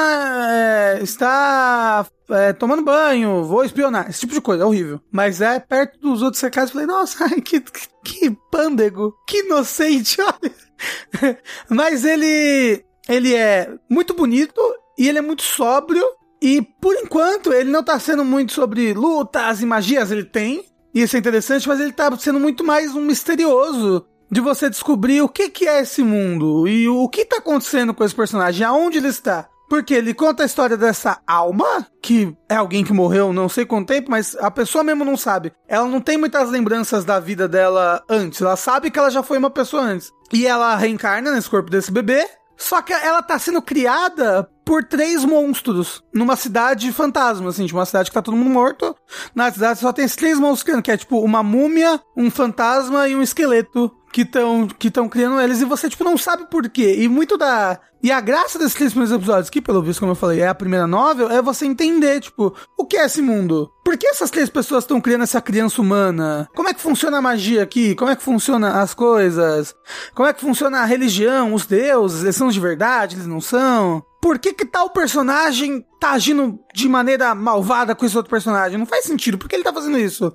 [0.51, 5.01] é, está é, tomando banho, vou espionar, esse tipo de coisa, é horrível.
[5.11, 10.21] Mas é perto dos outros secados, eu falei, nossa, que, que, que pândego, que inocente,
[10.21, 11.39] olha.
[11.71, 14.61] Mas ele, ele é muito bonito
[14.99, 16.05] e ele é muito sóbrio
[16.43, 21.01] e por enquanto ele não tá sendo muito sobre lutas e magias, ele tem, e
[21.01, 25.29] isso é interessante, mas ele tá sendo muito mais um misterioso de você descobrir o
[25.29, 29.09] que, que é esse mundo e o que tá acontecendo com esse personagem, aonde ele
[29.09, 29.49] está.
[29.69, 33.89] Porque ele conta a história dessa alma, que é alguém que morreu não sei quanto
[33.89, 35.53] tempo, mas a pessoa mesmo não sabe.
[35.67, 38.41] Ela não tem muitas lembranças da vida dela antes.
[38.41, 40.13] Ela sabe que ela já foi uma pessoa antes.
[40.33, 42.29] E ela reencarna nesse corpo desse bebê.
[42.57, 47.87] Só que ela tá sendo criada por três monstros numa cidade fantasma, assim, tipo uma
[47.87, 48.95] cidade que tá todo mundo morto.
[49.35, 53.09] Na cidade só tem esses três monstros criando, que é tipo uma múmia, um fantasma
[53.09, 56.69] e um esqueleto que estão que estão criando eles e você tipo não sabe por
[56.69, 56.97] quê.
[56.99, 60.17] E muito da e a graça desses três primeiros episódios, que pelo visto como eu
[60.17, 63.73] falei, é a primeira novel, é você entender, tipo, o que é esse mundo?
[63.83, 66.47] Por que essas três pessoas estão criando essa criança humana?
[66.55, 67.95] Como é que funciona a magia aqui?
[67.95, 69.75] Como é que funciona as coisas?
[70.15, 72.25] Como é que funciona a religião, os deuses?
[72.25, 74.05] Eles são de verdade, eles não são?
[74.25, 78.79] Por que que tal personagem tá agindo de maneira malvada com esse outro personagem?
[78.79, 79.37] Não faz sentido.
[79.37, 80.35] Por que ele tá fazendo isso?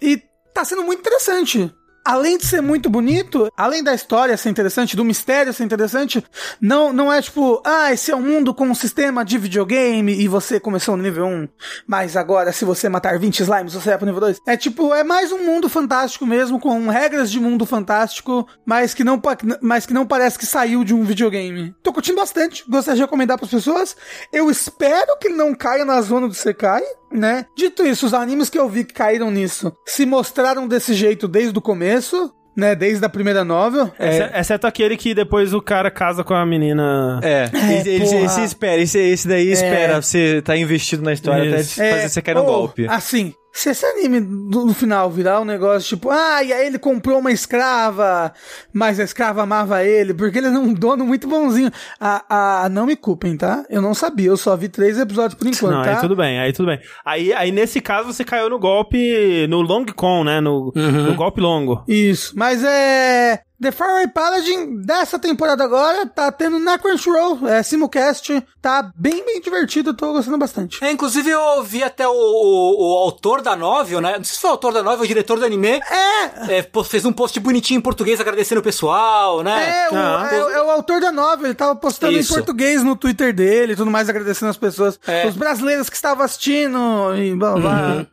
[0.00, 0.22] E
[0.54, 1.74] tá sendo muito interessante.
[2.04, 6.22] Além de ser muito bonito, além da história ser interessante, do mistério ser interessante,
[6.60, 10.28] não, não é tipo, ah, esse é um mundo com um sistema de videogame e
[10.28, 11.48] você começou no nível 1,
[11.86, 14.40] mas agora se você matar 20 slimes você vai pro nível 2.
[14.46, 19.02] É tipo, é mais um mundo fantástico mesmo, com regras de mundo fantástico, mas que
[19.02, 19.20] não,
[19.62, 21.74] mas que não parece que saiu de um videogame.
[21.82, 23.96] Tô curtindo bastante, gostaria de recomendar pras pessoas.
[24.30, 26.82] Eu espero que ele não caia na zona do Sekai,
[27.14, 27.46] né?
[27.56, 31.56] Dito isso, os animes que eu vi que caíram nisso se mostraram desse jeito desde
[31.58, 32.32] o começo.
[32.56, 32.74] né?
[32.74, 33.90] Desde a primeira novel.
[33.98, 37.18] Exce- Exceto aquele que depois o cara casa com a menina.
[37.22, 38.24] É, esse, esse, porra.
[38.26, 41.80] esse espera, esse, esse daí espera você tá investido na história Isso.
[41.80, 42.86] até fazer você cair no ou, golpe.
[42.88, 47.20] Assim, se esse anime no final virar um negócio tipo, ah, e aí ele comprou
[47.20, 48.34] uma escrava,
[48.72, 51.70] mas a escrava amava ele, porque ele é um dono muito bonzinho.
[52.00, 53.64] Ah, ah, não me culpem, tá?
[53.70, 55.94] Eu não sabia, eu só vi três episódios por enquanto, Não, tá?
[55.94, 56.80] aí tudo bem, aí tudo bem.
[57.04, 60.40] Aí, aí nesse caso você caiu no golpe, no long con, né?
[60.40, 61.84] No, no golpe longo.
[61.86, 63.40] Isso, mas é.
[63.64, 69.40] The Faraway Paladin dessa temporada agora tá tendo na Crunchyroll, é simulcast, tá bem, bem
[69.40, 70.84] divertido, eu tô gostando bastante.
[70.84, 74.18] É, inclusive eu vi até o, o, o autor da novel, né?
[74.18, 75.80] Não sei se foi o autor da novel ou o diretor do anime.
[75.90, 79.86] É, É, fez um post bonitinho em português agradecendo o pessoal, né?
[79.86, 80.28] É, o, Ah.
[80.30, 82.32] é, é o autor da novela, ele tava postando Isso.
[82.32, 85.26] em português no Twitter dele e tudo mais, agradecendo as pessoas, É.
[85.26, 86.78] os brasileiros que estavam assistindo
[87.16, 87.60] e blá blá.
[87.60, 88.06] blá.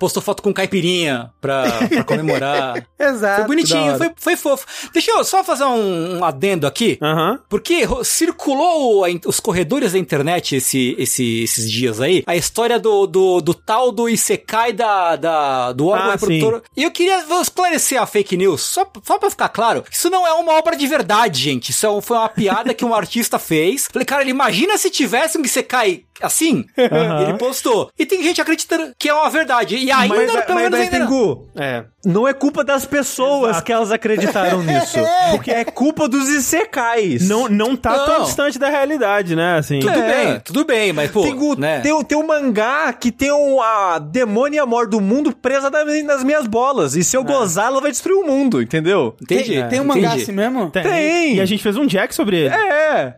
[0.00, 2.86] Postou foto com caipirinha pra, pra comemorar.
[2.98, 3.36] Exato.
[3.40, 4.66] Foi bonitinho, foi, foi fofo.
[4.92, 6.98] Deixa eu só fazer um, um adendo aqui.
[7.00, 7.38] Aham.
[7.48, 13.06] Porque circulou a os corredores da internet esse, esse- esses dias aí, a história do,
[13.06, 16.62] do, do tal do Isekai da, da, do órgão Ah, reprodutor.
[16.76, 19.84] E eu queria esclarecer a fake news, só, só pra ficar claro.
[19.90, 21.70] Isso não é uma obra de verdade, gente.
[21.70, 23.88] Isso é foi uma piada que um artista fez.
[23.92, 26.64] Falei, cara, imagina se tivesse um Isekai assim.
[26.76, 27.90] Ele postou.
[27.98, 29.76] E tem gente acreditando que é uma verdade.
[29.76, 31.06] E ainda, Mas, pelo mas, menos, mas ainda não.
[31.06, 31.84] Tengu, É.
[32.04, 34.98] não é culpa das pessoas que elas acreditaram nisso.
[35.30, 37.28] Porque é culpa dos Isekais.
[37.28, 38.24] Não, não tá tão Não.
[38.24, 39.56] distante da realidade, né?
[39.58, 39.80] Assim.
[39.80, 40.24] Tudo É.
[40.24, 41.80] bem, tudo bem, mas pô, Tengu, né?
[41.80, 46.24] tem, tem um mangá que tem um, a demônia amor do mundo presa na- nas
[46.24, 46.94] minhas bolas.
[46.96, 49.14] E se eu gozar, ela vai destruir o mundo, entendeu?
[49.20, 49.62] Entendi.
[49.68, 50.70] Tem um mangá assim mesmo?
[50.70, 50.82] Tem.
[50.82, 51.34] Tem.
[51.36, 52.54] E a gente fez um jack sobre ele.
[52.54, 53.14] É.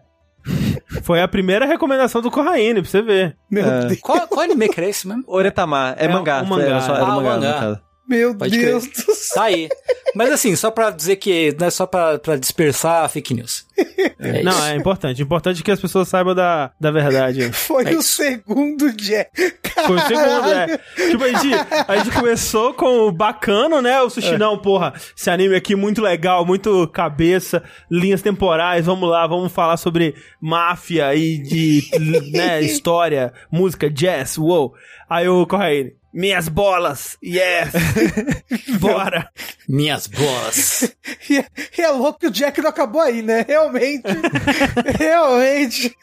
[1.02, 3.36] Foi a primeira recomendação do Corraine, pra você ver.
[3.50, 3.80] Meu É.
[3.86, 4.00] Deus.
[4.00, 5.24] Qual, qual anime que era esse mesmo?
[5.26, 6.42] Oretama, é, É mangá.
[6.42, 6.64] um mangá.
[6.64, 7.80] Era só- era Ah, mangá, mangá.
[8.08, 9.04] Meu Pode Deus crer.
[9.06, 9.34] do céu.
[9.34, 9.68] Tá aí.
[10.14, 13.66] Mas assim, só pra dizer que não é só pra, pra dispersar a fake news.
[14.20, 14.62] É Não, isso.
[14.64, 15.22] é importante.
[15.22, 17.50] Importante que as pessoas saibam da, da verdade.
[17.54, 18.16] Foi É o isso.
[18.16, 19.30] segundo Jack.
[19.86, 20.78] Foi o segundo, é.
[21.10, 21.48] Tipo, a gente,
[21.86, 24.00] a gente começou com o bacano, né?
[24.02, 29.24] O sushi, não, porra, esse anime aqui muito legal, muito cabeça, linhas temporais, vamos lá,
[29.26, 31.82] vamos falar sobre máfia e de,
[32.32, 34.74] né, história, música, jazz, uou.
[35.08, 37.72] Aí o Corraine, minhas bolas, yes,
[38.80, 39.28] bora.
[39.68, 40.94] Minhas bolas.
[41.30, 43.44] E, é- e é louco que o Jack não acabou aí, né?
[43.46, 44.04] Realmente.
[44.98, 45.94] realmente.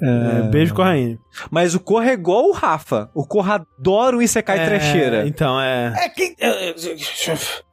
[0.00, 1.18] É, beijo, Corraine.
[1.50, 3.10] Mas o Corra é igual o Rafa.
[3.14, 5.26] O Corra adora um Isekai É, trecheira.
[5.26, 5.92] Então, é...
[6.04, 6.34] É que.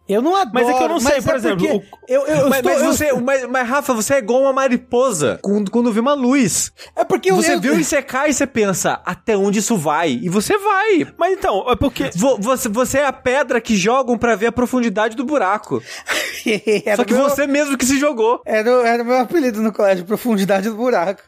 [0.07, 0.51] Eu não adoro.
[0.53, 2.71] Mas é que eu não sei, por é exemplo, porque Eu, eu, eu Mas, estou-
[2.73, 6.13] mas eu- você, mas, mas, Rafa, você é igual uma mariposa quando, quando vê uma
[6.13, 6.71] luz.
[6.95, 10.11] É porque eu, Você eu, vê o Isekai e você pensa, até onde isso vai?
[10.11, 11.05] E você vai.
[11.17, 12.09] Mas então, é porque...
[12.15, 15.81] Vo- Você, você é a pedra que jogam pra ver a profundidade do buraco.
[16.95, 18.41] Só que meu- você mesmo que se jogou.
[18.45, 21.21] Era, era meu apelido no colégio, profundidade do buraco.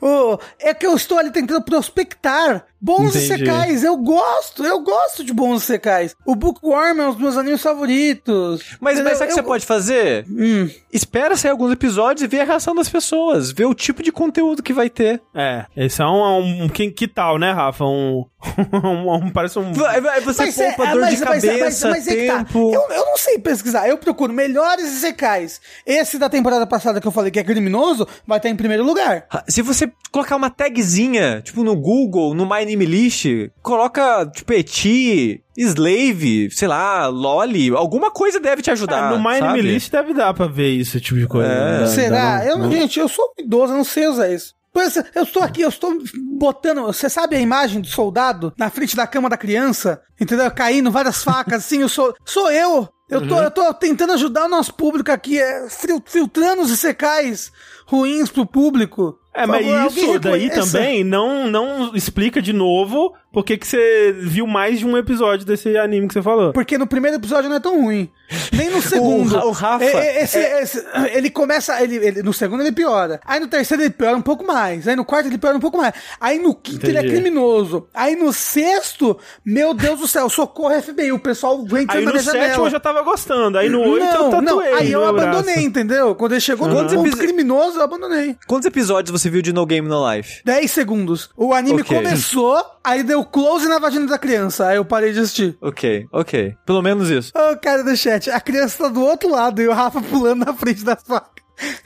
[0.00, 3.26] Ô, é que eu estou ali tentando prospectar bons Entendi.
[3.26, 3.82] secais.
[3.84, 6.14] Eu gosto, eu gosto de bons secais.
[6.24, 8.76] O Bookworm é um dos meus animes favoritos.
[8.80, 10.24] Mas, mas sabe o que Eu- você pode fazer?
[10.28, 13.50] Hum, Espera sair alguns episódios e ver a reação das pessoas.
[13.52, 15.20] Ver o tipo de conteúdo que vai ter.
[15.34, 17.84] É, esse é um, um, que, que tal, né, Rafa?
[17.84, 18.26] Um, um, um-
[19.32, 19.72] parece um...
[19.72, 22.38] Você Mas é- poupa é, dor mas- de mas- mas- cabeça, mas é que tá.
[22.44, 22.72] tempo.
[22.74, 23.88] Eu, eu não sei pesquisar.
[23.88, 25.60] Eu procuro melhores secais.
[25.86, 29.26] Esse da temporada passada que eu falei que é criminoso, vai estar em primeiro lugar.
[29.48, 33.26] Se você colocar uma tagzinha, tipo no Google, no My Name List,
[33.62, 39.08] coloca, tipo, Eti, Slave, sei lá, Loli, alguma coisa deve te ajudar.
[39.08, 39.62] Ah, no My Name?
[39.62, 41.48] List deve dar pra ver isso, esse tipo de coisa.
[41.50, 41.78] É.
[41.80, 42.38] Dá- Será?
[42.38, 44.54] dá- eu, não- gente, eu sou idoso, eu não sei usar isso.
[44.76, 45.96] Pois eu estou aqui, eu estou
[46.38, 46.82] botando.
[46.82, 50.02] Você sabe a imagem do soldado na frente da cama da criança?
[50.20, 50.50] Entendeu?
[50.50, 52.14] Caindo várias facas, assim, eu sou.
[52.26, 52.86] Sou eu!
[53.08, 57.50] Eu tô, eu tô tentando ajudar o nosso público aqui, é, fil- filtrando os secais
[57.86, 59.16] ruins pro público.
[59.36, 60.72] É, mas favor, isso daí reconheça.
[60.78, 65.76] também não, não explica de novo por que você viu mais de um episódio desse
[65.76, 66.52] anime que você falou.
[66.54, 68.10] Porque no primeiro episódio não é tão ruim.
[68.52, 69.36] Nem no segundo.
[69.36, 71.80] Ra- o Rafa- É, é, esse- esse- ele começa.
[71.82, 73.20] Ele, ele- no segundo ele piora.
[73.26, 74.88] Aí no terceiro ele piora um pouco mais.
[74.88, 75.92] Aí no quarto ele piora um pouco mais.
[76.18, 77.14] Aí no quinto ele é Entendi.
[77.20, 77.86] criminoso.
[77.94, 81.12] Aí no sexto, meu Deus do céu, socorro FBI.
[81.12, 84.30] O pessoal vem Aí no sétimo eu já tava gostando, aí no oito eu não,
[84.40, 84.72] não, tatuei.
[84.72, 85.60] aí eu no abandonei, braço.
[85.68, 86.14] entendeu?
[86.14, 88.34] Quando ele chegou no Quantos ponto criminoso, eu abandonei.
[88.46, 90.40] Quantos episódios você viu de No Game No Life?
[90.44, 91.30] 10 segundos.
[91.36, 91.96] O anime Ok.
[91.96, 94.68] começou, aí deu close na vagina da criança.
[94.68, 95.56] Aí eu parei de assistir.
[95.60, 96.54] Ok, ok.
[96.64, 97.32] Pelo menos isso.
[97.36, 100.54] Ô, cara do chat, a criança tá do outro lado e o Rafa pulando na
[100.54, 101.30] frente das facas.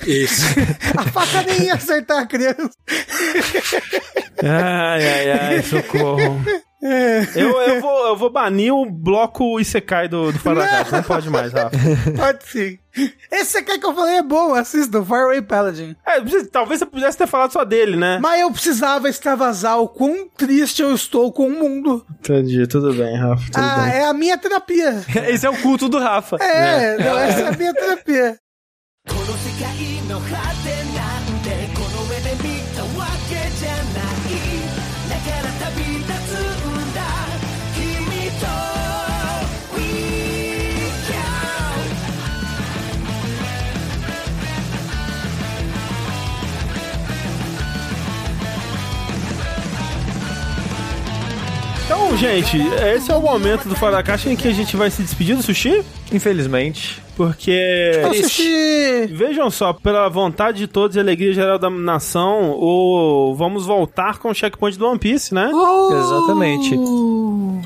[0.04, 0.42] Isso.
[0.98, 2.70] A faca nem ia acertar a criança.
[4.42, 6.40] Ai, ai, ai, socorro.
[6.82, 10.96] Eu, eu, vou, eu vou banir o bloco Isekai do, do da Caixa.
[10.96, 11.70] Não pode mais, Rafa.
[12.16, 12.78] Pode sim.
[13.30, 15.94] Esse aqui que eu falei é bom, assista, o Faraway Paladin.
[16.06, 16.20] É,
[16.50, 18.18] talvez você pudesse ter falado só dele, né?
[18.20, 22.04] Mas eu precisava extravasar o quão triste eu estou com o mundo.
[22.18, 23.44] Entendi, tudo bem, Rafa.
[23.44, 25.04] Tudo Ah, é a minha terapia.
[25.28, 26.36] Esse é o culto do Rafa.
[26.36, 28.38] É, não, essa é a minha terapia.
[52.20, 52.58] Gente,
[52.94, 55.34] esse é o momento do Fora da Caixa em que a gente vai se despedir
[55.36, 55.82] do Sushi,
[56.12, 57.02] Infelizmente.
[57.16, 57.50] porque...
[58.02, 59.06] Eu assisti.
[59.10, 63.34] Vejam só, pela vontade de todos e alegria geral da nação, o...
[63.36, 65.50] vamos voltar com o checkpoint do One Piece, né?
[65.98, 66.76] Exatamente.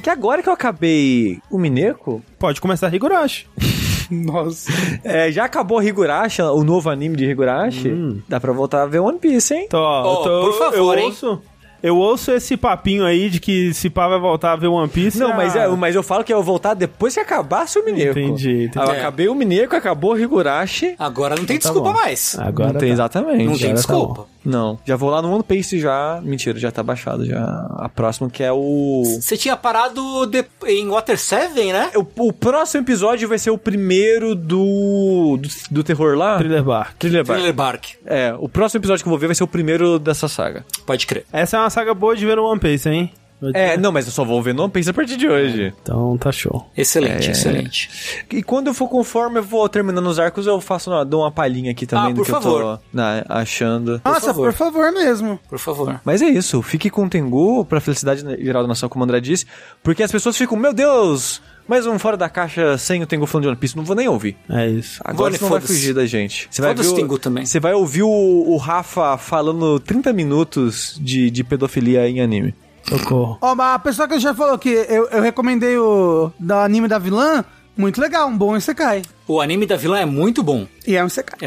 [0.03, 3.47] Que agora que eu acabei o Mineco, Pode começar Higurashi.
[4.11, 4.71] Nossa.
[5.03, 8.23] é, já acabou Higurashi, o novo anime de Higurashi.
[8.29, 9.69] Dá pra voltar a ver One Piece, hein?
[9.73, 11.07] Ó, eu tô- por favor, eu hein?
[11.07, 11.41] ouço,
[11.85, 15.19] eu ouço esse papinho aí de que se pá vai voltar a ver One Piece.
[15.19, 17.85] Não, ah, mas, é, mas eu falo que eu vou voltar depois que acabasse o
[17.85, 18.19] Mineco.
[18.19, 18.71] Entendi, entendi.
[18.87, 18.99] Eu É.
[18.99, 20.95] acabei o Mineco, acabou o Higurashi.
[20.99, 22.05] Agora não tem Então tá desculpa bom.
[22.05, 22.39] mais.
[22.39, 22.95] Agora não tem tá.
[22.95, 23.45] exatamente.
[23.45, 24.27] Não tem agora tá desculpa.
[24.45, 26.21] Não, já vou lá no One Piece já.
[26.23, 27.43] Mentira, já tá baixado já.
[27.79, 29.03] A próxima que é o.
[29.19, 31.91] Você tinha parado de- em Water 7, né?
[31.97, 35.39] O, o próximo episódio vai ser o primeiro do.
[35.41, 36.37] do, do terror lá?
[36.37, 36.95] Thriller Bark.
[36.99, 37.39] Thriller Bark.
[37.39, 37.85] Thriller Bark.
[38.05, 40.63] É, o próximo episódio que eu vou ver vai ser o primeiro dessa saga.
[40.85, 41.25] Pode crer.
[41.33, 43.13] Essa é uma saga boa de ver no One Piece, hein?
[43.53, 45.75] É, não, mas eu só vou ver no One Piece a partir de hoje.
[45.83, 46.67] Então tá show.
[46.75, 47.33] Excelente, É.
[47.33, 48.25] excelente.
[48.33, 51.31] E quando eu for conforme eu vou terminando os arcos, eu faço uma, dou uma
[51.33, 52.79] palhinha aqui também Ah, do por que eu favor.
[52.79, 54.01] tô né, achando.
[54.05, 54.47] Nossa, favor.
[54.51, 55.39] por favor mesmo.
[55.49, 56.01] Por favor.
[56.05, 59.21] Mas é isso, fique com o Tengu, pra felicidade geral da nação, como o André
[59.21, 59.45] disse,
[59.83, 63.43] porque as pessoas ficam, meu Deus, mais um fora da caixa sem o Tengu falando
[63.45, 64.37] de One Piece, não vou nem ouvir.
[64.49, 65.01] É isso.
[65.05, 66.47] Agora você não vai fugir da gente.
[66.51, 67.47] Você vai o- Tengu também.
[67.47, 72.55] Você vai ouvir o, o Rafa falando 30 minutos de, de pedofilia em anime.
[72.89, 73.39] Socorro.
[73.41, 76.99] Ó, mas a pessoa que já falou que eu, eu recomendei o da anime da
[76.99, 77.43] vilã,
[77.77, 79.01] muito legal, um bom Isekai.
[79.27, 80.67] O anime da vilã é muito bom.
[80.87, 81.39] E é um Isekai.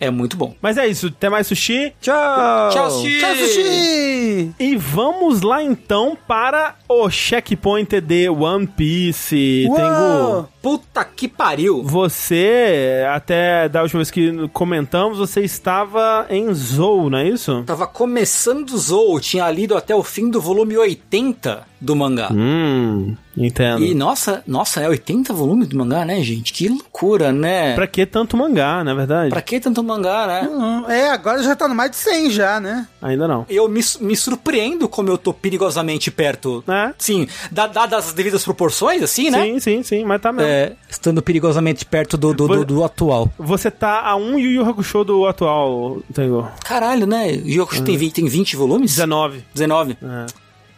[0.00, 0.54] É, é muito bom.
[0.60, 1.06] Mas é isso.
[1.06, 1.92] Até mais, Sushi.
[2.00, 2.70] Tchau!
[2.70, 3.20] Tchau, Sushi!
[3.20, 4.50] Tchau, Sushi!
[4.58, 9.66] E vamos lá então para o checkpoint de One Piece.
[9.68, 9.76] Uou!
[9.76, 11.82] Tengu, Puta que pariu.
[11.84, 17.62] você, até da última vez que comentamos, você estava em Zou, não é isso?
[17.66, 22.30] Tava começando o Zou, tinha lido até o fim do volume 80 do mangá.
[22.32, 23.84] Hum, entendo.
[23.84, 26.50] E nossa, nossa, é 80 volumes do mangá, né, gente?
[26.52, 27.74] Que loucura, né?
[27.74, 29.30] Pra que tanto mangá, na verdade?
[29.30, 30.48] Pra que tanto mangá, né?
[30.50, 32.86] Hum, É, agora já tá no mais de 100 já, né?
[33.02, 33.44] Ainda não.
[33.48, 36.62] Eu me, me surpreendo como eu tô perigosamente perto.
[36.68, 36.92] É?
[36.98, 39.42] Sim, da- dadas as devidas proporções, assim, né?
[39.42, 40.48] Sim, sim, sim, mas tá mesmo.
[40.50, 43.30] É, estando perigosamente perto do, do, do- do atual.
[43.38, 46.48] Você tá a um Yu Yu Hakusho do atual, Tengu.
[46.64, 47.30] Caralho, né?
[47.32, 48.90] Yokusho tem, vi- tem 20 volumes?
[48.92, 49.44] 19.
[49.54, 49.98] 19.
[50.02, 50.26] É.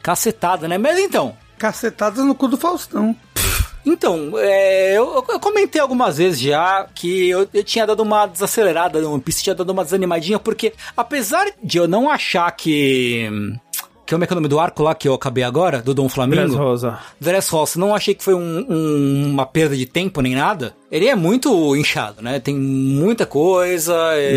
[0.03, 0.79] Cacetada, né?
[0.79, 1.35] Mas então.
[1.59, 3.17] Cacetadas no cu do Faustão.
[3.87, 9.01] Então, é, eu, eu comentei algumas vezes já que eu, eu tinha dado uma desacelerada
[9.01, 13.31] no One Piece, tinha dado uma desanimadinha, porque apesar de eu não achar que.
[14.05, 15.83] Que como é que é o nome do arco lá que eu acabei agora?
[15.83, 16.41] Do Dom Flamingo?
[16.43, 16.99] Dress Rosa.
[17.21, 20.77] Dress Rosa, não achei que foi um- um- uma perda de tempo nem nada.
[20.93, 22.39] Ele é muito inchado, né?
[22.39, 24.37] Tem muita coisa, é-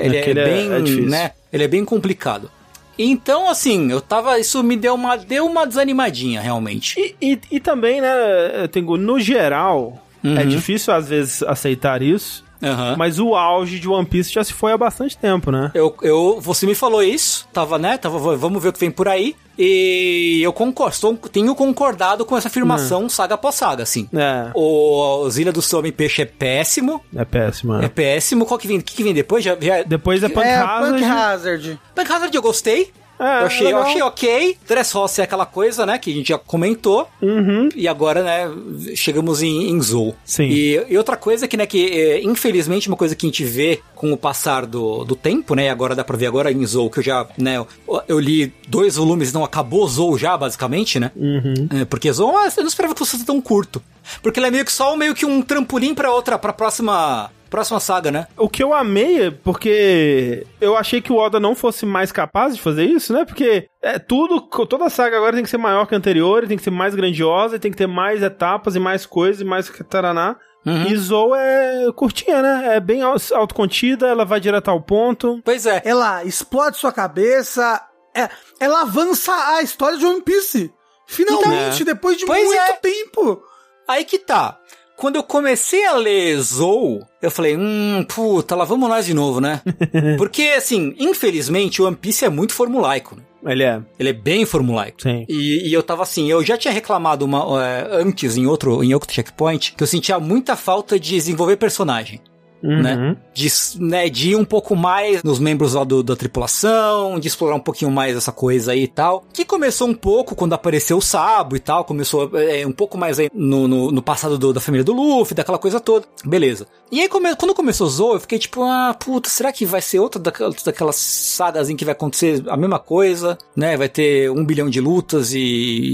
[0.00, 0.78] É, ele é, é- bem, é
[1.10, 1.32] né?
[1.52, 2.50] Ele é bem complicado.
[2.98, 4.38] Então, assim, eu tava.
[4.38, 6.98] Isso me deu uma, deu uma desanimadinha, realmente.
[7.20, 10.38] E, e, e também, né, Tengu, no geral, Uhum.
[10.38, 12.94] é difícil às vezes aceitar isso, Aham.
[12.96, 15.72] mas o auge de One Piece já se foi há bastante tempo, né?
[15.74, 17.98] Eu, eu, você me falou isso, tava, né?
[17.98, 19.34] Tava, vamos ver o que vem por aí.
[19.58, 24.08] E eu concordo, tenho concordado com essa afirmação saga após saga, assim.
[24.14, 27.00] É, O Zilha do Some Peixe é péssimo.
[27.14, 27.74] é péssimo.
[27.80, 27.88] É É.
[27.88, 28.46] péssimo.
[28.46, 28.78] Qual que vem?
[28.78, 29.44] O que, que vem depois?
[29.44, 29.82] Já, já...
[29.82, 30.92] Depois é Punk é, Hazard.
[31.00, 31.80] Punk Hazard.
[31.94, 32.92] Punk Hazard eu gostei.
[33.22, 34.58] É, eu, achei, eu achei ok.
[34.66, 35.96] Dress Roça é aquela coisa, né?
[35.98, 37.08] Que a gente já comentou.
[37.22, 37.68] Uhum.
[37.76, 38.50] E agora, né?
[38.96, 40.14] Chegamos em, em Zou.
[40.24, 40.44] Sim.
[40.44, 41.64] E, e outra coisa que, né?
[41.64, 45.54] Que é, infelizmente uma coisa que a gente vê com o passar do, do tempo,
[45.54, 45.66] né?
[45.66, 47.56] E agora dá pra ver agora em Zou, que eu já, né?
[47.58, 47.68] Eu,
[48.08, 51.12] eu li dois volumes, não acabou Zou já, basicamente, né?
[51.14, 51.68] Uhum.
[51.80, 53.80] É, porque Zou, eu não esperava que fosse tão curto.
[54.20, 57.78] Porque ele é meio que só meio que um trampolim pra outra, pra próxima, próxima
[57.78, 58.26] saga, né?
[58.36, 62.56] O que eu amei é porque eu achei que o Oda não fosse mais capaz
[62.56, 63.24] de fazer isso, né?
[63.24, 66.56] Porque é tudo, toda a saga agora tem que ser maior que a anterior, tem
[66.56, 70.36] que ser mais grandiosa, tem que ter mais etapas e mais coisas e mais taraná.
[70.64, 70.86] Uhum.
[70.86, 72.76] E Zou é curtinha, né?
[72.76, 75.40] É bem au- autocontida, ela vai direto ao ponto.
[75.44, 75.82] Pois é.
[75.84, 77.80] Ela explode sua cabeça.
[78.14, 78.28] é-
[78.60, 80.72] ela avança a história de One Piece.
[81.06, 82.72] Finalmente, depois de Pois muito é.
[82.74, 83.42] tempo.
[83.88, 84.58] Aí que tá.
[84.96, 89.40] Quando eu comecei a ler Zou, eu falei, hum, puta, lá vamos nós de novo,
[89.40, 89.60] né?
[90.16, 93.16] Porque, assim, infelizmente, o One Piece é muito formulaico.
[93.16, 93.22] né?
[93.44, 93.80] Ele é.
[93.98, 95.02] Ele é bem formulaico.
[95.02, 95.24] Sim.
[95.28, 98.94] E, e eu tava assim, eu já tinha reclamado uma, é, antes em outro, em
[98.94, 102.20] outro checkpoint, que eu sentia muita falta de desenvolver personagem.
[102.62, 102.80] Uhum.
[102.82, 103.16] né?
[103.34, 103.48] De,
[103.78, 107.60] né, de ir um pouco mais nos membros lá do, da tripulação, de explorar um
[107.60, 109.24] pouquinho mais essa coisa aí e tal.
[109.32, 113.18] Que começou um pouco quando apareceu o Sabo e tal, começou é, um pouco mais
[113.18, 116.06] aí no, no, no passado do- da família do Luffy, daquela coisa toda.
[116.24, 116.66] Beleza.
[116.90, 119.80] E aí, come- quando começou o Zou, eu fiquei tipo, ah, puta, será que vai
[119.80, 123.76] ser outra daquelas, daquelas sagas em que vai acontecer a mesma coisa, né?
[123.76, 125.38] Vai ter um bilhão de lutas e,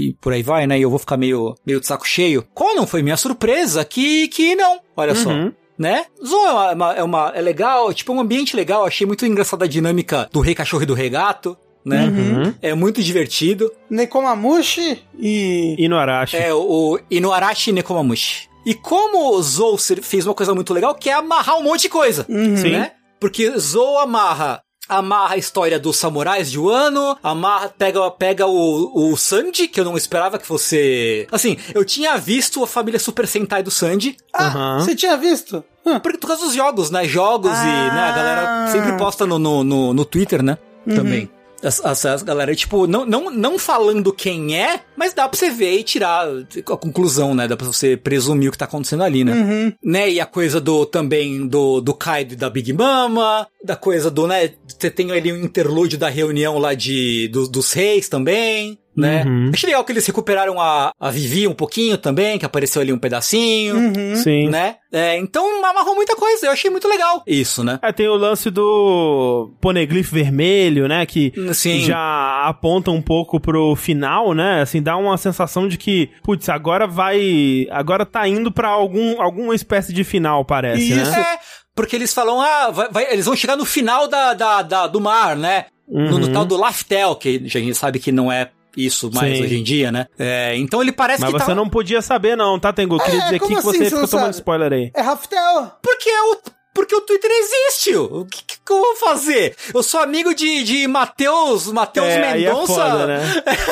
[0.09, 0.77] e por aí vai, né?
[0.77, 2.45] E eu vou ficar meio, meio de saco cheio.
[2.53, 3.83] Qual não foi minha surpresa?
[3.85, 4.79] Que, que não.
[4.97, 5.51] Olha só Uhum.
[5.79, 6.05] Né?
[6.23, 8.85] Zou é uma, uma- é uma- é legal, tipo, é um ambiente legal.
[8.85, 12.05] Achei muito engraçada a dinâmica do rei cachorro e do rei gato, né?
[12.05, 12.53] Uhum.
[12.61, 13.71] É muito divertido.
[13.89, 15.75] Nekomamushi e.
[15.77, 16.35] E no Arashi.
[16.37, 18.49] É o, Inuarashi Nekomamushi.
[18.65, 21.89] E como o Zou fez uma coisa muito legal, que é amarrar um monte de
[21.89, 22.71] coisa, Sim.
[22.73, 22.91] né?
[23.19, 29.15] Porque Zou amarra amarra a história dos samurais de Wano, amarra, pega, pega o, o
[29.15, 31.27] Sanji, que eu não esperava que fosse...
[31.31, 34.79] Assim, eu tinha visto a família Super Sentai do Sanji, Ah, Aham.
[34.79, 35.63] você tinha visto?
[35.85, 35.99] Hã.
[35.99, 37.05] Por, por causa dos jogos, né?
[37.05, 38.09] Jogos e, né?
[38.09, 38.67] A galera Ah.
[38.71, 40.57] sempre posta no, no, no, no Twitter, né?
[40.95, 41.29] Também.
[41.63, 45.83] As, galera, tipo, não, não, não falando quem é, mas dá pra você ver e
[45.83, 47.47] tirar a conclusão, né?
[47.47, 49.33] Dá pra você presumir o que tá acontecendo ali, né?
[49.33, 49.73] Uhum.
[49.83, 50.09] Né?
[50.11, 54.25] E a coisa do, também, do, do Kaido e da Big Mama, da coisa do,
[54.27, 54.51] né?
[54.67, 59.23] Você tem ali um interlúdio da reunião lá de, do- dos reis também, né?
[59.25, 59.51] Uhum.
[59.53, 62.97] Achei legal que eles recuperaram a, a Vivi um pouquinho também, que apareceu ali um
[62.97, 64.15] pedacinho Uhum.
[64.15, 64.49] Sim.
[64.49, 64.75] né?
[64.91, 67.79] É, então amarrou muita coisa, eu achei muito legal isso, né?
[67.81, 71.05] É, tem o lance do poneglyph vermelho, né?
[71.05, 71.81] Que Sim.
[71.81, 74.61] já aponta um pouco pro final, né?
[74.61, 77.67] Assim, dá uma sensação de que, putz, agora vai.
[77.71, 81.11] Agora tá indo pra algum, alguma espécie de final, parece, Isso.
[81.11, 81.21] né?
[81.35, 81.39] É,
[81.75, 84.99] porque eles falam, ah, vai- vai- eles vão chegar no final da, da, da- do
[84.99, 85.65] mar, né?
[85.87, 86.33] No, no Uhum.
[86.33, 89.43] tal do Laftel, que a gente sabe que não é isso mais Sim.
[89.43, 90.07] hoje em dia, né?
[90.17, 91.55] É, então ele parece Mas que você tá...
[91.55, 92.95] não podia saber, não, tá, Tengu?
[92.95, 94.91] Eu queria É, dizer aqui que assim você você ficou tomando spoiler aí.
[94.95, 95.71] É Raftel.
[95.81, 96.37] Porque é o...
[96.73, 97.95] Porque o Twitter existe.
[97.95, 99.55] O que, que eu vou fazer?
[99.73, 102.73] Eu sou amigo de, de Matheus, Matheus É, é Mendonça.
[102.73, 103.19] foda, né?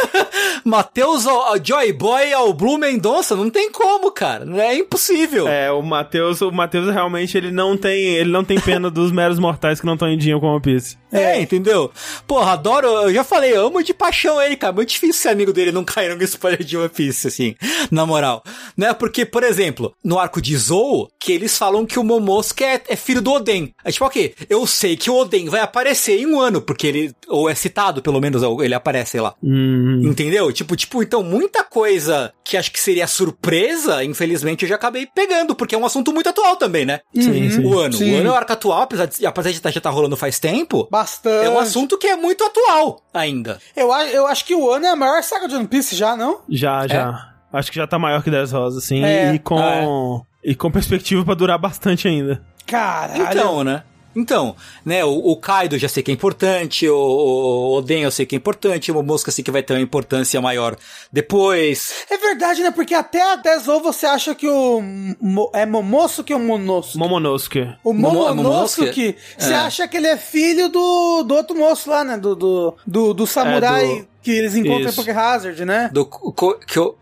[0.66, 1.26] Matheus
[1.64, 3.36] Joy Boy ao Blue Mendonça.
[3.36, 4.46] Não tem como, cara.
[4.64, 5.48] É impossível.
[5.48, 9.40] É, o Matheus, o Matheus realmente ele não tem, ele não tem pena dos meros
[9.40, 10.98] mortais que não estão em dia com One Piece.
[11.12, 11.92] É, entendeu?
[12.26, 14.74] Porra, adoro, eu já falei, eu amo de paixão ele, cara.
[14.74, 17.56] Muito difícil ser amigo dele e não cair no spoiler de One Piece, assim,
[17.92, 18.44] na moral.
[18.76, 18.94] Né?
[18.94, 22.96] Porque, por exemplo, no arco de Zou, que eles falam que o Momosuke é, é
[22.96, 23.74] filho do Oden.
[23.86, 27.16] É tipo, ok, eu sei que o Oden vai aparecer em um ano, porque ele,
[27.28, 29.34] ou é citado, pelo menos, ele aparece lá.
[29.44, 30.52] Hum, Entendeu?
[30.54, 35.56] Tipo, tipo, então muita coisa que acho que seria surpresa, infelizmente eu já acabei pegando,
[35.56, 37.02] porque é um assunto muito atual também, né?
[37.14, 37.66] sim, sim.
[37.66, 37.94] O ano.
[37.94, 38.16] Sim.
[38.16, 40.88] O ano é o arco atual, apesar de, apesar de já tá rolando faz tempo.
[40.90, 41.46] Bastante.
[41.46, 43.60] É um assunto que é muito atual ainda.
[43.76, 46.42] Eu, eu acho que o ano é a maior saga de One Piece já, não?
[46.48, 47.34] Já, já.
[47.52, 49.04] Acho que já tá maior que 10 rosas, sim.
[49.04, 49.34] É.
[49.34, 50.24] E com.
[50.44, 52.42] E com perspectiva pra durar bastante ainda.
[52.66, 53.24] Caralho.
[53.24, 53.84] Então, né?
[54.18, 58.12] Então, né, o, o Kaido eu já sei que é importante, o, o Oden eu
[58.12, 60.76] sei que é importante, o Momosuke eu sei que vai ter uma importância maior
[61.12, 62.06] depois.
[62.10, 62.72] É verdade, né?
[62.72, 64.82] Porque até a Dezou você acha que o.
[65.22, 66.98] Mo- é Momosuke ou Monosuke?
[66.98, 67.60] Momonosuke.
[67.84, 69.16] O Momo- Momonosuke, Momonosuke?
[69.38, 69.56] você É.
[69.56, 72.18] acha que ele é filho do, do outro moço lá, né?
[72.18, 74.90] Do, do, do, do samurai É, do- que eles encontram Isso.
[74.90, 75.90] em Poker Hazard, né?
[75.94, 76.06] Do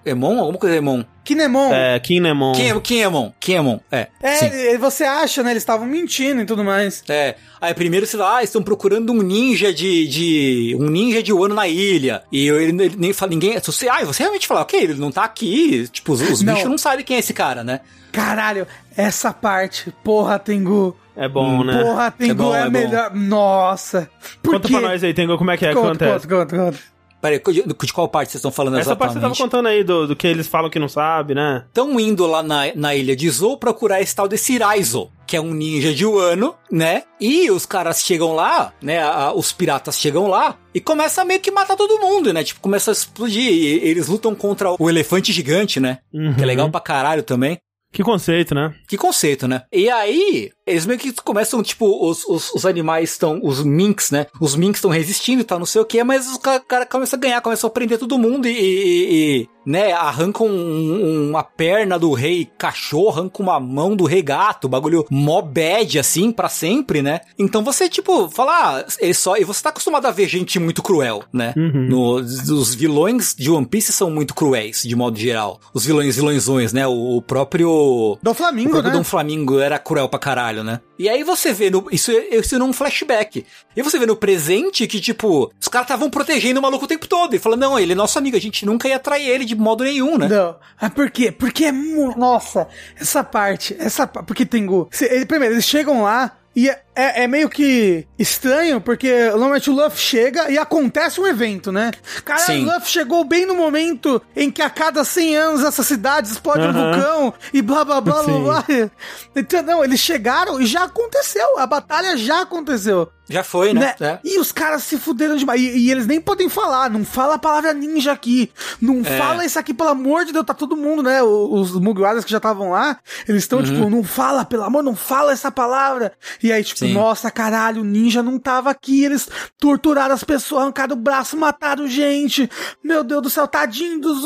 [0.06, 0.38] Emon?
[0.38, 1.03] Alguma coisa Emon.
[1.23, 1.73] Kinemon.
[1.73, 2.53] É, Kinemon.
[2.53, 3.31] Quem é, quem é Emon?
[3.39, 3.80] Quem é?
[3.91, 4.07] É.
[4.22, 4.77] É, sim.
[4.77, 5.49] você acha, né?
[5.49, 7.03] Eles estavam mentindo e tudo mais.
[7.10, 11.34] É, aí primeiro você fala, ah, estão procurando um ninja de, de um ninja de
[11.34, 12.22] Wano na ilha.
[12.31, 15.11] E ele, ele nem fala, ninguém, se você, ah, você realmente fala, ok, ele não
[15.11, 16.53] tá aqui, tipo, os, os Não.
[16.53, 17.80] bichos não sabem quem é esse cara, né?
[18.11, 20.95] Caralho, essa parte, porra, Tengu.
[21.15, 21.81] É bom, né?
[21.81, 22.69] Porra, Tengu bom, é, é bom.
[22.69, 23.15] melhor.
[23.15, 24.07] Nossa.
[24.43, 24.73] Por Conta quê?
[24.76, 26.94] pra nós aí, Tengu, como é que é Conta, conta, conta, conta.
[27.26, 29.35] Peraí, de, qual parte vocês estão falando Essa parte exatamente?
[29.35, 31.64] você tava contando aí do, do que eles falam que não sabe, né?
[31.68, 35.41] Estão indo lá na, na ilha de Zou procurar esse tal desse Raizo, que é
[35.41, 37.03] um ninja de Wano, né?
[37.19, 39.02] E os caras chegam lá, né?
[39.02, 42.43] a- os piratas chegam lá e começa a meio que matar todo mundo, né?
[42.43, 43.52] Tipo, começa a explodir.
[43.52, 45.99] E eles lutam contra o elefante gigante, né?
[46.35, 47.57] Que é legal pra caralho também.
[47.95, 48.76] Que conceito, né?
[48.89, 49.63] Que conceito, né?
[49.72, 54.27] E aí, eles meio que começam, tipo, os, os, os animais estão, os minks, né?
[54.41, 57.17] Os minks estão resistindo e tal, não sei o que, mas os caras cara começam
[57.17, 59.92] a ganhar, começam a prender todo mundo e, e, e- né?
[59.94, 65.06] Arranca um- um- uma perna do rei cachorro, arranca uma mão do rei gato, bagulho
[65.10, 67.22] mó bad, assim, pra sempre, né?
[67.38, 69.38] Então você, tipo, fala, ah, ele só.
[69.38, 71.54] E você tá acostumado a ver gente muito cruel, né?
[71.56, 75.60] No- os vilões de One Piece são muito cruéis, de modo geral.
[75.74, 76.86] Os vilões, vilõezões, né?
[76.88, 78.18] O, o próprio.
[78.22, 78.98] Do O Flamingo, próprio né?
[78.98, 80.82] Dom Flamingo era cruel pra caralho, né?
[80.97, 83.45] E aí você vê no, isso, isso num flashback.
[83.76, 87.07] E você vê no presente que, tipo, os caras estavam protegendo o maluco o tempo
[87.07, 87.35] todo.
[87.35, 89.84] E falando, não, ele é nosso amigo, a gente nunca ia trair ele de modo
[89.84, 90.27] nenhum, né?
[90.27, 90.55] Não.
[90.80, 91.31] Ah, por quê?
[91.31, 91.72] Porque é.
[91.72, 92.67] Nossa,
[92.99, 93.76] essa parte.
[93.80, 94.65] Essa Porque tem.
[94.65, 94.89] go-
[95.27, 96.38] primeiro, eles chegam lá.
[96.55, 101.72] E é, é- meio que estranho, porque normalmente o Luffy chega e acontece um evento,
[101.72, 101.91] né?
[102.23, 102.63] Caralho, Sim.
[102.65, 106.61] o Luffy chegou bem no momento em que a cada 100 anos essa cidade explode
[106.65, 106.91] um Aham.
[106.93, 108.43] vulcão e blá blá blá blá Sim.
[108.43, 108.91] blá.
[109.35, 111.57] Então, não, eles chegaram e já aconteceu.
[111.59, 113.09] A batalha já aconteceu.
[113.27, 113.95] Já foi, né?
[113.99, 114.07] Né?
[114.07, 114.19] É.
[114.23, 115.59] E os caras se fuderam demais.
[115.59, 116.91] E, e eles nem podem falar.
[116.91, 118.51] Não fala a palavra ninja aqui.
[118.80, 119.17] Não É.
[119.17, 120.45] fala isso aqui, pelo amor de Deus.
[120.45, 121.23] Tá todo mundo, né?
[121.23, 122.99] O- Os Mugiwaras que já estavam lá.
[123.27, 126.13] Eles estão, tipo, não fala, pelo amor, não fala essa palavra.
[126.41, 126.94] E aí, tipo, Sim.
[126.94, 129.03] nossa, caralho, o ninja não tava aqui.
[129.03, 129.28] Eles
[129.60, 132.49] torturaram as pessoas, arrancaram o braço, mataram gente.
[132.84, 134.24] Meu Deus do céu, tadinho dos.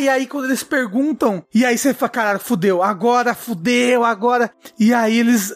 [0.00, 4.50] E aí, quando eles perguntam, e aí você fala, caralho, fudeu, agora fudeu, agora.
[4.78, 5.52] E aí eles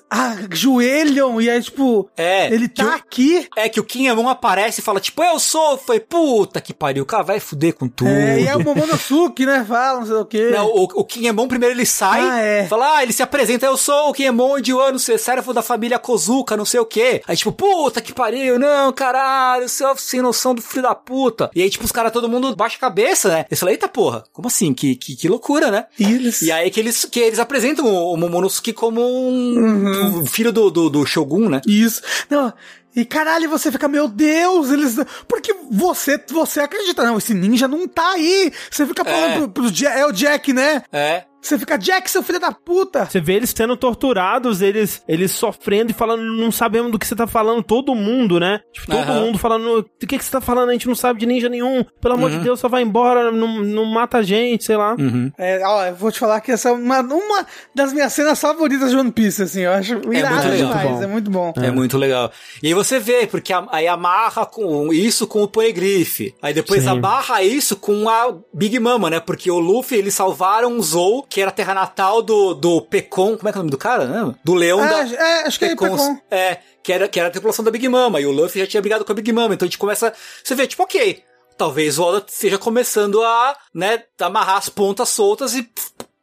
[0.52, 3.48] ajoelham, e aí, tipo, É, ele tá o- aqui.
[3.56, 5.76] É que o Kinemon aparece e fala, tipo, eu sou.
[5.78, 8.10] Foi puta que pariu, o cara vai fuder com tudo.
[8.10, 9.64] É, e é o Momonosuke, né?
[9.66, 10.50] Fala, não sei o quê.
[10.50, 12.66] Não, o, o Kinemon primeiro ele sai, Ah, é.
[12.66, 15.98] fala, ah, ele se apresenta, eu sou o Kinemon de ano, servo da família
[16.28, 17.22] Kozuka, não sei o quê.
[17.26, 21.50] Aí tipo, puta que pariu, não, caralho, seu sem noção do filho da puta.
[21.54, 23.46] E aí tipo, os caras, todo mundo baixa a cabeça, né?
[23.48, 24.74] Eles falam, eita porra, como assim?
[24.74, 25.86] Que, que, que loucura, né?
[25.98, 26.42] E eles...
[26.42, 30.18] E aí que eles, que eles apresentam o, Momonosuke como um, Uhum.
[30.20, 31.60] um filho do, do, do Shogun, né?
[31.66, 32.02] Isso.
[32.28, 32.52] Não.
[32.94, 34.96] E caralho, você fica, meu Deus, eles.
[35.28, 38.52] Porque você, você acredita, não, esse ninja não tá aí.
[38.70, 39.34] Você fica falando É.
[39.36, 40.82] pro, pro é o Jack, né?
[40.92, 41.24] É.
[41.40, 43.06] Você fica, Jack, seu filho da puta.
[43.06, 47.14] Você vê eles sendo torturados, eles, eles sofrendo e falando, não sabemos do que você
[47.16, 48.60] tá falando, todo mundo, né?
[48.72, 49.20] Tipo, todo Aham.
[49.20, 51.84] mundo falando, do que, que você tá falando, a gente não sabe de ninja nenhum.
[52.00, 54.94] Pelo amor de Deus, só vai embora, não, não mata a gente, sei lá.
[54.98, 55.30] Uhum.
[55.38, 58.90] É, ó, eu vou te falar que essa é uma, uma das minhas cenas favoritas
[58.90, 59.60] de One Piece, assim.
[59.62, 60.68] Eu acho irado muito legal.
[60.72, 61.02] demais, Muito bom.
[61.02, 61.52] é muito bom.
[61.56, 61.70] É.
[61.70, 62.32] muito legal.
[62.62, 66.32] E aí você vê, porque a- aí amarra com isso com o Poneglyph.
[66.42, 66.88] Aí depois Sim.
[66.90, 69.20] amarra isso com a Big Mama, né?
[69.20, 73.36] Porque o Luffy, eles salvaram o Zou, que era a terra natal do, do Pecon.
[73.36, 74.34] Como é que é o nome do cara, né?
[74.42, 75.14] Do leão É, da...
[75.14, 76.18] é, acho que é Pecon.
[76.30, 78.20] É, que era, que era a tripulação da Big Mama.
[78.20, 79.54] E o Luffy já tinha brigado com a Big Mama.
[79.54, 80.12] Então a gente começa...
[80.42, 81.22] Você vê, tipo, ok...
[81.56, 85.68] Talvez o Oda esteja começando a, né, amarrar as pontas soltas e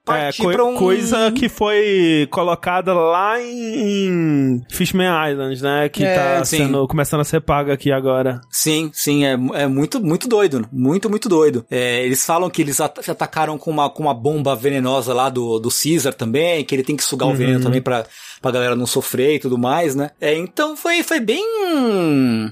[0.06, 0.76] pff, É, partir coi- pra um...
[0.76, 5.90] coisa que foi colocada lá em, Fishman Island, né?
[5.90, 6.57] Que É, tá sim.
[6.57, 8.40] sendo, começando a ser paga aqui agora.
[8.52, 10.68] Sim, sim, é, é muito, muito doido.
[10.72, 11.65] Muito, muito doido.
[11.69, 15.60] É, eles falam que eles at- atacaram com uma, com uma bomba venenosa lá do,
[15.60, 18.06] do Caesar também, que ele tem que sugar o veneno também pra,
[18.46, 20.12] pra galera não sofrer e tudo mais, né?
[20.22, 21.44] É, então foi, foi bem.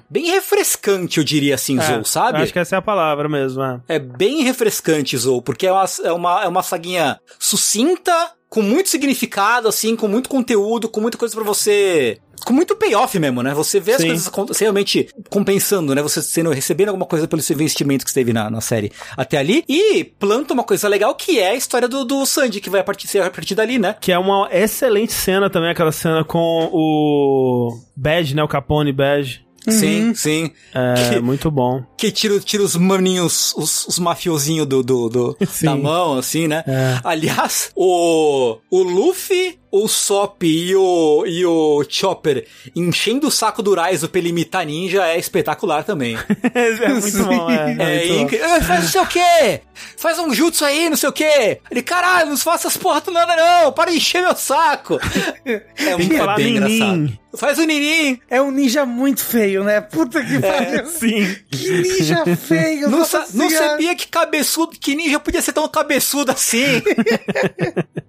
[0.10, 2.42] bem refrescante, eu diria assim, É, Zou, sabe?
[2.42, 3.80] Acho que essa é a palavra mesmo, é.
[3.88, 8.90] É bem refrescante, Zou, porque é uma, é uma, é uma saguinha sucinta, com muito
[8.90, 12.20] significado, assim, com muito conteúdo, com muita coisa pra você.
[12.46, 13.54] Com muito payoff mesmo, né?
[13.54, 14.08] Você vê as Sim.
[14.32, 16.02] coisas realmente compensando, né?
[16.02, 19.38] Você sendo, recebendo alguma coisa pelo seu investimento que você teve na, na série até
[19.38, 19.64] ali.
[19.68, 22.84] E planta uma coisa legal que é a história do, do Sandy, que vai a
[22.84, 23.96] partir, ser a partir dali, né?
[24.00, 28.44] Que é uma excelente cena também, aquela cena com o Badge, né?
[28.44, 29.42] O Capone Badge.
[29.66, 30.52] Sim, sim.
[30.76, 31.82] É Que- muito bom.
[31.98, 36.66] Que tira, tira os maninhos, os, os mafiosinhos do, do, do- da mão, assim, né?
[36.68, 37.00] É.
[37.02, 42.46] Aliás, o, o Luffy, o Sop e o, e o Chopper
[42.76, 46.16] enchendo o saco do Raizo pra ele imitar ninja é espetacular também.
[46.54, 47.72] é muito bom, é.
[47.72, 48.22] É, muito bom.
[48.22, 48.46] incrível.
[48.54, 49.62] Ah, Faz não sei o quê!
[49.98, 51.60] Faz um jutsu aí, não sei o quê!
[51.72, 53.72] Ele, caralho, não faça essas porra nada não!
[53.72, 55.00] Para de encher meu saco!
[55.46, 55.60] É,
[55.98, 57.20] que é bem engraçado.
[57.36, 58.20] Faz o ninim!
[58.30, 59.82] É um ninja muito feio, né?
[59.82, 60.86] Puta que pariu.
[60.86, 61.36] Sim.
[61.52, 62.90] Que ninja feio.
[62.90, 66.64] Não, sa- não sabia que cabeçudo, que ninja podia ser tão cabeçudo assim.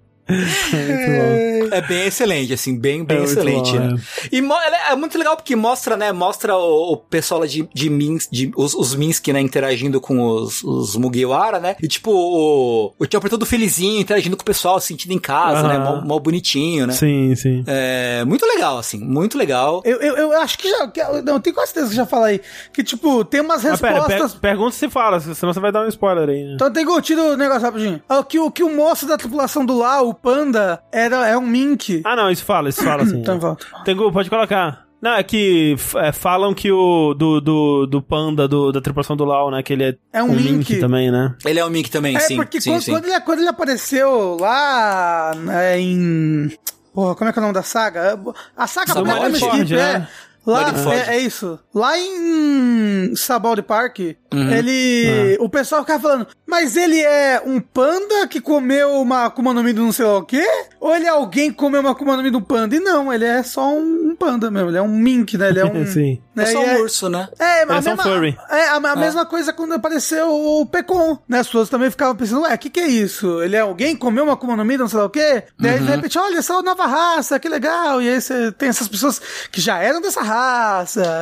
[1.71, 3.95] É bem excelente, assim, bem, bem É muito excelente, bom, né?
[4.31, 7.47] E mo- ela é é muito legal porque mostra, né, mostra o, o pessoal lá
[7.47, 11.75] de, de Minsk, de, os, os Minsk, né, interagindo com os, os Mugiwara, né?
[11.81, 15.67] E tipo, o, o Chopper todo felizinho, interagindo com o pessoal, se sentindo em casa,
[15.67, 15.77] né?
[15.79, 16.93] Mó, mó bonitinho, né?
[16.93, 17.63] Sim, sim.
[17.67, 19.81] É, muito legal, assim, muito legal.
[19.83, 20.87] Eu, eu, eu acho que já.
[20.87, 22.39] que- não, tenho quase certeza que já falei.
[22.71, 24.31] Que, tipo, tem umas Mas pera, respostas.
[24.33, 26.53] per- pergunta se fala, senão você vai dar um spoiler aí, né?
[26.55, 28.01] Então tem curtido o negócio rapidinho.
[28.07, 31.45] Ah, Que o, que o moço da tripulação do lá, o Panda, era, é um
[31.45, 32.01] Mink.
[32.03, 33.19] Ah, não, isso fala, isso fala sim.
[33.19, 33.65] Então volta.
[33.83, 34.83] Tengu, pode colocar.
[35.01, 39.23] Não, é que é, falam que o do, do, do panda do- da tripulação do
[39.25, 39.61] Lau, né?
[39.61, 40.77] Que ele é, É um Mink.
[40.79, 41.35] também, né?
[41.45, 42.35] Ele é o Mink também, É, sim.
[42.37, 42.91] porque sim, quando, sim.
[42.91, 46.51] Quando, ele, quando ele apareceu lá né, em.
[46.93, 48.17] Porra, como é que é o nome da saga?
[48.57, 49.79] A saga Saga Black Skip, né?
[49.95, 50.07] é.
[50.45, 50.73] Lá,
[51.09, 51.59] é, é isso.
[51.73, 53.99] Lá em Sabald Park,
[54.33, 54.51] Uhum.
[54.51, 55.37] ele.
[55.39, 59.71] O pessoal ficava falando, mas ele é um panda que comeu uma Akuma no Mi
[59.71, 60.45] do não sei lá o quê?
[60.79, 62.75] Ou ele é alguém que comeu uma Akuma no Mi do panda?
[62.75, 65.49] E não, ele é só um, panda mesmo, ele é um mink, né?
[65.49, 65.85] Ele é um.
[65.87, 66.21] Sim.
[66.35, 67.29] né, É só um urso, né?
[67.39, 68.37] é, a são mesma, furry.
[68.49, 71.39] é, a, a mesma coisa quando apareceu o Pecon, né?
[71.39, 73.41] As pessoas também ficavam pensando, ué, o que que é isso?
[73.41, 75.43] Ele é alguém que comeu uma Akuma no Mi, não sei lá o quê?
[75.57, 78.01] Daí, de repente, olha, essa é uma nova raça, que legal.
[78.01, 80.34] E aí você tem essas pessoas que já eram dessa raça.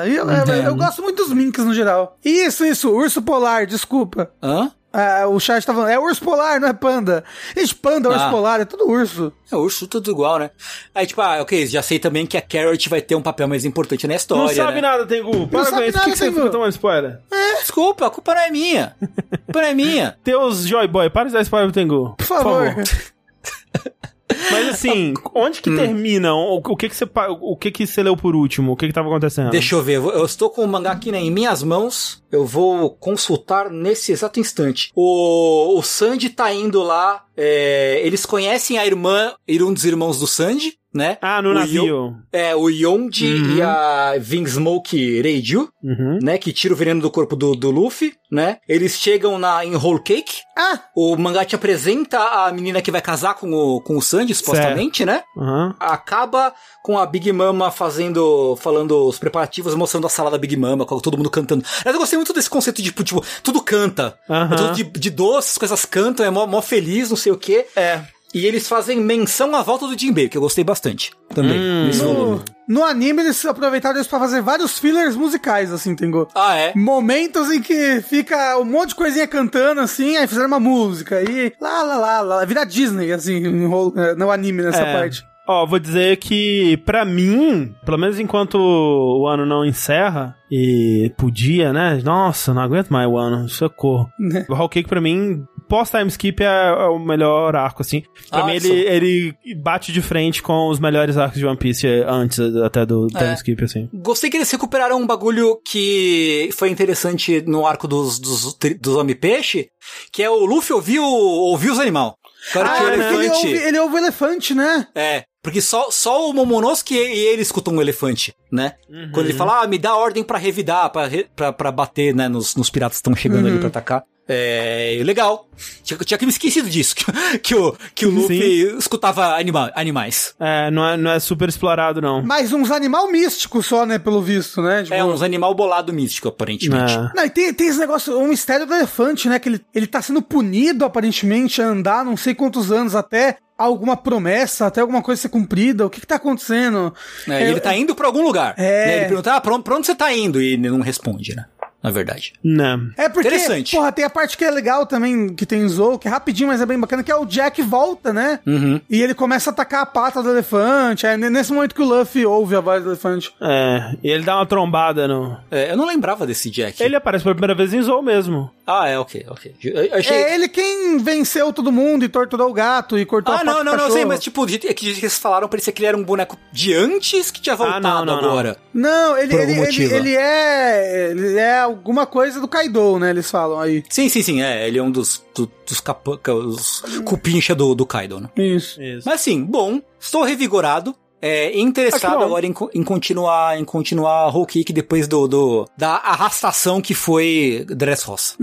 [0.08, 2.18] E eu, eu, eu gosto muito dos minks no geral.
[2.24, 4.32] Isso, isso, urso polar, desculpa.
[4.42, 4.72] Hã?
[4.96, 7.24] Ah, o chat tá falando, é urso polar, não é panda.
[7.58, 8.30] Gente, panda, urso Ah.
[8.30, 9.34] polar, é tudo urso.
[9.52, 10.52] É urso tudo igual, né?
[10.94, 13.66] Aí, tipo, ah, ok, já sei também que a Carrot vai ter um papel mais
[13.66, 14.44] importante na história.
[14.44, 14.82] Não sabe né?
[14.82, 15.48] nada, Tengu.
[15.48, 15.94] Para com sabe isso.
[15.94, 17.20] Por nada, que, que você fica tomando spoiler?
[17.32, 18.96] É, desculpa, a culpa não é minha.
[19.02, 20.16] A culpa não é minha.
[20.24, 22.14] Teus Joy Boy, para de dar spoiler pro Tengu.
[22.16, 22.76] Por favor.
[24.52, 26.34] Mas assim, onde que termina?
[26.34, 27.08] O, o que que você
[27.42, 28.74] o que que você leu por último?
[28.74, 29.52] O que que tava acontecendo?
[29.52, 32.24] Deixa eu ver, eu estou com o mangá aqui né, em minhas mãos.
[32.32, 34.92] Eu vou consultar nesse exato instante.
[34.96, 37.24] O, o Sanji tá indo lá.
[37.38, 41.18] é, eles conhecem a irmã e um dos irmãos do Sanji, né?
[41.22, 42.16] Ah, no O navio.
[42.32, 46.20] É, o Yonji e a Vinsmoke Reiju, Uhum.
[46.22, 46.38] né?
[46.38, 48.58] Que tira o veneno do corpo do, do Luffy, né?
[48.68, 50.36] Eles chegam na, em Whole Cake.
[50.58, 54.34] Ah, O mangá te apresenta a menina que vai casar com o, com o Sanji,
[54.36, 55.24] supostamente, né?
[55.38, 55.76] Aham.
[55.80, 56.54] acaba
[56.84, 61.00] com a Big Mama fazendo, falando os preparativos, mostrando a sala da Big Mama, com
[61.00, 61.64] todo mundo cantando.
[61.84, 64.18] Mas eu gostei muito desse conceito de, tipo, tipo, tudo canta.
[64.30, 64.54] Aham.
[64.54, 67.66] É tudo de, de doces, coisas cantam, é mó, mó feliz, não sei o quê.
[67.76, 68.02] É.
[68.34, 71.60] E eles fazem menção à volta do Jinbei, que eu gostei bastante também.
[71.60, 71.86] Hum.
[71.86, 72.42] nesse volume.
[72.68, 76.28] no, no anime eles aproveitaram isso pra fazer vários fillers musicais, assim, Tengo.
[76.34, 76.74] Ah, é?
[76.76, 81.54] Momentos em que fica um monte de coisinha cantando, assim, aí fizeram uma música, e
[81.62, 84.94] lá, lá, lá, lá, vira Disney, assim, no, eh, no anime nessa É.
[84.94, 85.24] parte.
[85.46, 91.74] Ó, vou dizer que, pra mim, pelo menos enquanto o ano não encerra, e podia,
[91.74, 92.00] né?
[92.02, 94.10] Nossa, não aguento mais o ano, socorro.
[94.50, 98.04] O Whole Cake, pra mim, pós-time skip é, é o melhor arco, assim.
[98.30, 101.88] Pra Ah, mim, ele, ele bate de frente com os melhores arcos de One Piece
[102.08, 103.34] antes até do time É.
[103.34, 103.90] skip, assim.
[103.94, 109.70] Gostei que eles recuperaram um bagulho que foi interessante no arco dos, dos, dos Homem-Peixe,
[110.12, 112.14] que é o Luffy ouvir, o, ouvir os animais.
[112.52, 114.88] Claro que o Ah, porque ele ouve, ele ouve o elefante, né?
[114.94, 118.74] É, porque só, só o Momonosuke e ele escutam um elefante, né?
[119.14, 122.28] Quando ele fala, ah, me dá ordem pra revidar, pra, re- pra, pra bater, né,
[122.28, 124.04] nos, nos piratas que estão chegando ali pra atacar.
[124.28, 125.48] É, legal.
[125.84, 127.06] Tinha, tinha que me esquecido disso, que,
[127.40, 130.34] que o, que o Luffy escutava anima, animais.
[130.40, 132.24] É, não é, não é super explorado, não.
[132.24, 134.84] Mas uns animal místicos só, né, pelo visto, né?
[134.84, 136.94] Tipo, É, uns animal bolado místico, aparentemente.
[136.94, 137.12] É.
[137.16, 139.40] Não, e tem, tem esse negócio, um mistério do elefante, né?
[139.40, 143.96] Que ele, ele tá sendo punido, aparentemente, a andar não sei quantos anos até alguma
[143.96, 145.86] promessa, até alguma coisa ser cumprida.
[145.86, 146.94] O que que tá acontecendo?
[147.28, 148.56] É, ele tá indo pra algum lugar.
[148.58, 148.86] É.
[148.86, 148.98] Né?
[148.98, 150.42] Ele pergunta, ah, pra onde, pra onde você tá indo?
[150.42, 151.46] E ele não responde, né?
[151.84, 152.34] Na verdade.
[152.44, 152.90] Não.
[152.98, 153.76] É porque, Interessante.
[153.76, 156.62] porra, tem a parte que é legal também, que tem Zou, que é rapidinho, mas
[156.62, 158.40] é bem bacana, que é o Jack volta, né?
[158.48, 158.80] Uhum.
[158.90, 161.06] E ele começa a atacar a pata do elefante.
[161.06, 163.34] É nesse momento que o Luffy ouve a voz do elefante.
[163.42, 165.38] É, e ele dá uma trombada no...
[165.52, 166.82] É, eu não lembrava desse Jack.
[166.82, 168.50] Ele aparece pela primeira vez em Zou mesmo.
[168.66, 169.54] Ah, é, ok, ok.
[169.64, 170.16] Eu, eu achei...
[170.16, 173.52] É ele quem venceu todo mundo e torturou o gato e cortou a Ah, pata
[173.52, 175.82] não, não, não, sei, mas tipo, de- é que de que eles falaram, parecia que
[175.82, 178.30] ele era um boneco de antes que tinha voltado não, não, não.
[178.30, 178.58] agora.
[178.74, 181.12] Não, ele, ele, ele, ele é.
[181.12, 183.10] Ele é alguma coisa do Kaido, né?
[183.10, 183.84] Eles falam aí.
[183.90, 187.86] Sim, sim, sim, é, ele é um dos, do- dos, capa, os cupincha do, do
[187.86, 188.30] Kaido, né?
[188.38, 188.82] Isso.
[188.82, 189.04] Isso.
[189.08, 190.96] Mas assim, bom, estou revigorado.
[191.22, 196.82] É, interessado agora em, em continuar em continuar Whole Kick depois do, do da arrastação
[196.82, 198.34] que foi Dressrosa.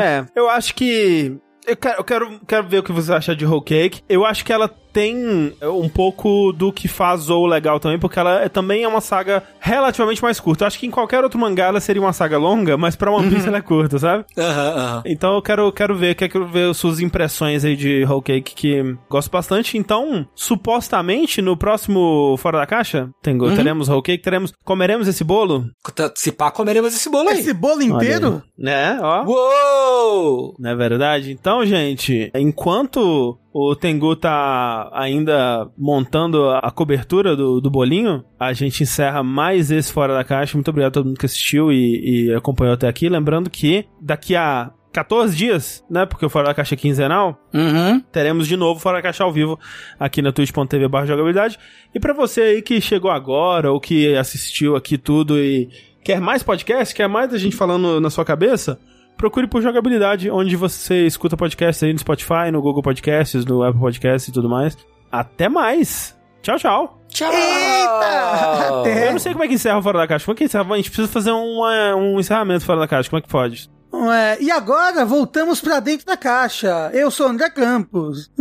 [0.00, 1.36] É, eu acho que.
[1.66, 4.00] Eu quero, eu quero, quero ver o que você acha de Whole Cake.
[4.08, 8.42] Eu acho que ela tem um pouco do que faz Zou legal também, porque ela
[8.44, 10.64] é- também é uma saga relativamente mais curta.
[10.64, 13.30] Eu acho que em qualquer outro mangá ela seria uma saga longa, mas pra One
[13.30, 14.24] Piece ela é curta, sabe?
[14.36, 15.02] Aham, aham.
[15.06, 19.30] Então eu quero, quero ver, quero ver suas impressões aí de Whole Cake, que gosto
[19.30, 19.76] bastante.
[19.78, 25.64] Então, supostamente, no próximo Fora da Caixa, Tengu, teremos Whole Cake, teremos, comeremos esse bolo?
[25.94, 27.38] Tá- Se pá, comeremos esse bolo aí.
[27.40, 28.42] Esse bolo inteiro?
[28.58, 29.24] Né, ó.
[29.24, 30.54] Uou!
[30.58, 31.32] Não é verdade?
[31.32, 38.82] Então, gente, enquanto o Tengu tá ainda montando a cobertura do, do bolinho, a gente
[38.82, 40.56] encerra mais esse Fora da Caixa.
[40.56, 43.08] Muito obrigado a todo mundo que assistiu e, e acompanhou até aqui.
[43.08, 46.06] Lembrando que daqui a 14 dias, né?
[46.06, 47.40] Porque o Fora da Caixa é quinzenal.
[47.52, 48.00] Uhum.
[48.12, 49.58] Teremos de novo Fora da Caixa ao vivo
[49.98, 51.58] aqui na twitch.tv barra jogabilidade.
[51.94, 55.68] E pra você aí que chegou agora ou que assistiu aqui tudo e
[56.04, 58.78] quer mais podcast, quer mais da gente falando na sua cabeça,
[59.20, 63.78] procure por jogabilidade, onde você escuta podcast aí no Spotify, no Google Podcasts, no Apple
[63.78, 64.78] Podcasts e tudo mais.
[65.12, 66.18] Até mais!
[66.40, 66.98] Tchau, tchau!
[67.08, 67.30] Tchau!
[67.30, 68.80] Eita!
[68.80, 69.08] Até.
[69.08, 70.24] Eu não sei como é que encerra o Fora da Caixa.
[70.24, 70.72] Como é que encerra?
[70.72, 73.10] A gente precisa fazer um, é, um encerramento Fora da Caixa.
[73.10, 73.70] Como é que pode?
[73.92, 76.90] É, e agora voltamos pra dentro da caixa.
[76.94, 78.30] Eu sou André Campos.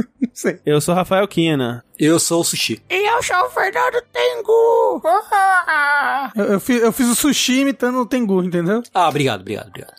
[0.66, 1.84] Eu sou Rafael Kina.
[1.98, 2.82] Eu sou o Sushi.
[6.36, 8.82] Eu, eu fiz, eu fiz o sushi imitando o Tengu, entendeu?
[8.94, 9.99] Ah, obrigado, obrigado, obrigado.